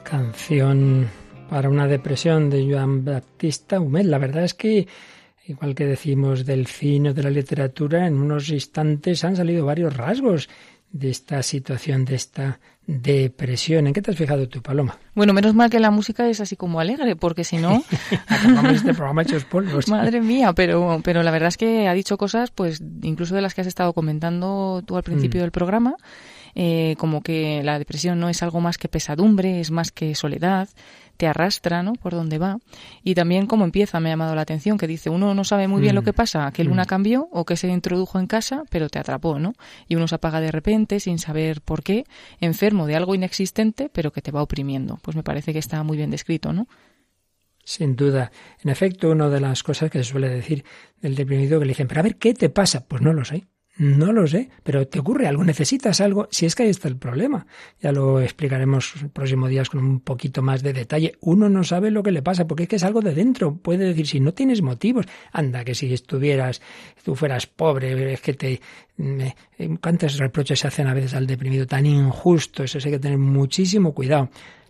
Canción 0.05 1.09
para 1.51 1.68
una 1.68 1.86
depresión 1.86 2.51
de 2.51 2.66
Joan 2.70 3.05
Baptista 3.05 3.80
Humet. 3.80 4.07
La 4.07 4.18
verdad 4.18 4.45
es 4.45 4.55
que, 4.55 4.86
igual 5.47 5.74
que 5.74 5.86
decimos 5.86 6.47
del 6.47 6.66
cine 6.66 7.11
o 7.11 7.14
de 7.14 7.22
la 7.22 7.30
literatura, 7.30 8.07
en 8.07 8.14
unos 8.14 8.49
instantes 8.51 9.24
han 9.24 9.36
salido 9.36 9.66
varios 9.66 9.97
rasgos 9.97 10.49
de 10.91 11.11
esta 11.11 11.43
situación, 11.43 12.05
de 12.05 12.14
esta 12.14 12.61
depresión. 12.86 13.86
¿En 13.86 13.93
qué 13.93 14.01
te 14.01 14.11
has 14.11 14.16
fijado 14.16 14.49
tú, 14.49 14.62
Paloma? 14.62 14.97
Bueno, 15.14 15.34
menos 15.34 15.55
mal 15.55 15.68
que 15.68 15.78
la 15.78 15.91
música 15.91 16.26
es 16.28 16.41
así 16.41 16.57
como 16.57 16.80
alegre, 16.80 17.16
porque 17.16 17.45
si 17.45 17.59
no... 17.59 17.84
este 18.72 18.95
programa 18.95 19.22
hechos 19.22 19.45
polvos. 19.45 19.89
Madre 19.89 20.22
mía, 20.22 20.55
pero, 20.55 21.01
pero 21.05 21.22
la 21.22 21.30
verdad 21.30 21.49
es 21.49 21.59
que 21.59 21.86
ha 21.86 21.93
dicho 21.93 22.16
cosas, 22.16 22.51
pues 22.51 22.82
incluso 23.03 23.34
de 23.34 23.43
las 23.43 23.55
que 23.55 23.61
has 23.61 23.66
estado 23.66 23.93
comentando 23.93 24.82
tú 24.86 24.97
al 24.97 25.03
principio 25.03 25.41
mm. 25.41 25.43
del 25.43 25.51
programa, 25.51 25.97
eh, 26.61 26.96
como 26.98 27.22
que 27.22 27.62
la 27.62 27.78
depresión 27.78 28.18
no 28.18 28.28
es 28.28 28.42
algo 28.42 28.61
más 28.61 28.78
que 28.78 28.88
pesadumbre, 28.88 29.61
es 29.61 29.70
más 29.70 29.92
que 29.92 30.16
soledad, 30.16 30.68
te 31.16 31.28
arrastra, 31.28 31.84
¿no? 31.84 31.92
Por 31.92 32.14
donde 32.14 32.38
va. 32.38 32.59
Y 33.04 33.14
también 33.14 33.46
cómo 33.46 33.64
empieza 33.64 34.00
me 34.00 34.09
ha 34.09 34.12
llamado 34.14 34.34
la 34.34 34.40
atención, 34.40 34.76
que 34.76 34.88
dice, 34.88 35.09
uno 35.09 35.34
no 35.34 35.44
sabe 35.44 35.68
muy 35.68 35.80
bien 35.80 35.94
lo 35.94 36.02
que 36.02 36.11
mm. 36.11 36.14
pasa, 36.14 36.50
que 36.50 36.64
Luna 36.64 36.82
mm. 36.82 36.86
cambió 36.86 37.28
o 37.30 37.44
que 37.44 37.56
se 37.56 37.68
introdujo 37.68 38.18
en 38.18 38.26
casa, 38.26 38.64
pero 38.70 38.88
te 38.88 38.98
atrapó, 38.98 39.38
¿no? 39.38 39.52
Y 39.86 39.94
uno 39.94 40.09
se 40.09 40.16
apaga 40.16 40.40
de 40.40 40.50
repente 40.50 40.98
sin 40.98 41.20
saber 41.20 41.61
por 41.61 41.84
qué, 41.84 42.06
enfermo 42.40 42.88
de 42.88 42.96
algo 42.96 43.14
inexistente, 43.14 43.88
pero 43.88 44.11
que 44.11 44.20
te 44.20 44.32
va 44.32 44.42
oprimiendo. 44.42 44.98
Pues 45.00 45.16
me 45.16 45.22
parece 45.22 45.52
que 45.52 45.61
está 45.61 45.84
muy 45.84 45.96
bien 45.96 46.11
descrito, 46.11 46.52
¿no? 46.52 46.66
Sin 47.62 47.94
duda. 47.94 48.32
En 48.64 48.70
efecto, 48.70 49.11
una 49.11 49.28
de 49.28 49.38
las 49.38 49.62
cosas 49.62 49.92
que 49.92 49.98
se 49.98 50.11
suele 50.11 50.28
decir 50.28 50.64
del 51.00 51.14
deprimido 51.14 51.61
que 51.61 51.66
le 51.66 51.70
dicen, 51.70 51.86
pero 51.86 52.00
a 52.00 52.02
ver, 52.02 52.16
¿qué 52.16 52.34
te 52.34 52.48
pasa? 52.48 52.84
Pues 52.84 53.00
no 53.00 53.12
lo 53.12 53.24
sé. 53.24 53.46
No 53.79 54.12
lo 54.12 54.26
sé, 54.26 54.51
pero 54.64 54.89
¿te 54.89 54.99
ocurre 54.99 55.29
algo? 55.29 55.45
¿Necesitas 55.45 56.01
algo? 56.01 56.26
Si 56.33 56.47
es 56.47 56.57
que 56.57 56.64
ahí 56.64 56.68
está 56.68 56.89
el 56.89 56.97
problema. 56.97 57.47
Ya 57.81 57.93
lo 57.93 58.20
explicaremos 58.20 58.93
próximos 59.12 59.51
días 59.51 59.70
con 59.70 59.79
un 59.79 60.01
poquito 60.01 60.43
más 60.43 60.64
de 60.64 60.72
detalle. 60.72 61.12
Uno 61.20 61.49
no 61.49 61.62
sabe 61.62 61.93
lo 61.93 62.03
que 62.03 62.11
le 62.11 62.20
pasa, 62.20 62.49
porque 62.49 62.64
es 62.64 62.68
que 62.68 62.76
es 62.76 62.83
algo 62.83 63.03
de 63.03 63.14
dentro. 63.14 63.55
Puede 63.55 63.85
decir, 63.85 64.09
si 64.09 64.18
no 64.18 64.35
tienes 64.35 64.62
motivos, 64.62 65.07
anda, 65.31 65.64
que 65.64 65.76
si 65.76 65.93
estuvieras, 65.95 66.61
tú 67.05 67.14
fueras 67.14 67.47
pobre, 67.47 68.12
es 68.12 68.20
que 68.20 68.35
te... 68.35 68.61
¿Cuántos 69.81 70.18
reproches 70.18 70.59
se 70.59 70.66
hacen 70.66 70.89
a 70.89 70.95
veces 70.95 71.14
al 71.14 71.29
deprimido? 71.29 71.64
Tan 71.64 71.87
injusto, 71.87 72.64
eso 72.64 72.79
hay 72.85 72.91
que 72.91 72.99
tener 72.99 73.18
muchísimo 73.18 73.95
cuidado. 73.95 74.29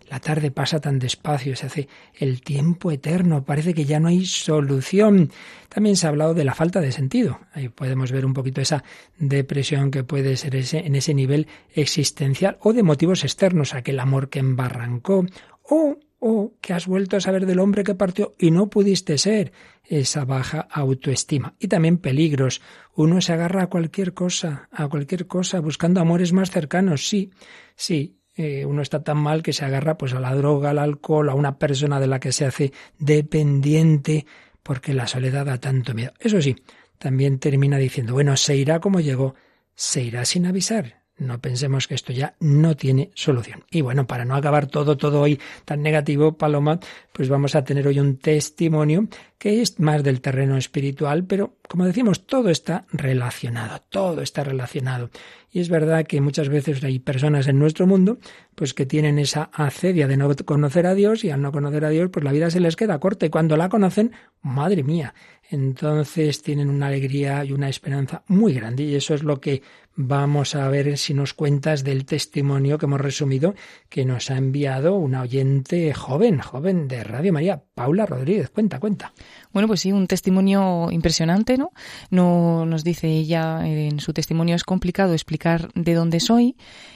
La 0.09 0.19
tarde 0.19 0.49
pasa 0.49 0.81
tan 0.81 0.97
despacio, 0.97 1.55
se 1.55 1.67
hace 1.67 1.87
el 2.15 2.41
tiempo 2.41 2.91
eterno, 2.91 3.45
parece 3.45 3.75
que 3.75 3.85
ya 3.85 3.99
no 3.99 4.07
hay 4.07 4.25
solución. 4.25 5.31
También 5.69 5.95
se 5.95 6.07
ha 6.07 6.09
hablado 6.09 6.33
de 6.33 6.43
la 6.43 6.55
falta 6.55 6.81
de 6.81 6.91
sentido. 6.91 7.39
Ahí 7.53 7.69
podemos 7.69 8.11
ver 8.11 8.25
un 8.25 8.33
poquito 8.33 8.59
esa 8.59 8.83
depresión 9.19 9.91
que 9.91 10.03
puede 10.03 10.35
ser 10.35 10.55
ese, 10.55 10.79
en 10.79 10.95
ese 10.95 11.13
nivel 11.13 11.47
existencial 11.73 12.57
o 12.61 12.73
de 12.73 12.81
motivos 12.81 13.23
externos, 13.23 13.75
aquel 13.75 13.99
amor 13.99 14.29
que 14.29 14.39
embarrancó 14.39 15.25
o 15.61 15.99
o 16.19 16.53
que 16.61 16.73
has 16.73 16.85
vuelto 16.85 17.15
a 17.15 17.21
saber 17.21 17.45
del 17.45 17.59
hombre 17.59 17.83
que 17.83 17.95
partió 17.95 18.35
y 18.37 18.51
no 18.51 18.69
pudiste 18.69 19.17
ser, 19.17 19.53
esa 19.85 20.25
baja 20.25 20.67
autoestima. 20.69 21.55
Y 21.59 21.67
también 21.67 21.97
peligros. 21.97 22.61
Uno 22.93 23.21
se 23.21 23.33
agarra 23.33 23.63
a 23.63 23.67
cualquier 23.67 24.13
cosa, 24.13 24.67
a 24.71 24.87
cualquier 24.87 25.27
cosa, 25.27 25.61
buscando 25.61 26.01
amores 26.01 26.33
más 26.33 26.51
cercanos. 26.51 27.07
Sí, 27.07 27.31
sí, 27.75 28.18
eh, 28.41 28.65
uno 28.65 28.81
está 28.81 29.03
tan 29.03 29.17
mal 29.17 29.43
que 29.43 29.51
se 29.51 29.65
agarra 29.65 29.97
pues 29.97 30.13
a 30.13 30.19
la 30.21 30.33
droga, 30.33 30.69
al 30.69 30.79
alcohol, 30.79 31.27
a 31.27 31.33
una 31.33 31.57
persona 31.57 31.99
de 31.99 32.07
la 32.07 32.21
que 32.21 32.31
se 32.31 32.45
hace 32.45 32.71
dependiente, 32.97 34.25
porque 34.63 34.93
la 34.93 35.07
soledad 35.07 35.45
da 35.45 35.57
tanto 35.57 35.93
miedo. 35.93 36.13
Eso 36.21 36.41
sí, 36.41 36.55
también 36.97 37.39
termina 37.39 37.77
diciendo, 37.77 38.13
bueno, 38.13 38.37
se 38.37 38.55
irá 38.55 38.79
como 38.79 39.01
llegó, 39.01 39.35
se 39.75 40.03
irá 40.03 40.23
sin 40.23 40.45
avisar. 40.45 41.01
No 41.17 41.41
pensemos 41.41 41.85
que 41.89 41.95
esto 41.95 42.13
ya 42.13 42.35
no 42.39 42.77
tiene 42.77 43.11
solución. 43.13 43.65
Y 43.71 43.81
bueno, 43.81 44.07
para 44.07 44.23
no 44.23 44.35
acabar 44.35 44.67
todo, 44.67 44.95
todo 44.95 45.19
hoy 45.19 45.37
tan 45.65 45.81
negativo, 45.81 46.37
Paloma, 46.37 46.79
pues 47.11 47.27
vamos 47.27 47.55
a 47.55 47.65
tener 47.65 47.85
hoy 47.87 47.99
un 47.99 48.19
testimonio 48.19 49.09
que 49.39 49.61
es 49.61 49.79
más 49.79 50.03
del 50.03 50.19
terreno 50.19 50.57
espiritual, 50.57 51.23
pero 51.23 51.55
como 51.67 51.85
decimos, 51.85 52.27
todo 52.27 52.49
está 52.49 52.85
relacionado, 52.91 53.81
todo 53.89 54.21
está 54.21 54.43
relacionado. 54.43 55.09
Y 55.51 55.61
es 55.61 55.69
verdad 55.69 56.05
que 56.05 56.21
muchas 56.21 56.49
veces 56.49 56.83
hay 56.83 56.99
personas 56.99 57.47
en 57.47 57.57
nuestro 57.57 57.87
mundo 57.87 58.19
pues 58.53 58.73
que 58.73 58.85
tienen 58.85 59.17
esa 59.17 59.49
acedia 59.53 60.07
de 60.07 60.17
no 60.17 60.29
conocer 60.45 60.85
a 60.85 60.93
Dios 60.93 61.23
y 61.23 61.31
al 61.31 61.41
no 61.41 61.53
conocer 61.53 61.85
a 61.85 61.89
Dios 61.89 62.09
pues 62.11 62.23
la 62.25 62.33
vida 62.33 62.51
se 62.51 62.59
les 62.59 62.75
queda 62.75 62.99
corta 62.99 63.25
y 63.25 63.29
cuando 63.29 63.55
la 63.55 63.69
conocen, 63.69 64.11
madre 64.41 64.83
mía, 64.83 65.15
entonces 65.49 66.43
tienen 66.43 66.69
una 66.69 66.87
alegría 66.87 67.43
y 67.45 67.53
una 67.53 67.69
esperanza 67.69 68.23
muy 68.27 68.53
grande 68.53 68.83
y 68.83 68.95
eso 68.95 69.15
es 69.15 69.23
lo 69.23 69.39
que 69.39 69.63
vamos 69.95 70.55
a 70.55 70.69
ver 70.69 70.97
si 70.97 71.13
nos 71.13 71.33
cuentas 71.33 71.83
del 71.83 72.05
testimonio 72.05 72.77
que 72.77 72.85
hemos 72.85 73.01
resumido 73.01 73.55
que 73.89 74.05
nos 74.05 74.31
ha 74.31 74.37
enviado 74.37 74.95
una 74.95 75.21
oyente 75.21 75.93
joven, 75.93 76.39
joven 76.39 76.87
de 76.87 77.03
Radio 77.03 77.33
María, 77.33 77.61
Paula 77.73 78.05
Rodríguez. 78.05 78.49
Cuenta, 78.49 78.79
cuenta. 78.79 79.13
Bueno, 79.51 79.67
pues 79.67 79.81
sí, 79.81 79.91
un 79.91 80.07
testimonio 80.07 80.89
impresionante, 80.91 81.57
¿no? 81.57 81.71
No 82.09 82.65
nos 82.65 82.83
dice 82.83 83.07
ella 83.07 83.65
en 83.65 83.99
su 83.99 84.13
testimonio 84.13 84.55
es 84.55 84.63
complicado 84.63 85.13
explicar 85.13 85.71
de 85.73 85.93
dónde 85.93 86.19
soy, 86.19 86.55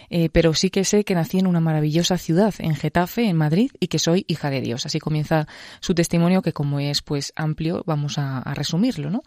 eh, 0.09 0.29
pero 0.29 0.53
sí 0.53 0.69
que 0.69 0.85
sé 0.85 1.03
que 1.03 1.15
nací 1.15 1.39
en 1.39 1.47
una 1.47 1.59
maravillosa 1.59 2.17
ciudad, 2.17 2.53
en 2.59 2.75
Getafe, 2.75 3.27
en 3.27 3.37
Madrid, 3.37 3.71
y 3.79 3.87
que 3.87 3.99
soy 3.99 4.25
hija 4.27 4.49
de 4.49 4.61
Dios. 4.61 4.85
Así 4.85 4.99
comienza 4.99 5.47
su 5.79 5.95
testimonio, 5.95 6.41
que 6.41 6.53
como 6.53 6.79
es 6.79 7.01
pues 7.01 7.33
amplio, 7.35 7.83
vamos 7.85 8.17
a, 8.17 8.39
a 8.39 8.53
resumirlo, 8.53 9.09
¿no? 9.09 9.23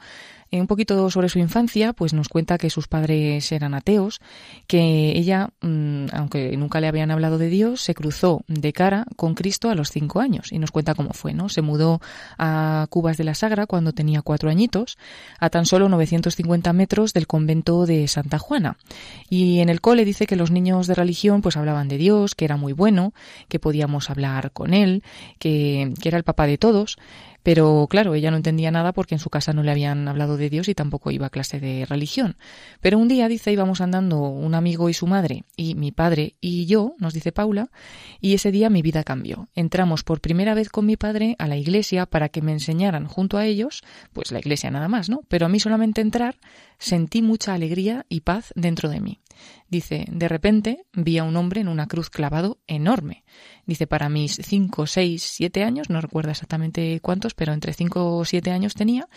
Eh, 0.50 0.60
un 0.60 0.66
poquito 0.66 1.10
sobre 1.10 1.28
su 1.28 1.38
infancia, 1.38 1.92
pues 1.92 2.12
nos 2.12 2.28
cuenta 2.28 2.58
que 2.58 2.70
sus 2.70 2.86
padres 2.86 3.50
eran 3.50 3.74
ateos, 3.74 4.20
que 4.66 5.12
ella, 5.16 5.50
mm, 5.60 6.06
aunque 6.12 6.56
nunca 6.56 6.80
le 6.80 6.86
habían 6.86 7.10
hablado 7.10 7.38
de 7.38 7.48
Dios, 7.48 7.80
se 7.80 7.94
cruzó 7.94 8.42
de 8.46 8.72
cara 8.72 9.06
con 9.16 9.34
Cristo 9.34 9.70
a 9.70 9.74
los 9.74 9.90
cinco 9.90 10.20
años 10.20 10.52
y 10.52 10.58
nos 10.58 10.70
cuenta 10.70 10.94
cómo 10.94 11.12
fue, 11.12 11.34
¿no? 11.34 11.48
Se 11.48 11.62
mudó 11.62 12.00
a 12.38 12.86
Cubas 12.90 13.16
de 13.16 13.24
la 13.24 13.34
Sagra 13.34 13.66
cuando 13.66 13.92
tenía 13.92 14.22
cuatro 14.22 14.48
añitos, 14.50 14.98
a 15.40 15.50
tan 15.50 15.66
solo 15.66 15.88
950 15.88 16.72
metros 16.72 17.12
del 17.12 17.26
convento 17.26 17.86
de 17.86 18.06
Santa 18.08 18.38
Juana. 18.38 18.76
Y 19.28 19.60
en 19.60 19.68
el 19.68 19.80
cole 19.80 20.04
dice 20.04 20.26
que 20.26 20.36
los 20.36 20.50
niños 20.50 20.86
de 20.86 20.94
religión 20.94 21.42
pues 21.42 21.56
hablaban 21.56 21.88
de 21.88 21.98
Dios, 21.98 22.34
que 22.34 22.44
era 22.44 22.56
muy 22.56 22.72
bueno, 22.72 23.12
que 23.48 23.58
podíamos 23.58 24.10
hablar 24.10 24.52
con 24.52 24.74
él, 24.74 25.02
que, 25.38 25.92
que 26.00 26.08
era 26.08 26.18
el 26.18 26.24
papá 26.24 26.46
de 26.46 26.58
todos, 26.58 26.98
pero 27.46 27.86
claro, 27.88 28.16
ella 28.16 28.32
no 28.32 28.38
entendía 28.38 28.72
nada 28.72 28.92
porque 28.92 29.14
en 29.14 29.20
su 29.20 29.30
casa 29.30 29.52
no 29.52 29.62
le 29.62 29.70
habían 29.70 30.08
hablado 30.08 30.36
de 30.36 30.50
Dios 30.50 30.68
y 30.68 30.74
tampoco 30.74 31.12
iba 31.12 31.26
a 31.26 31.30
clase 31.30 31.60
de 31.60 31.86
religión. 31.86 32.36
Pero 32.80 32.98
un 32.98 33.06
día, 33.06 33.28
dice, 33.28 33.52
íbamos 33.52 33.80
andando 33.80 34.18
un 34.18 34.56
amigo 34.56 34.88
y 34.88 34.94
su 34.94 35.06
madre, 35.06 35.44
y 35.54 35.76
mi 35.76 35.92
padre 35.92 36.34
y 36.40 36.66
yo, 36.66 36.96
nos 36.98 37.14
dice 37.14 37.30
Paula, 37.30 37.68
y 38.20 38.34
ese 38.34 38.50
día 38.50 38.68
mi 38.68 38.82
vida 38.82 39.04
cambió. 39.04 39.48
Entramos 39.54 40.02
por 40.02 40.20
primera 40.20 40.54
vez 40.54 40.70
con 40.70 40.86
mi 40.86 40.96
padre 40.96 41.36
a 41.38 41.46
la 41.46 41.56
iglesia 41.56 42.04
para 42.06 42.30
que 42.30 42.42
me 42.42 42.50
enseñaran 42.50 43.06
junto 43.06 43.38
a 43.38 43.46
ellos, 43.46 43.84
pues 44.12 44.32
la 44.32 44.40
iglesia 44.40 44.72
nada 44.72 44.88
más, 44.88 45.08
¿no? 45.08 45.20
Pero 45.28 45.46
a 45.46 45.48
mí 45.48 45.60
solamente 45.60 46.00
entrar 46.00 46.34
sentí 46.78 47.22
mucha 47.22 47.54
alegría 47.54 48.06
y 48.08 48.20
paz 48.20 48.52
dentro 48.54 48.88
de 48.88 49.00
mí. 49.00 49.20
Dice, 49.68 50.06
de 50.10 50.28
repente 50.28 50.86
vi 50.92 51.18
a 51.18 51.24
un 51.24 51.36
hombre 51.36 51.60
en 51.60 51.68
una 51.68 51.86
cruz 51.86 52.08
clavado 52.08 52.58
enorme. 52.66 53.24
Dice, 53.66 53.86
para 53.86 54.08
mis 54.08 54.36
cinco, 54.42 54.86
seis, 54.86 55.22
siete 55.22 55.64
años, 55.64 55.90
no 55.90 56.00
recuerdo 56.00 56.30
exactamente 56.30 57.00
cuántos, 57.00 57.34
pero 57.34 57.52
entre 57.52 57.72
cinco 57.72 58.16
o 58.16 58.24
siete 58.24 58.50
años 58.52 58.74
tenía, 58.74 59.08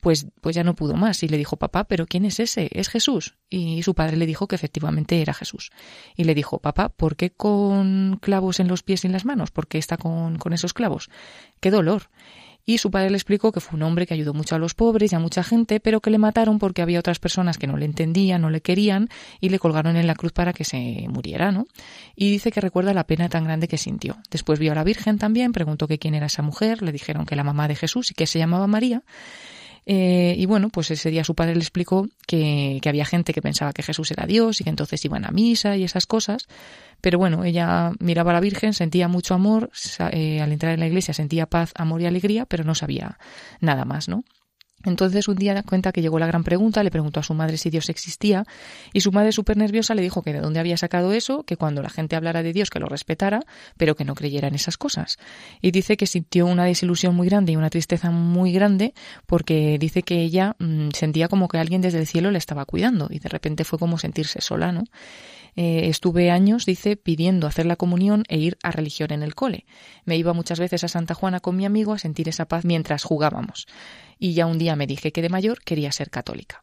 pues, 0.00 0.28
pues 0.40 0.54
ya 0.54 0.64
no 0.64 0.74
pudo 0.74 0.94
más. 0.94 1.22
Y 1.22 1.28
le 1.28 1.36
dijo, 1.36 1.56
papá, 1.56 1.84
¿pero 1.84 2.06
quién 2.06 2.24
es 2.24 2.40
ese? 2.40 2.68
Es 2.72 2.88
Jesús. 2.88 3.36
Y 3.50 3.82
su 3.82 3.94
padre 3.94 4.16
le 4.16 4.26
dijo 4.26 4.46
que 4.46 4.54
efectivamente 4.54 5.20
era 5.20 5.34
Jesús. 5.34 5.70
Y 6.16 6.24
le 6.24 6.34
dijo, 6.34 6.60
papá, 6.60 6.88
¿por 6.88 7.16
qué 7.16 7.30
con 7.30 8.18
clavos 8.22 8.60
en 8.60 8.68
los 8.68 8.82
pies 8.82 9.04
y 9.04 9.08
en 9.08 9.12
las 9.12 9.24
manos? 9.24 9.50
¿Por 9.50 9.66
qué 9.66 9.78
está 9.78 9.96
con, 9.96 10.38
con 10.38 10.52
esos 10.52 10.72
clavos? 10.72 11.10
¡Qué 11.60 11.70
dolor! 11.70 12.10
Y 12.68 12.76
su 12.76 12.90
padre 12.90 13.08
le 13.08 13.16
explicó 13.16 13.50
que 13.50 13.60
fue 13.60 13.78
un 13.78 13.82
hombre 13.82 14.06
que 14.06 14.12
ayudó 14.12 14.34
mucho 14.34 14.54
a 14.54 14.58
los 14.58 14.74
pobres 14.74 15.10
y 15.10 15.14
a 15.14 15.18
mucha 15.18 15.42
gente, 15.42 15.80
pero 15.80 16.00
que 16.02 16.10
le 16.10 16.18
mataron 16.18 16.58
porque 16.58 16.82
había 16.82 16.98
otras 16.98 17.18
personas 17.18 17.56
que 17.56 17.66
no 17.66 17.78
le 17.78 17.86
entendían, 17.86 18.42
no 18.42 18.50
le 18.50 18.60
querían 18.60 19.08
y 19.40 19.48
le 19.48 19.58
colgaron 19.58 19.96
en 19.96 20.06
la 20.06 20.14
cruz 20.14 20.32
para 20.32 20.52
que 20.52 20.64
se 20.64 21.06
muriera, 21.08 21.50
¿no? 21.50 21.66
Y 22.14 22.30
dice 22.30 22.52
que 22.52 22.60
recuerda 22.60 22.92
la 22.92 23.06
pena 23.06 23.30
tan 23.30 23.44
grande 23.44 23.68
que 23.68 23.78
sintió. 23.78 24.18
Después 24.30 24.58
vio 24.58 24.72
a 24.72 24.74
la 24.74 24.84
Virgen 24.84 25.16
también, 25.16 25.52
preguntó 25.52 25.88
que 25.88 25.98
quién 25.98 26.14
era 26.14 26.26
esa 26.26 26.42
mujer, 26.42 26.82
le 26.82 26.92
dijeron 26.92 27.24
que 27.24 27.36
la 27.36 27.42
mamá 27.42 27.68
de 27.68 27.74
Jesús 27.74 28.10
y 28.10 28.14
que 28.14 28.26
se 28.26 28.38
llamaba 28.38 28.66
María. 28.66 29.02
Eh, 29.90 30.34
y 30.36 30.44
bueno, 30.44 30.68
pues 30.68 30.90
ese 30.90 31.10
día 31.10 31.24
su 31.24 31.34
padre 31.34 31.54
le 31.54 31.62
explicó 31.62 32.06
que, 32.26 32.78
que, 32.82 32.88
había 32.90 33.06
gente 33.06 33.32
que 33.32 33.40
pensaba 33.40 33.72
que 33.72 33.82
Jesús 33.82 34.10
era 34.10 34.26
Dios 34.26 34.60
y 34.60 34.64
que 34.64 34.68
entonces 34.68 35.02
iban 35.02 35.24
a 35.24 35.30
misa 35.30 35.78
y 35.78 35.84
esas 35.84 36.04
cosas, 36.04 36.46
pero 37.00 37.18
bueno, 37.18 37.42
ella 37.42 37.92
miraba 37.98 38.32
a 38.32 38.34
la 38.34 38.40
Virgen, 38.40 38.74
sentía 38.74 39.08
mucho 39.08 39.32
amor, 39.32 39.70
eh, 40.12 40.42
al 40.42 40.52
entrar 40.52 40.74
en 40.74 40.80
la 40.80 40.86
iglesia 40.86 41.14
sentía 41.14 41.46
paz, 41.46 41.72
amor 41.74 42.02
y 42.02 42.06
alegría, 42.06 42.44
pero 42.44 42.64
no 42.64 42.74
sabía 42.74 43.18
nada 43.60 43.86
más, 43.86 44.08
¿no? 44.08 44.24
Entonces 44.84 45.26
un 45.26 45.36
día 45.36 45.62
cuenta 45.64 45.90
que 45.90 46.02
llegó 46.02 46.18
la 46.18 46.26
gran 46.26 46.44
pregunta, 46.44 46.84
le 46.84 46.90
preguntó 46.90 47.18
a 47.18 47.22
su 47.24 47.34
madre 47.34 47.56
si 47.56 47.68
Dios 47.68 47.88
existía 47.88 48.44
y 48.92 49.00
su 49.00 49.10
madre 49.10 49.32
súper 49.32 49.56
nerviosa 49.56 49.94
le 49.94 50.02
dijo 50.02 50.22
que 50.22 50.32
de 50.32 50.40
dónde 50.40 50.60
había 50.60 50.76
sacado 50.76 51.12
eso, 51.12 51.42
que 51.42 51.56
cuando 51.56 51.82
la 51.82 51.90
gente 51.90 52.14
hablara 52.14 52.42
de 52.42 52.52
Dios 52.52 52.70
que 52.70 52.78
lo 52.78 52.86
respetara, 52.86 53.40
pero 53.76 53.96
que 53.96 54.04
no 54.04 54.14
creyera 54.14 54.46
en 54.46 54.54
esas 54.54 54.76
cosas. 54.76 55.18
Y 55.60 55.72
dice 55.72 55.96
que 55.96 56.06
sintió 56.06 56.46
una 56.46 56.64
desilusión 56.64 57.14
muy 57.16 57.28
grande 57.28 57.52
y 57.52 57.56
una 57.56 57.70
tristeza 57.70 58.10
muy 58.10 58.52
grande 58.52 58.94
porque 59.26 59.78
dice 59.80 60.02
que 60.02 60.22
ella 60.22 60.54
mm, 60.58 60.90
sentía 60.94 61.28
como 61.28 61.48
que 61.48 61.58
alguien 61.58 61.80
desde 61.80 61.98
el 61.98 62.06
cielo 62.06 62.30
le 62.30 62.38
estaba 62.38 62.64
cuidando 62.64 63.08
y 63.10 63.18
de 63.18 63.28
repente 63.28 63.64
fue 63.64 63.78
como 63.80 63.98
sentirse 63.98 64.40
sola, 64.40 64.70
¿no? 64.70 64.84
Eh, 65.60 65.88
estuve 65.88 66.30
años, 66.30 66.66
dice, 66.66 66.94
pidiendo 66.94 67.48
hacer 67.48 67.66
la 67.66 67.74
comunión 67.74 68.22
e 68.28 68.38
ir 68.38 68.58
a 68.62 68.70
religión 68.70 69.10
en 69.10 69.24
el 69.24 69.34
cole. 69.34 69.66
Me 70.04 70.16
iba 70.16 70.32
muchas 70.32 70.60
veces 70.60 70.84
a 70.84 70.88
Santa 70.88 71.14
Juana 71.14 71.40
con 71.40 71.56
mi 71.56 71.64
amigo 71.66 71.92
a 71.92 71.98
sentir 71.98 72.28
esa 72.28 72.46
paz 72.46 72.64
mientras 72.64 73.02
jugábamos. 73.02 73.66
Y 74.20 74.34
ya 74.34 74.46
un 74.46 74.58
día 74.58 74.76
me 74.76 74.86
dije 74.86 75.10
que 75.10 75.20
de 75.20 75.30
mayor 75.30 75.58
quería 75.64 75.90
ser 75.90 76.10
católica. 76.10 76.62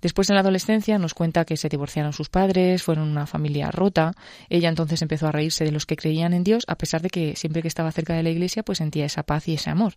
Después 0.00 0.30
en 0.30 0.34
la 0.34 0.40
adolescencia 0.40 0.98
nos 0.98 1.14
cuenta 1.14 1.44
que 1.44 1.56
se 1.56 1.68
divorciaron 1.68 2.12
sus 2.12 2.28
padres, 2.28 2.82
fueron 2.82 3.08
una 3.08 3.26
familia 3.26 3.70
rota. 3.70 4.12
Ella 4.48 4.68
entonces 4.68 5.02
empezó 5.02 5.26
a 5.28 5.32
reírse 5.32 5.64
de 5.64 5.72
los 5.72 5.86
que 5.86 5.96
creían 5.96 6.32
en 6.32 6.44
Dios, 6.44 6.64
a 6.68 6.76
pesar 6.76 7.02
de 7.02 7.10
que 7.10 7.36
siempre 7.36 7.62
que 7.62 7.68
estaba 7.68 7.92
cerca 7.92 8.14
de 8.14 8.22
la 8.22 8.30
iglesia 8.30 8.62
pues 8.62 8.78
sentía 8.78 9.04
esa 9.04 9.22
paz 9.22 9.48
y 9.48 9.54
ese 9.54 9.70
amor. 9.70 9.94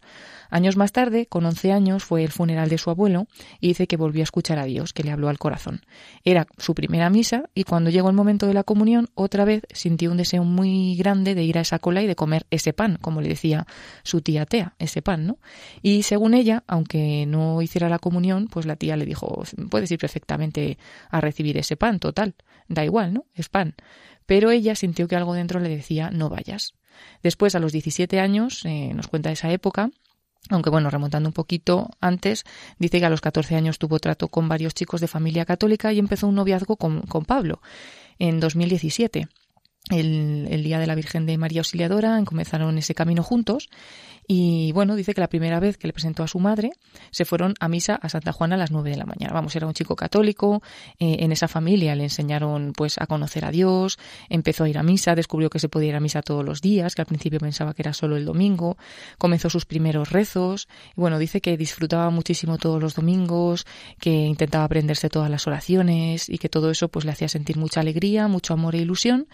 Años 0.49 0.76
más 0.76 0.91
tarde, 0.91 1.26
con 1.26 1.45
11 1.45 1.72
años, 1.72 2.04
fue 2.04 2.24
el 2.24 2.32
funeral 2.32 2.70
de 2.70 2.78
su 2.78 2.89
abuelo 2.89 3.28
y 3.60 3.70
dice 3.70 3.88
que 3.88 3.97
volvió 3.97 4.22
a 4.22 4.24
escuchar 4.24 4.60
a 4.60 4.66
Dios, 4.66 4.93
que 4.93 5.04
le 5.04 5.12
habló 5.12 5.30
al 5.30 5.39
corazón. 5.39 5.82
Era 6.24 6.47
su 6.58 6.76
primera 6.76 7.10
misa 7.10 7.49
y 7.54 7.64
cuando 7.64 7.89
llegó 7.89 8.10
el 8.10 8.16
momento 8.16 8.47
de 8.47 8.54
la 8.54 8.64
comunión, 8.64 9.10
otra 9.16 9.45
vez 9.45 9.64
sintió 9.72 10.12
un 10.12 10.18
deseo 10.18 10.43
muy 10.43 10.95
grande 10.95 11.36
de 11.36 11.43
ir 11.43 11.58
a 11.58 11.62
esa 11.62 11.80
cola 11.80 12.01
y 12.01 12.08
de 12.08 12.16
comer 12.16 12.45
ese 12.51 12.74
pan, 12.74 12.97
como 13.01 13.22
le 13.22 13.30
decía 13.30 13.66
su 14.04 14.22
tía 14.22 14.45
Tea, 14.45 14.74
ese 14.80 15.01
pan, 15.01 15.28
¿no? 15.28 15.38
Y 15.82 16.04
según 16.04 16.34
ella, 16.34 16.64
aunque 16.68 17.26
no 17.26 17.62
hiciera 17.62 17.89
la 17.89 17.99
comunión, 17.99 18.47
pues 18.47 18.66
la 18.66 18.76
tía 18.76 18.97
le 18.97 19.06
dijo, 19.06 19.43
puedes 19.70 19.89
perfectamente 19.97 20.77
a 21.09 21.21
recibir 21.21 21.57
ese 21.57 21.77
pan, 21.77 21.99
total, 21.99 22.35
da 22.67 22.83
igual, 22.85 23.13
¿no? 23.13 23.25
Es 23.33 23.49
pan. 23.49 23.75
Pero 24.25 24.51
ella 24.51 24.75
sintió 24.75 25.07
que 25.07 25.15
algo 25.15 25.33
dentro 25.33 25.59
le 25.59 25.69
decía, 25.69 26.09
no 26.11 26.29
vayas. 26.29 26.73
Después, 27.21 27.55
a 27.55 27.59
los 27.59 27.71
17 27.71 28.19
años, 28.19 28.63
eh, 28.65 28.93
nos 28.93 29.07
cuenta 29.07 29.31
esa 29.31 29.51
época, 29.51 29.89
aunque 30.49 30.69
bueno, 30.69 30.89
remontando 30.89 31.29
un 31.29 31.33
poquito 31.33 31.89
antes, 31.99 32.43
dice 32.77 32.99
que 32.99 33.05
a 33.05 33.09
los 33.09 33.21
14 33.21 33.55
años 33.55 33.79
tuvo 33.79 33.99
trato 33.99 34.27
con 34.27 34.47
varios 34.47 34.73
chicos 34.73 35.01
de 35.01 35.07
familia 35.07 35.45
católica 35.45 35.93
y 35.93 35.99
empezó 35.99 36.27
un 36.27 36.35
noviazgo 36.35 36.77
con, 36.77 37.01
con 37.03 37.25
Pablo 37.25 37.61
en 38.19 38.39
2017 38.39 39.27
el, 39.89 40.63
día 40.63 40.79
de 40.79 40.87
la 40.87 40.95
Virgen 40.95 41.25
de 41.25 41.37
María 41.37 41.61
Auxiliadora, 41.61 42.21
comenzaron 42.25 42.77
ese 42.77 42.95
camino 42.95 43.23
juntos 43.23 43.69
y 44.36 44.71
bueno, 44.71 44.95
dice 44.95 45.13
que 45.13 45.21
la 45.21 45.27
primera 45.27 45.59
vez 45.59 45.77
que 45.77 45.86
le 45.86 45.93
presentó 45.93 46.23
a 46.23 46.27
su 46.27 46.39
madre 46.39 46.71
se 47.11 47.23
fueron 47.23 47.53
a 47.59 47.67
misa 47.67 47.93
a 48.01 48.09
Santa 48.09 48.31
Juana 48.31 48.55
a 48.55 48.57
las 48.57 48.71
nueve 48.71 48.89
de 48.89 48.97
la 48.97 49.05
mañana. 49.05 49.31
Vamos, 49.31 49.55
era 49.55 49.67
un 49.67 49.75
chico 49.75 49.95
católico, 49.95 50.63
eh, 50.97 51.17
en 51.19 51.31
esa 51.31 51.47
familia 51.47 51.93
le 51.93 52.05
enseñaron 52.05 52.73
pues 52.75 52.99
a 52.99 53.05
conocer 53.05 53.45
a 53.45 53.51
Dios, 53.51 53.99
empezó 54.29 54.63
a 54.63 54.69
ir 54.69 54.79
a 54.79 54.81
misa, 54.81 55.13
descubrió 55.13 55.51
que 55.51 55.59
se 55.59 55.69
podía 55.69 55.89
ir 55.89 55.95
a 55.95 55.99
misa 55.99 56.23
todos 56.23 56.43
los 56.43 56.61
días, 56.61 56.95
que 56.95 57.03
al 57.03 57.05
principio 57.05 57.39
pensaba 57.39 57.75
que 57.75 57.84
era 57.84 57.93
solo 57.93 58.17
el 58.17 58.25
domingo, 58.25 58.75
comenzó 59.19 59.51
sus 59.51 59.65
primeros 59.65 60.09
rezos 60.09 60.67
y 60.97 61.01
bueno, 61.01 61.19
dice 61.19 61.39
que 61.39 61.55
disfrutaba 61.55 62.09
muchísimo 62.09 62.57
todos 62.57 62.81
los 62.81 62.95
domingos, 62.95 63.67
que 63.99 64.09
intentaba 64.09 64.63
aprenderse 64.63 65.11
todas 65.11 65.29
las 65.29 65.45
oraciones 65.45 66.27
y 66.27 66.39
que 66.39 66.49
todo 66.49 66.71
eso 66.71 66.88
pues 66.88 67.05
le 67.05 67.11
hacía 67.11 67.29
sentir 67.29 67.57
mucha 67.57 67.81
alegría, 67.81 68.27
mucho 68.27 68.55
amor 68.55 68.73
e 68.73 68.79
ilusión 68.79 69.27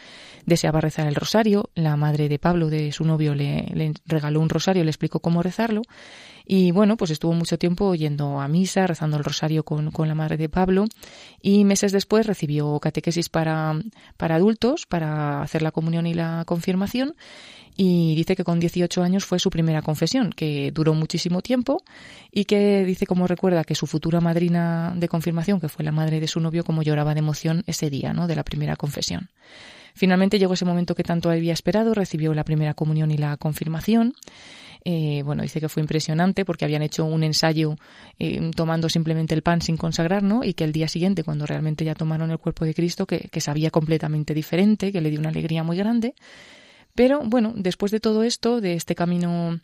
deseaba 0.46 0.82
rezar 0.82 1.08
el 1.08 1.16
rosario. 1.16 1.70
La 1.76 1.96
madre 1.96 2.28
de 2.28 2.40
Pablo, 2.40 2.70
de 2.70 2.92
su 2.92 3.06
novio, 3.06 3.36
le, 3.36 3.94
regaló 4.06 4.42
un 4.42 4.50
rosario, 4.50 4.84
le 4.90 4.92
explicó 4.92 5.20
cómo 5.20 5.44
rezarlo. 5.44 5.84
Y 6.46 6.72
bueno, 6.72 6.98
pues 6.98 7.12
estuvo 7.12 7.34
mucho 7.34 7.60
tiempo 7.60 7.94
yendo 7.94 8.40
a 8.42 8.48
misa, 8.48 8.88
rezando 8.88 9.18
el 9.18 9.24
rosario 9.24 9.64
con, 9.64 9.92
la 10.08 10.16
madre 10.16 10.36
de 10.38 10.50
Pablo. 10.50 10.86
Y 11.42 11.64
meses 11.64 11.92
después 11.92 12.26
recibió 12.26 12.80
catequesis 12.80 13.30
para, 13.30 13.80
para 14.18 14.36
adultos, 14.36 14.86
para 14.88 15.42
hacer 15.42 15.62
la 15.62 15.72
comunión 15.72 16.08
y 16.08 16.14
la 16.14 16.44
confirmación 16.46 17.16
y 17.82 18.14
dice 18.16 18.36
que 18.36 18.44
con 18.44 18.60
18 18.60 19.02
años 19.04 19.24
fue 19.24 19.40
su 19.40 19.50
primera 19.50 19.82
confesión, 19.82 20.32
que 20.32 20.70
duró 20.74 20.94
muchísimo 20.94 21.42
tiempo 21.42 21.82
y 22.30 22.44
que 22.44 22.84
dice 22.84 23.06
como 23.06 23.26
recuerda 23.26 23.64
que 23.64 23.74
su 23.74 23.88
futura 23.88 24.20
madrina 24.20 24.92
de 24.98 25.08
confirmación, 25.08 25.62
que 25.62 25.70
fue 25.70 25.86
la 25.86 25.94
madre 25.94 26.20
de 26.20 26.28
su 26.28 26.42
novio, 26.42 26.66
como 26.66 26.84
lloraba 26.84 27.14
de 27.14 27.20
emoción 27.20 27.64
ese 27.68 27.90
día, 27.90 28.12
¿no? 28.12 28.28
de 28.28 28.36
la 28.36 28.44
primera 28.44 28.76
confesión. 28.76 29.30
Finalmente 29.94 30.40
llegó 30.40 30.56
ese 30.56 30.66
momento 30.66 30.94
que 30.94 31.04
tanto 31.04 31.30
había 31.30 31.54
esperado, 31.54 31.94
recibió 31.94 32.34
la 32.34 32.44
primera 32.44 32.74
comunión 32.74 33.12
y 33.12 33.18
la 33.18 33.38
confirmación. 33.38 34.14
Eh, 34.86 35.22
bueno, 35.24 35.44
dice 35.44 35.60
que 35.60 35.70
fue 35.70 35.82
impresionante 35.82 36.46
porque 36.46 36.66
habían 36.66 36.82
hecho 36.82 37.06
un 37.06 37.24
ensayo 37.24 37.76
eh, 38.18 38.52
tomando 38.56 38.88
simplemente 38.90 39.36
el 39.36 39.42
pan 39.42 39.62
sin 39.62 39.78
consagrar, 39.78 40.24
¿no? 40.24 40.44
Y 40.44 40.54
que 40.54 40.64
el 40.64 40.72
día 40.72 40.88
siguiente, 40.88 41.24
cuando 41.24 41.46
realmente 41.46 41.84
ya 41.84 41.96
tomaron 41.96 42.32
el 42.32 42.40
cuerpo 42.40 42.66
de 42.66 42.74
Cristo, 42.74 43.06
que, 43.06 43.30
sabía 43.42 43.72
completamente 43.72 44.34
diferente, 44.34 44.92
que 44.92 45.02
le 45.02 45.10
dio 45.10 45.20
una 45.20 45.30
alegría 45.30 45.64
muy 45.64 45.78
grande. 45.78 46.14
Pero 46.96 47.22
bueno, 47.24 47.54
después 47.56 47.92
de 47.92 48.00
todo 48.00 48.24
esto, 48.24 48.62
de 48.62 48.74
este 48.74 48.96
camino 48.96 49.60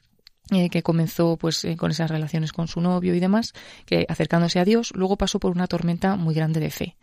eh, 0.51 0.69
que 0.69 0.83
comenzó 0.83 1.37
pues 1.37 1.65
eh, 1.65 1.75
con 1.75 1.89
esas 1.89 2.11
relaciones 2.11 2.53
con 2.53 2.67
su 2.67 2.79
novio 2.79 3.15
y 3.15 3.19
demás, 3.19 3.53
que 3.85 4.05
acercándose 4.07 4.59
a 4.59 4.65
Dios, 4.65 4.91
luego 4.95 5.17
pasó 5.17 5.39
por 5.39 5.51
una 5.51 5.67
tormenta 5.67 6.15
muy 6.17 6.35
grande 6.35 6.59
de 6.59 6.69
fe. 6.69 6.95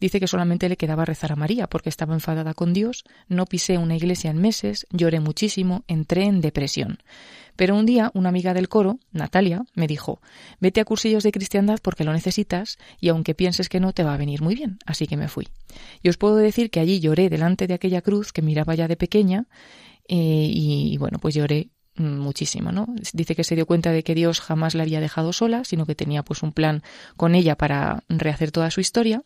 Dice 0.00 0.18
que 0.18 0.26
solamente 0.26 0.68
le 0.68 0.76
quedaba 0.76 1.04
rezar 1.04 1.32
a 1.32 1.36
María 1.36 1.68
porque 1.68 1.88
estaba 1.88 2.14
enfadada 2.14 2.54
con 2.54 2.72
Dios, 2.72 3.04
no 3.28 3.46
pisé 3.46 3.78
una 3.78 3.94
iglesia 3.96 4.30
en 4.30 4.38
meses, 4.38 4.86
lloré 4.90 5.20
muchísimo, 5.20 5.84
entré 5.86 6.24
en 6.24 6.40
depresión. 6.40 6.98
Pero 7.58 7.74
un 7.74 7.86
día 7.86 8.12
una 8.14 8.28
amiga 8.28 8.54
del 8.54 8.68
coro, 8.68 9.00
Natalia, 9.10 9.64
me 9.74 9.88
dijo, 9.88 10.20
vete 10.60 10.80
a 10.80 10.84
cursillos 10.84 11.24
de 11.24 11.32
cristiandad 11.32 11.80
porque 11.82 12.04
lo 12.04 12.12
necesitas 12.12 12.78
y 13.00 13.08
aunque 13.08 13.34
pienses 13.34 13.68
que 13.68 13.80
no 13.80 13.92
te 13.92 14.04
va 14.04 14.14
a 14.14 14.16
venir 14.16 14.42
muy 14.42 14.54
bien. 14.54 14.78
Así 14.86 15.08
que 15.08 15.16
me 15.16 15.26
fui. 15.26 15.48
Y 16.00 16.08
os 16.08 16.18
puedo 16.18 16.36
decir 16.36 16.70
que 16.70 16.78
allí 16.78 17.00
lloré 17.00 17.28
delante 17.28 17.66
de 17.66 17.74
aquella 17.74 18.00
cruz 18.00 18.32
que 18.32 18.42
miraba 18.42 18.76
ya 18.76 18.86
de 18.86 18.96
pequeña 18.96 19.48
eh, 20.06 20.48
y, 20.48 20.96
bueno, 20.98 21.18
pues 21.18 21.34
lloré 21.34 21.70
muchísimo, 21.96 22.70
¿no? 22.70 22.86
Dice 23.12 23.34
que 23.34 23.42
se 23.42 23.56
dio 23.56 23.66
cuenta 23.66 23.90
de 23.90 24.04
que 24.04 24.14
Dios 24.14 24.38
jamás 24.38 24.76
la 24.76 24.84
había 24.84 25.00
dejado 25.00 25.32
sola, 25.32 25.64
sino 25.64 25.84
que 25.84 25.96
tenía 25.96 26.22
pues 26.22 26.44
un 26.44 26.52
plan 26.52 26.84
con 27.16 27.34
ella 27.34 27.56
para 27.56 28.04
rehacer 28.08 28.52
toda 28.52 28.70
su 28.70 28.80
historia 28.80 29.24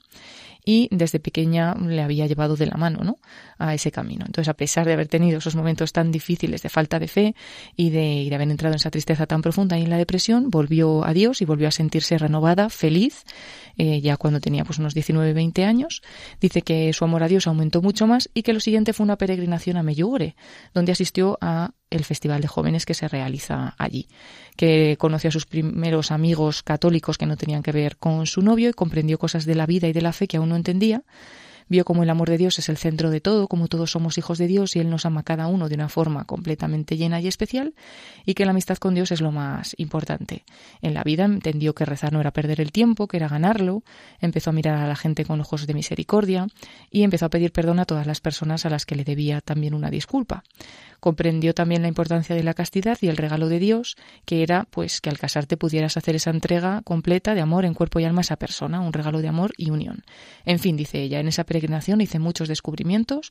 y 0.65 0.89
desde 0.93 1.19
pequeña 1.19 1.75
le 1.75 2.03
había 2.03 2.27
llevado 2.27 2.57
de 2.57 2.67
la 2.67 2.77
mano 2.77 3.01
¿no? 3.03 3.19
a 3.59 3.75
ese 3.75 3.91
camino. 3.91 4.25
Entonces, 4.27 4.49
a 4.49 4.55
pesar 4.55 4.87
de 4.87 4.93
haber 4.93 5.09
tenido 5.09 5.39
esos 5.39 5.57
momentos 5.57 5.93
tan 5.93 6.13
difíciles 6.13 6.63
de 6.63 6.69
falta 6.69 6.99
de 6.99 7.09
fe 7.09 7.35
y 7.77 7.91
de, 7.91 8.31
haber 8.33 8.49
entrado 8.51 8.73
en 8.73 8.77
esa 8.77 8.91
tristeza 8.91 9.27
tan 9.27 9.43
profunda 9.43 9.79
y 9.79 9.83
en 9.83 9.91
la 9.91 9.97
depresión, 9.97 10.51
volvió 10.51 11.05
a 11.05 11.13
Dios 11.13 11.43
y 11.43 11.45
volvió 11.45 11.69
a 11.69 11.73
sentirse 11.73 12.17
renovada, 12.17 12.71
feliz, 12.71 13.25
eh, 13.77 14.01
ya 14.01 14.17
cuando 14.17 14.41
tenía 14.41 14.65
pues 14.65 14.79
unos 14.79 14.95
19, 14.95 15.33
20 15.33 15.65
años. 15.65 16.03
Dice 16.41 16.63
que 16.63 16.93
su 16.93 17.05
amor 17.05 17.23
a 17.23 17.29
Dios 17.29 17.47
aumentó 17.47 17.83
mucho 17.83 18.07
más 18.07 18.31
y 18.35 18.43
que 18.43 18.53
lo 18.53 18.61
siguiente 18.61 18.93
fue 18.93 19.05
una 19.05 19.17
peregrinación 19.17 19.77
a 19.77 19.83
Meyugore, 19.83 20.37
donde 20.75 20.93
asistió 20.93 21.39
a 21.41 21.73
el 21.93 22.05
festival 22.05 22.41
de 22.41 22.49
jóvenes 22.49 22.87
que 22.87 22.95
se 22.95 23.09
realiza 23.09 23.75
allí, 23.79 24.09
que 24.57 24.97
conoció 24.99 25.29
a 25.29 25.33
sus 25.33 25.47
primeros 25.47 26.11
amigos 26.11 26.63
católicos 26.63 27.19
que 27.19 27.27
no 27.27 27.37
tenían 27.37 27.63
que 27.63 27.73
ver 27.73 27.97
con 27.97 28.27
su 28.27 28.43
novio 28.43 28.71
y 28.71 28.73
comprendió 28.73 29.19
cosas 29.19 29.45
de 29.45 29.55
la 29.55 29.67
vida 29.67 29.89
y 29.89 29.93
de 29.93 30.03
la 30.03 30.13
fe 30.13 30.27
que 30.27 30.39
aún 30.39 30.49
no 30.49 30.57
entendía 30.57 31.03
vio 31.73 31.85
como 31.85 32.03
el 32.03 32.11
amor 32.11 32.29
de 32.29 32.37
Dios 32.39 32.59
es 32.59 32.69
el 32.69 32.77
centro 32.77 33.11
de 33.11 33.21
todo, 33.21 33.49
como 33.49 33.67
todos 33.67 33.91
somos 33.91 34.19
hijos 34.19 34.37
de 34.37 34.47
Dios 34.47 34.77
y 34.77 34.81
Él 34.81 34.91
nos 34.91 35.07
ama 35.07 35.23
cada 35.23 35.47
uno 35.47 35.71
de 35.71 35.75
una 35.75 35.89
forma 35.89 36.25
completamente 36.27 36.99
llena 36.99 37.21
y 37.21 37.27
especial, 37.27 37.75
y 38.27 38.35
que 38.35 38.45
la 38.45 38.51
amistad 38.51 38.77
con 38.77 38.95
Dios 38.95 39.11
es 39.11 39.23
lo 39.23 39.33
más 39.33 39.75
importante. 39.79 40.45
En 40.83 40.93
la 40.93 41.03
vida 41.03 41.25
entendió 41.25 41.75
que 41.75 41.87
rezar 41.87 42.13
no 42.13 42.21
era 42.21 42.31
perder 42.31 42.61
el 42.61 42.73
tiempo, 42.73 43.09
que 43.09 43.17
era 43.17 43.27
ganarlo, 43.27 43.83
empezó 44.21 44.51
a 44.51 44.53
mirar 44.53 44.77
a 44.79 44.87
la 44.87 44.97
gente 44.97 45.25
con 45.25 45.41
ojos 45.41 45.67
de 45.67 45.73
misericordia 45.73 46.47
y 46.91 47.03
empezó 47.03 47.27
a 47.27 47.31
pedir 47.31 47.53
perdón 47.53 47.81
a 47.81 47.87
todas 47.87 48.07
las 48.07 48.21
personas 48.21 48.67
a 48.67 48.71
las 48.71 48.85
que 48.85 48.95
le 48.95 49.05
debía 49.05 49.41
también 49.41 49.73
una 49.73 49.91
disculpa. 49.91 50.45
Comprendió 51.01 51.53
también 51.53 51.83
la 51.83 51.89
importancia 51.89 52.37
de 52.37 52.45
la 52.45 52.55
castidad 52.55 52.97
y 53.01 53.09
el 53.09 53.17
regalo 53.17 53.49
de 53.49 53.59
Dios, 53.59 53.97
que 54.25 54.43
era 54.45 54.69
pues 54.71 55.01
que 55.01 55.11
al 55.11 55.19
casarte 55.19 55.57
pudieras 55.57 55.97
hacer 55.97 56.15
esa 56.15 56.31
entrega 56.31 56.83
completa 56.85 57.35
de 57.35 57.41
amor 57.41 57.65
en 57.65 57.75
cuerpo 57.75 57.99
y 57.99 58.05
alma 58.05 58.21
a 58.21 58.23
esa 58.23 58.37
persona, 58.37 58.81
un 58.81 58.93
regalo 58.93 59.21
de 59.21 59.27
amor 59.27 59.53
y 59.57 59.71
unión. 59.71 60.05
En 60.45 60.61
fin, 60.61 60.77
dice 60.77 61.03
ella, 61.03 61.19
en 61.19 61.27
esa 61.27 61.43
peregrinación 61.43 61.62
hice 62.01 62.19
muchos 62.19 62.49
descubrimientos, 62.49 63.31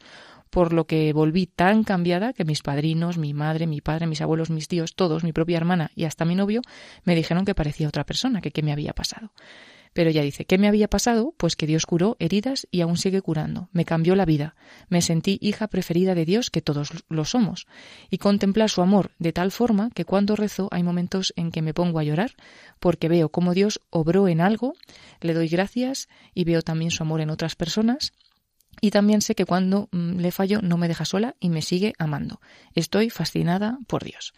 por 0.49 0.73
lo 0.73 0.85
que 0.85 1.13
volví 1.13 1.47
tan 1.47 1.83
cambiada 1.83 2.33
que 2.33 2.45
mis 2.45 2.61
padrinos, 2.61 3.17
mi 3.17 3.33
madre, 3.33 3.67
mi 3.67 3.81
padre, 3.81 4.07
mis 4.07 4.21
abuelos, 4.21 4.49
mis 4.49 4.67
tíos, 4.67 4.95
todos, 4.95 5.23
mi 5.23 5.33
propia 5.33 5.57
hermana 5.57 5.91
y 5.95 6.05
hasta 6.05 6.25
mi 6.25 6.35
novio, 6.35 6.61
me 7.03 7.15
dijeron 7.15 7.45
que 7.45 7.55
parecía 7.55 7.87
otra 7.87 8.05
persona, 8.05 8.41
que 8.41 8.51
qué 8.51 8.61
me 8.61 8.71
había 8.71 8.93
pasado. 8.93 9.31
Pero 9.93 10.09
ella 10.09 10.21
dice, 10.21 10.45
¿qué 10.45 10.57
me 10.57 10.67
había 10.67 10.87
pasado? 10.87 11.33
Pues 11.37 11.55
que 11.55 11.67
Dios 11.67 11.85
curó 11.85 12.15
heridas 12.19 12.67
y 12.71 12.81
aún 12.81 12.97
sigue 12.97 13.21
curando. 13.21 13.69
Me 13.73 13.83
cambió 13.83 14.15
la 14.15 14.25
vida. 14.25 14.55
Me 14.87 15.01
sentí 15.01 15.37
hija 15.41 15.67
preferida 15.67 16.15
de 16.15 16.23
Dios, 16.23 16.49
que 16.49 16.61
todos 16.61 16.91
lo 17.09 17.25
somos. 17.25 17.67
Y 18.09 18.17
contemplar 18.17 18.69
su 18.69 18.81
amor 18.81 19.11
de 19.19 19.33
tal 19.33 19.51
forma 19.51 19.89
que 19.93 20.05
cuando 20.05 20.35
rezo 20.37 20.69
hay 20.71 20.83
momentos 20.83 21.33
en 21.35 21.51
que 21.51 21.61
me 21.61 21.73
pongo 21.73 21.99
a 21.99 22.03
llorar 22.03 22.35
porque 22.79 23.09
veo 23.09 23.29
cómo 23.29 23.53
Dios 23.53 23.81
obró 23.89 24.29
en 24.29 24.39
algo, 24.39 24.73
le 25.19 25.33
doy 25.33 25.49
gracias 25.49 26.07
y 26.33 26.45
veo 26.45 26.61
también 26.61 26.91
su 26.91 27.03
amor 27.03 27.19
en 27.19 27.29
otras 27.29 27.55
personas. 27.55 28.13
Y 28.79 28.91
también 28.91 29.21
sé 29.21 29.35
que 29.35 29.45
cuando 29.45 29.89
mm, 29.91 30.19
le 30.19 30.31
fallo 30.31 30.61
no 30.61 30.77
me 30.77 30.87
deja 30.87 31.03
sola 31.03 31.35
y 31.41 31.49
me 31.49 31.61
sigue 31.61 31.93
amando. 31.99 32.39
Estoy 32.73 33.09
fascinada 33.09 33.77
por 33.87 34.05
Dios. 34.05 34.33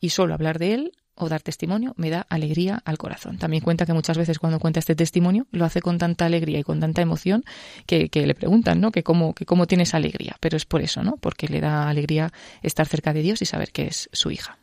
Y 0.00 0.10
solo 0.10 0.34
hablar 0.34 0.58
de 0.58 0.74
Él 0.74 0.92
o 1.16 1.28
dar 1.28 1.42
testimonio 1.42 1.94
me 1.96 2.10
da 2.10 2.26
alegría 2.28 2.82
al 2.84 2.98
corazón. 2.98 3.38
También 3.38 3.62
cuenta 3.62 3.86
que 3.86 3.92
muchas 3.92 4.18
veces 4.18 4.38
cuando 4.38 4.60
cuenta 4.60 4.80
este 4.80 4.94
testimonio 4.94 5.46
lo 5.50 5.64
hace 5.64 5.80
con 5.80 5.98
tanta 5.98 6.26
alegría 6.26 6.58
y 6.58 6.62
con 6.62 6.80
tanta 6.80 7.02
emoción 7.02 7.44
que, 7.86 8.08
le 8.12 8.34
preguntan, 8.34 8.80
¿no? 8.80 8.92
Que 8.92 9.02
cómo, 9.02 9.34
que 9.34 9.46
cómo 9.46 9.66
tiene 9.66 9.84
esa 9.84 9.96
alegría. 9.96 10.36
Pero 10.40 10.56
es 10.56 10.64
por 10.64 10.82
eso, 10.82 11.02
¿no? 11.02 11.16
Porque 11.16 11.48
le 11.48 11.60
da 11.60 11.88
alegría 11.88 12.32
estar 12.62 12.86
cerca 12.86 13.12
de 13.12 13.22
Dios 13.22 13.42
y 13.42 13.46
saber 13.46 13.72
que 13.72 13.86
es 13.86 14.08
su 14.12 14.30
hija. 14.30 14.58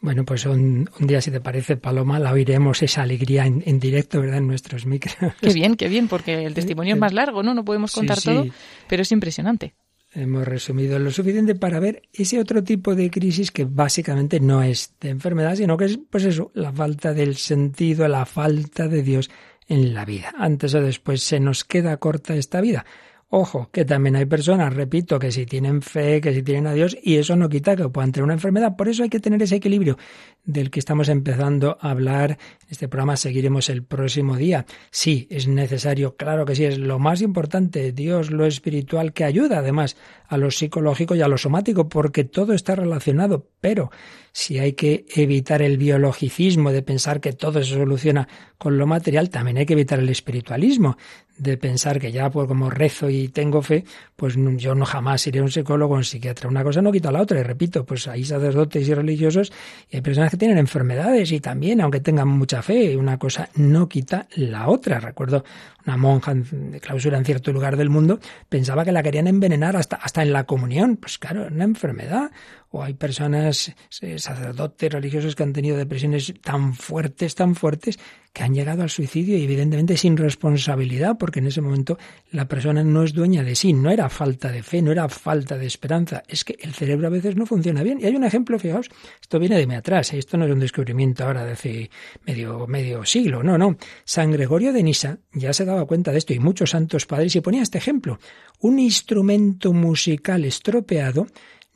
Bueno, 0.00 0.24
pues 0.24 0.44
un, 0.44 0.88
día, 1.00 1.20
si 1.20 1.30
te 1.30 1.40
parece, 1.40 1.76
Paloma, 1.76 2.18
la 2.18 2.32
oiremos 2.32 2.82
esa 2.82 3.02
alegría 3.02 3.46
en, 3.46 3.80
directo, 3.80 4.20
¿verdad? 4.20 4.38
En 4.38 4.46
nuestros 4.46 4.86
micros. 4.86 5.16
Qué 5.40 5.52
bien, 5.52 5.76
qué 5.76 5.88
bien, 5.88 6.06
porque 6.08 6.44
el 6.44 6.54
testimonio 6.54 6.94
es 6.94 7.00
más 7.00 7.12
largo, 7.12 7.42
¿no? 7.42 7.54
No 7.54 7.64
podemos 7.64 7.92
contar 7.92 8.20
todo, 8.20 8.46
pero 8.88 9.02
es 9.02 9.10
impresionante. 9.12 9.74
Hemos 10.18 10.48
resumido 10.48 10.98
lo 10.98 11.10
suficiente 11.10 11.54
para 11.54 11.78
ver 11.78 12.00
ese 12.10 12.40
otro 12.40 12.64
tipo 12.64 12.94
de 12.94 13.10
crisis 13.10 13.50
que 13.50 13.66
básicamente 13.66 14.40
no 14.40 14.62
es 14.62 14.94
de 14.98 15.10
enfermedad, 15.10 15.56
sino 15.56 15.76
que 15.76 15.84
es, 15.84 15.98
pues 16.08 16.24
eso, 16.24 16.50
la 16.54 16.72
falta 16.72 17.12
del 17.12 17.36
sentido, 17.36 18.08
la 18.08 18.24
falta 18.24 18.88
de 18.88 19.02
Dios 19.02 19.30
en 19.68 19.92
la 19.92 20.06
vida. 20.06 20.32
Antes 20.38 20.72
o 20.74 20.80
después 20.80 21.22
se 21.22 21.38
nos 21.38 21.64
queda 21.64 21.98
corta 21.98 22.34
esta 22.34 22.62
vida. 22.62 22.86
Ojo, 23.28 23.70
que 23.72 23.84
también 23.84 24.14
hay 24.14 24.26
personas, 24.26 24.72
repito, 24.72 25.18
que 25.18 25.32
si 25.32 25.46
tienen 25.46 25.82
fe, 25.82 26.20
que 26.20 26.32
si 26.32 26.44
tienen 26.44 26.68
a 26.68 26.74
Dios, 26.74 26.96
y 27.02 27.16
eso 27.16 27.34
no 27.34 27.48
quita 27.48 27.74
que 27.74 27.88
puedan 27.88 28.12
tener 28.12 28.22
una 28.22 28.34
enfermedad. 28.34 28.76
Por 28.76 28.88
eso 28.88 29.02
hay 29.02 29.08
que 29.08 29.18
tener 29.18 29.42
ese 29.42 29.56
equilibrio 29.56 29.98
del 30.44 30.70
que 30.70 30.78
estamos 30.78 31.08
empezando 31.08 31.76
a 31.80 31.90
hablar. 31.90 32.38
Este 32.68 32.86
programa 32.86 33.16
seguiremos 33.16 33.68
el 33.68 33.82
próximo 33.82 34.36
día. 34.36 34.64
Sí, 34.92 35.26
es 35.28 35.48
necesario, 35.48 36.14
claro 36.14 36.44
que 36.44 36.54
sí, 36.54 36.66
es 36.66 36.78
lo 36.78 37.00
más 37.00 37.20
importante, 37.20 37.90
Dios, 37.90 38.30
lo 38.30 38.46
espiritual, 38.46 39.12
que 39.12 39.24
ayuda 39.24 39.58
además 39.58 39.96
a 40.28 40.36
lo 40.36 40.52
psicológico 40.52 41.16
y 41.16 41.22
a 41.22 41.28
lo 41.28 41.36
somático, 41.36 41.88
porque 41.88 42.22
todo 42.22 42.52
está 42.52 42.76
relacionado. 42.76 43.48
Pero 43.60 43.90
si 44.38 44.58
hay 44.58 44.74
que 44.74 45.06
evitar 45.14 45.62
el 45.62 45.78
biologicismo 45.78 46.70
de 46.70 46.82
pensar 46.82 47.22
que 47.22 47.32
todo 47.32 47.64
se 47.64 47.72
soluciona 47.72 48.28
con 48.58 48.76
lo 48.76 48.86
material, 48.86 49.30
también 49.30 49.56
hay 49.56 49.64
que 49.64 49.72
evitar 49.72 49.98
el 49.98 50.10
espiritualismo 50.10 50.98
de 51.38 51.56
pensar 51.56 51.98
que 51.98 52.12
ya 52.12 52.30
pues 52.30 52.46
como 52.46 52.68
rezo 52.68 53.08
y 53.08 53.28
tengo 53.28 53.62
fe, 53.62 53.84
pues 54.14 54.36
yo 54.56 54.74
no 54.74 54.84
jamás 54.84 55.26
iré 55.26 55.40
a 55.40 55.42
un 55.42 55.50
psicólogo 55.50 55.94
o 55.94 55.96
un 55.96 56.04
psiquiatra. 56.04 56.48
Una 56.48 56.62
cosa 56.64 56.82
no 56.82 56.92
quita 56.92 57.10
la 57.12 57.22
otra. 57.22 57.40
Y 57.40 57.42
repito, 57.42 57.84
pues 57.84 58.08
hay 58.08 58.24
sacerdotes 58.24 58.86
y 58.86 58.94
religiosos 58.94 59.52
y 59.90 59.96
hay 59.96 60.02
personas 60.02 60.30
que 60.30 60.36
tienen 60.36 60.58
enfermedades 60.58 61.32
y 61.32 61.40
también, 61.40 61.80
aunque 61.80 62.00
tengan 62.00 62.28
mucha 62.28 62.62
fe, 62.62 62.96
una 62.96 63.18
cosa 63.18 63.48
no 63.54 63.88
quita 63.88 64.28
la 64.34 64.68
otra. 64.68 65.00
Recuerdo 65.00 65.44
una 65.86 65.96
monja 65.96 66.34
de 66.34 66.80
clausura 66.80 67.16
en 67.16 67.24
cierto 67.24 67.52
lugar 67.52 67.76
del 67.76 67.90
mundo 67.90 68.18
pensaba 68.48 68.84
que 68.84 68.92
la 68.92 69.02
querían 69.02 69.28
envenenar 69.28 69.76
hasta, 69.76 69.96
hasta 69.96 70.22
en 70.22 70.32
la 70.32 70.44
comunión. 70.44 70.96
Pues 70.96 71.18
claro, 71.18 71.46
una 71.50 71.64
enfermedad 71.64 72.30
o 72.76 72.82
hay 72.82 72.94
personas, 72.94 73.74
eh, 74.02 74.18
sacerdotes 74.18 74.92
religiosos 74.92 75.34
que 75.34 75.42
han 75.42 75.52
tenido 75.52 75.76
depresiones 75.76 76.34
tan 76.42 76.74
fuertes, 76.74 77.34
tan 77.34 77.54
fuertes, 77.54 77.98
que 78.36 78.42
han 78.42 78.54
llegado 78.54 78.82
al 78.82 78.90
suicidio 78.90 79.38
y 79.38 79.44
evidentemente 79.44 79.96
sin 79.96 80.14
responsabilidad, 80.14 81.16
porque 81.18 81.38
en 81.38 81.46
ese 81.46 81.62
momento 81.62 81.96
la 82.32 82.46
persona 82.46 82.84
no 82.84 83.02
es 83.02 83.14
dueña 83.14 83.42
de 83.42 83.54
sí, 83.54 83.72
no 83.72 83.90
era 83.90 84.10
falta 84.10 84.52
de 84.52 84.62
fe, 84.62 84.82
no 84.82 84.92
era 84.92 85.08
falta 85.08 85.56
de 85.56 85.64
esperanza, 85.64 86.22
es 86.28 86.44
que 86.44 86.58
el 86.60 86.74
cerebro 86.74 87.06
a 87.06 87.10
veces 87.10 87.34
no 87.34 87.46
funciona 87.46 87.82
bien. 87.82 87.98
Y 87.98 88.04
hay 88.04 88.14
un 88.14 88.24
ejemplo, 88.24 88.58
fijaos, 88.58 88.90
esto 89.22 89.38
viene 89.38 89.56
de 89.56 89.66
muy 89.66 89.76
atrás, 89.76 90.12
¿eh? 90.12 90.18
esto 90.18 90.36
no 90.36 90.44
es 90.44 90.52
un 90.52 90.60
descubrimiento 90.60 91.24
ahora 91.24 91.46
de 91.46 91.52
hace 91.52 91.90
medio, 92.26 92.66
medio 92.66 93.06
siglo, 93.06 93.42
no, 93.42 93.56
no. 93.56 93.78
San 94.04 94.30
Gregorio 94.30 94.74
de 94.74 94.82
Nisa 94.82 95.18
ya 95.32 95.54
se 95.54 95.64
daba 95.64 95.86
cuenta 95.86 96.12
de 96.12 96.18
esto 96.18 96.34
y 96.34 96.38
muchos 96.38 96.68
santos 96.68 97.06
padres 97.06 97.34
y 97.36 97.40
ponía 97.40 97.62
este 97.62 97.78
ejemplo. 97.78 98.18
Un 98.60 98.78
instrumento 98.78 99.72
musical 99.72 100.44
estropeado 100.44 101.26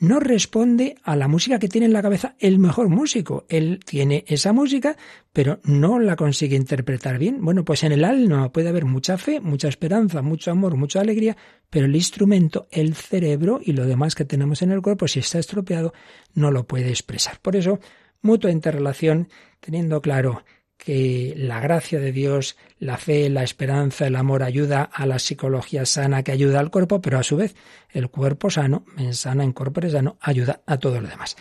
no 0.01 0.19
responde 0.19 0.97
a 1.05 1.15
la 1.15 1.29
música 1.29 1.59
que 1.59 1.69
tiene 1.69 1.87
en 1.87 1.93
la 1.93 2.03
cabeza 2.03 2.35
el 2.39 2.59
mejor 2.59 2.89
músico. 2.89 3.45
Él 3.49 3.81
tiene 3.85 4.25
esa 4.27 4.53
música, 4.53 4.97
pero 5.33 5.61
no 5.65 6.01
la 6.01 6.17
consigue 6.17 6.57
interpretar 6.57 7.19
bien. 7.19 7.45
Bueno, 7.45 7.65
pues 7.65 7.85
en 7.85 7.93
el 7.93 8.05
alma 8.05 8.51
puede 8.51 8.71
haber 8.71 8.87
mucha 8.87 9.19
fe, 9.19 9.41
mucha 9.41 9.69
esperanza, 9.69 10.23
mucho 10.23 10.51
amor, 10.51 10.77
mucha 10.77 11.01
alegría, 11.01 11.37
pero 11.69 11.85
el 11.85 11.95
instrumento, 11.95 12.67
el 12.71 12.95
cerebro 12.95 13.61
y 13.63 13.73
lo 13.73 13.87
demás 13.87 14.15
que 14.15 14.25
tenemos 14.25 14.63
en 14.63 14.73
el 14.73 14.81
cuerpo, 14.81 15.07
si 15.07 15.21
está 15.21 15.39
estropeado, 15.39 15.93
no 16.35 16.51
lo 16.51 16.67
puede 16.67 16.89
expresar. 16.89 17.39
Por 17.41 17.55
eso, 17.55 17.79
mutua 18.23 18.51
interrelación, 18.51 19.29
teniendo 19.61 20.01
claro 20.01 20.45
que 20.85 21.35
la 21.37 21.61
gracia 21.61 22.01
de 22.01 22.11
Dios, 22.11 22.57
la 22.79 22.97
fe, 22.97 23.29
la 23.29 23.43
esperanza, 23.43 24.07
el 24.07 24.17
amor 24.17 24.43
ayuda 24.43 24.83
a 24.83 25.05
la 25.05 25.19
psicología 25.19 25.85
sana 25.85 26.23
que 26.23 26.33
ayuda 26.33 26.59
al 26.59 26.71
cuerpo, 26.71 27.03
pero 27.03 27.19
a 27.19 27.23
su 27.23 27.37
vez 27.37 27.55
el 27.91 28.09
cuerpo 28.09 28.49
sano, 28.51 28.87
en 28.97 29.13
sana, 29.15 29.45
en 29.45 29.53
corpore 29.53 29.91
sano, 29.91 30.17
ayuda 30.21 30.63
a 30.67 30.79
todo 30.79 31.01
lo 31.01 31.09
demás. 31.09 31.37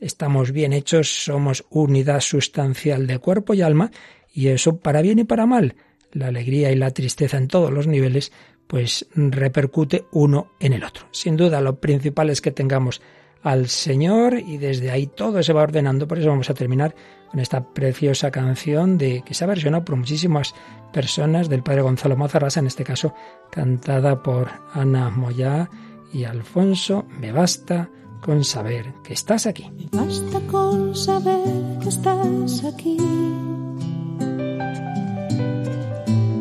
Estamos 0.00 0.52
bien 0.52 0.72
hechos, 0.72 1.24
somos 1.24 1.66
unidad 1.70 2.20
sustancial 2.20 3.06
de 3.06 3.18
cuerpo 3.18 3.52
y 3.52 3.62
alma, 3.62 3.90
y 4.32 4.48
eso 4.48 4.78
para 4.78 5.02
bien 5.02 5.18
y 5.18 5.24
para 5.24 5.44
mal. 5.44 5.76
La 6.12 6.28
alegría 6.28 6.72
y 6.72 6.76
la 6.76 6.90
tristeza 6.90 7.36
en 7.36 7.48
todos 7.48 7.70
los 7.70 7.86
niveles, 7.86 8.32
pues 8.66 9.06
repercute 9.14 10.06
uno 10.12 10.52
en 10.60 10.72
el 10.72 10.84
otro. 10.84 11.08
Sin 11.12 11.36
duda, 11.36 11.60
lo 11.60 11.78
principal 11.78 12.30
es 12.30 12.40
que 12.40 12.52
tengamos 12.52 13.02
al 13.42 13.68
Señor 13.68 14.38
y 14.38 14.56
desde 14.56 14.90
ahí 14.90 15.06
todo 15.06 15.42
se 15.42 15.52
va 15.52 15.62
ordenando. 15.62 16.08
Por 16.08 16.18
eso 16.18 16.28
vamos 16.28 16.48
a 16.48 16.54
terminar 16.54 16.94
con 17.30 17.40
esta 17.40 17.62
preciosa 17.62 18.30
canción 18.30 18.98
de 18.98 19.22
que 19.22 19.34
se 19.34 19.44
ha 19.44 19.46
versionado 19.46 19.84
por 19.84 19.96
muchísimas 19.96 20.54
personas 20.92 21.48
del 21.48 21.62
padre 21.62 21.82
Gonzalo 21.82 22.16
Mazarrasa, 22.16 22.60
en 22.60 22.66
este 22.66 22.84
caso 22.84 23.14
cantada 23.50 24.22
por 24.22 24.48
Ana 24.72 25.10
Moyá 25.10 25.68
y 26.12 26.24
Alfonso. 26.24 27.04
Me 27.20 27.32
basta 27.32 27.90
con 28.20 28.44
saber 28.44 28.94
que 29.04 29.12
estás 29.12 29.46
aquí. 29.46 29.70
Me 29.70 29.88
basta 29.92 30.40
con 30.50 30.94
saber 30.94 31.78
que 31.82 31.88
estás 31.88 32.64
aquí. 32.64 32.96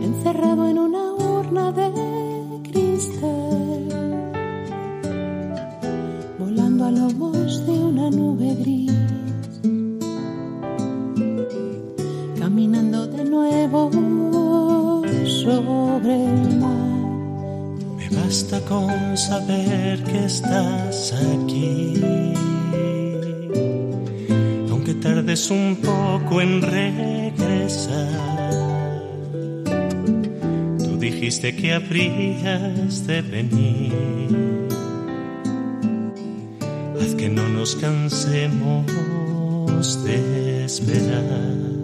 Encerrado 0.02 0.70
en 0.70 0.80
una 0.80 1.14
urna 1.14 1.72
de 1.72 2.72
cristal. 2.72 3.88
Volando 6.40 6.86
a 6.86 6.92
lomos 6.92 7.66
de 7.66 7.72
una 7.72 8.10
nube 8.10 8.56
gris 8.56 8.97
nuevo 13.30 13.92
sobre 15.26 16.26
el 16.26 16.58
mar. 16.60 16.98
Me 17.98 18.10
basta 18.10 18.60
con 18.62 19.18
saber 19.18 20.04
que 20.04 20.26
estás 20.26 21.14
aquí. 21.14 21.94
Aunque 24.70 24.94
tardes 24.96 25.52
un 25.52 25.78
poco 25.78 26.42
en 26.42 26.62
regresar. 26.62 28.08
Tú 30.80 30.98
dijiste 30.98 31.56
que 31.56 31.74
habrías 31.74 33.06
de 33.08 33.22
venir. 33.22 34.68
Haz 37.00 37.16
que 37.16 37.30
no 37.30 37.48
nos 37.50 37.76
cansemos 37.76 38.86
de 40.04 40.66
esperar. 40.66 41.78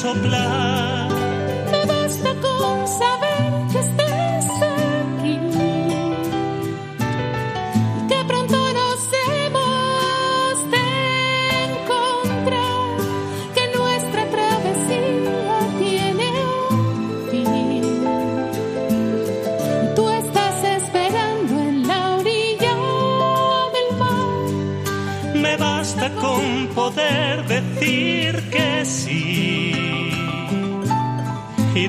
Soplar. 0.00 0.89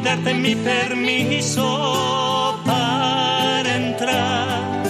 Darte 0.04 0.34
mi 0.34 0.56
permiso 0.56 1.66
para 2.66 3.76
entrar. 3.76 4.84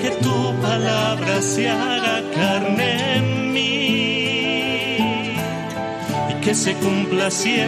Que 0.00 0.10
tu 0.22 0.54
palabra 0.60 1.42
se 1.42 1.68
haga 1.68 2.22
carne 2.34 3.16
en 3.16 3.52
mí 3.52 4.98
y 6.30 6.34
que 6.42 6.54
se 6.54 6.74
cumpla 6.74 7.26
así 7.26 7.60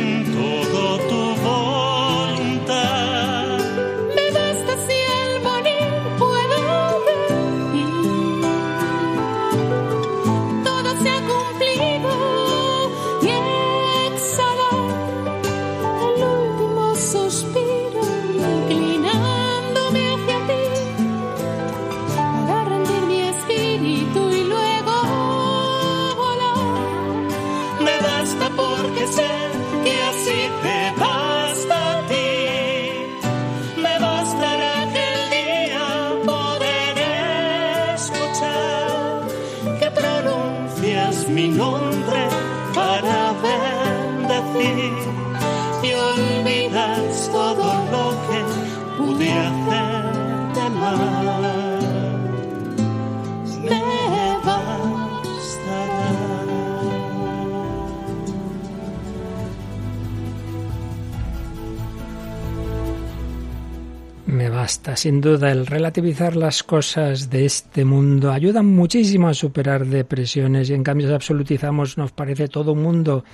Me 64.28 64.50
basta, 64.50 64.94
sin 64.94 65.22
duda, 65.22 65.50
el 65.50 65.66
relativizar 65.66 66.36
las 66.36 66.62
cosas 66.62 67.30
de 67.30 67.46
este 67.46 67.86
mundo 67.86 68.30
ayuda 68.30 68.62
muchísimo 68.62 69.28
a 69.28 69.32
superar 69.32 69.86
depresiones 69.86 70.68
y 70.68 70.74
en 70.74 70.82
cambio 70.82 71.08
si 71.08 71.14
absolutizamos 71.14 71.96
nos 71.96 72.12
parece 72.12 72.46
todo 72.46 72.72
un 72.74 72.82
mundo. 72.82 73.24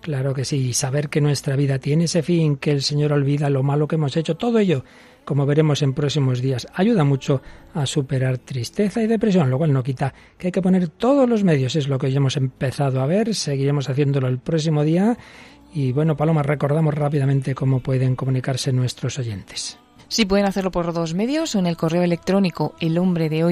Claro 0.00 0.34
que 0.34 0.44
sí, 0.44 0.72
saber 0.72 1.08
que 1.08 1.20
nuestra 1.20 1.54
vida 1.54 1.78
tiene 1.78 2.04
ese 2.04 2.24
fin, 2.24 2.56
que 2.56 2.72
el 2.72 2.82
Señor 2.82 3.12
olvida 3.12 3.48
lo 3.48 3.62
malo 3.62 3.86
que 3.86 3.94
hemos 3.94 4.16
hecho, 4.16 4.36
todo 4.36 4.58
ello, 4.58 4.84
como 5.24 5.46
veremos 5.46 5.82
en 5.82 5.94
próximos 5.94 6.40
días, 6.40 6.66
ayuda 6.74 7.04
mucho 7.04 7.42
a 7.72 7.86
superar 7.86 8.38
tristeza 8.38 9.00
y 9.04 9.06
depresión, 9.06 9.50
lo 9.50 9.58
cual 9.58 9.72
no 9.72 9.84
quita 9.84 10.12
que 10.36 10.48
hay 10.48 10.52
que 10.52 10.62
poner 10.62 10.88
todos 10.88 11.28
los 11.28 11.44
medios, 11.44 11.76
es 11.76 11.86
lo 11.86 11.96
que 11.96 12.06
hoy 12.06 12.16
hemos 12.16 12.36
empezado 12.36 13.00
a 13.00 13.06
ver, 13.06 13.36
seguiremos 13.36 13.88
haciéndolo 13.88 14.26
el 14.26 14.40
próximo 14.40 14.82
día 14.82 15.16
y 15.72 15.92
bueno, 15.92 16.16
Paloma, 16.16 16.42
recordamos 16.42 16.94
rápidamente 16.94 17.54
cómo 17.54 17.78
pueden 17.78 18.16
comunicarse 18.16 18.72
nuestros 18.72 19.16
oyentes. 19.20 19.78
Sí, 20.10 20.24
pueden 20.24 20.44
hacerlo 20.44 20.72
por 20.72 20.92
dos 20.92 21.14
medios, 21.14 21.54
en 21.54 21.66
el 21.66 21.76
correo 21.76 22.02
electrónico 22.02 22.74
el 22.80 22.94
de 22.94 23.44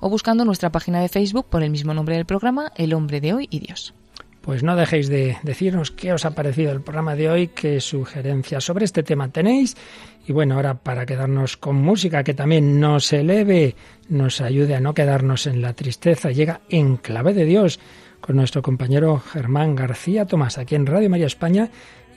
o 0.00 0.10
buscando 0.10 0.44
nuestra 0.44 0.70
página 0.70 1.00
de 1.00 1.08
Facebook 1.08 1.46
por 1.48 1.62
el 1.62 1.70
mismo 1.70 1.94
nombre 1.94 2.16
del 2.16 2.26
programa, 2.26 2.70
El 2.76 2.92
hombre 2.92 3.22
de 3.22 3.32
hoy 3.32 3.48
y 3.50 3.60
Dios. 3.60 3.94
Pues 4.42 4.62
no 4.62 4.76
dejéis 4.76 5.08
de 5.08 5.38
decirnos 5.44 5.90
qué 5.90 6.12
os 6.12 6.26
ha 6.26 6.32
parecido 6.32 6.72
el 6.72 6.82
programa 6.82 7.16
de 7.16 7.30
hoy, 7.30 7.48
qué 7.48 7.80
sugerencias 7.80 8.64
sobre 8.64 8.84
este 8.84 9.02
tema 9.02 9.30
tenéis. 9.30 9.78
Y 10.26 10.32
bueno, 10.34 10.56
ahora 10.56 10.74
para 10.74 11.06
quedarnos 11.06 11.56
con 11.56 11.76
música 11.76 12.22
que 12.22 12.34
también 12.34 12.78
nos 12.78 13.10
eleve, 13.14 13.76
nos 14.10 14.42
ayude 14.42 14.74
a 14.74 14.80
no 14.80 14.92
quedarnos 14.92 15.46
en 15.46 15.62
la 15.62 15.72
tristeza, 15.72 16.32
llega 16.32 16.60
en 16.68 16.98
clave 16.98 17.32
de 17.32 17.46
Dios 17.46 17.80
con 18.20 18.36
nuestro 18.36 18.60
compañero 18.60 19.20
Germán 19.20 19.74
García 19.74 20.26
Tomás 20.26 20.58
aquí 20.58 20.74
en 20.74 20.84
Radio 20.84 21.08
María 21.08 21.26
España 21.26 21.70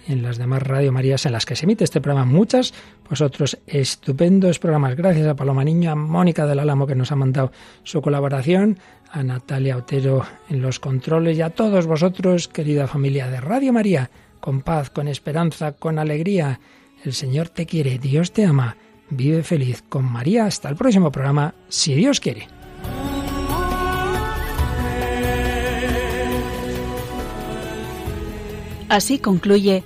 en 0.08 0.22
las 0.22 0.38
demás 0.38 0.64
Radio 0.64 0.92
Marías 0.92 1.26
en 1.26 1.32
las 1.32 1.46
que 1.46 1.56
se 1.56 1.66
emite 1.66 1.84
este 1.84 2.02
programa. 2.02 2.32
Muchas, 2.32 2.74
vosotros 3.10 3.58
estupendos 3.68 4.60
programas. 4.60 4.96
Gracias 4.96 5.28
a 5.28 5.36
Paloma 5.36 5.64
Niño, 5.64 5.92
a 5.92 5.96
Mónica 5.96 6.46
del 6.46 6.60
Álamo 6.60 6.88
que 6.88 6.96
nos 6.96 7.12
ha 7.12 7.16
mandado 7.16 7.52
su 7.84 8.02
colaboración, 8.02 8.80
a 9.12 9.24
Natalia 9.24 9.78
Otero 9.78 10.26
en 10.50 10.62
los 10.62 10.80
controles 10.80 11.38
y 11.38 11.42
a 11.42 11.50
todos 11.50 11.86
vosotros, 11.86 12.48
querida 12.48 12.88
familia 12.88 13.30
de 13.30 13.42
Radio 13.42 13.74
María, 13.74 14.10
con 14.40 14.62
paz, 14.62 14.90
con 14.90 15.08
esperanza, 15.08 15.74
con 15.74 16.00
alegría. 16.00 16.60
El 17.04 17.14
Señor 17.14 17.50
te 17.50 17.66
quiere, 17.66 17.98
Dios 18.00 18.32
te 18.32 18.46
ama. 18.46 18.78
Vive 19.10 19.44
feliz 19.44 19.84
con 19.88 20.06
María. 20.06 20.46
Hasta 20.46 20.70
el 20.70 20.76
próximo 20.76 21.12
programa, 21.12 21.54
si 21.68 21.94
Dios 21.94 22.20
quiere. 22.20 22.48
Así 28.92 29.20
concluye 29.20 29.86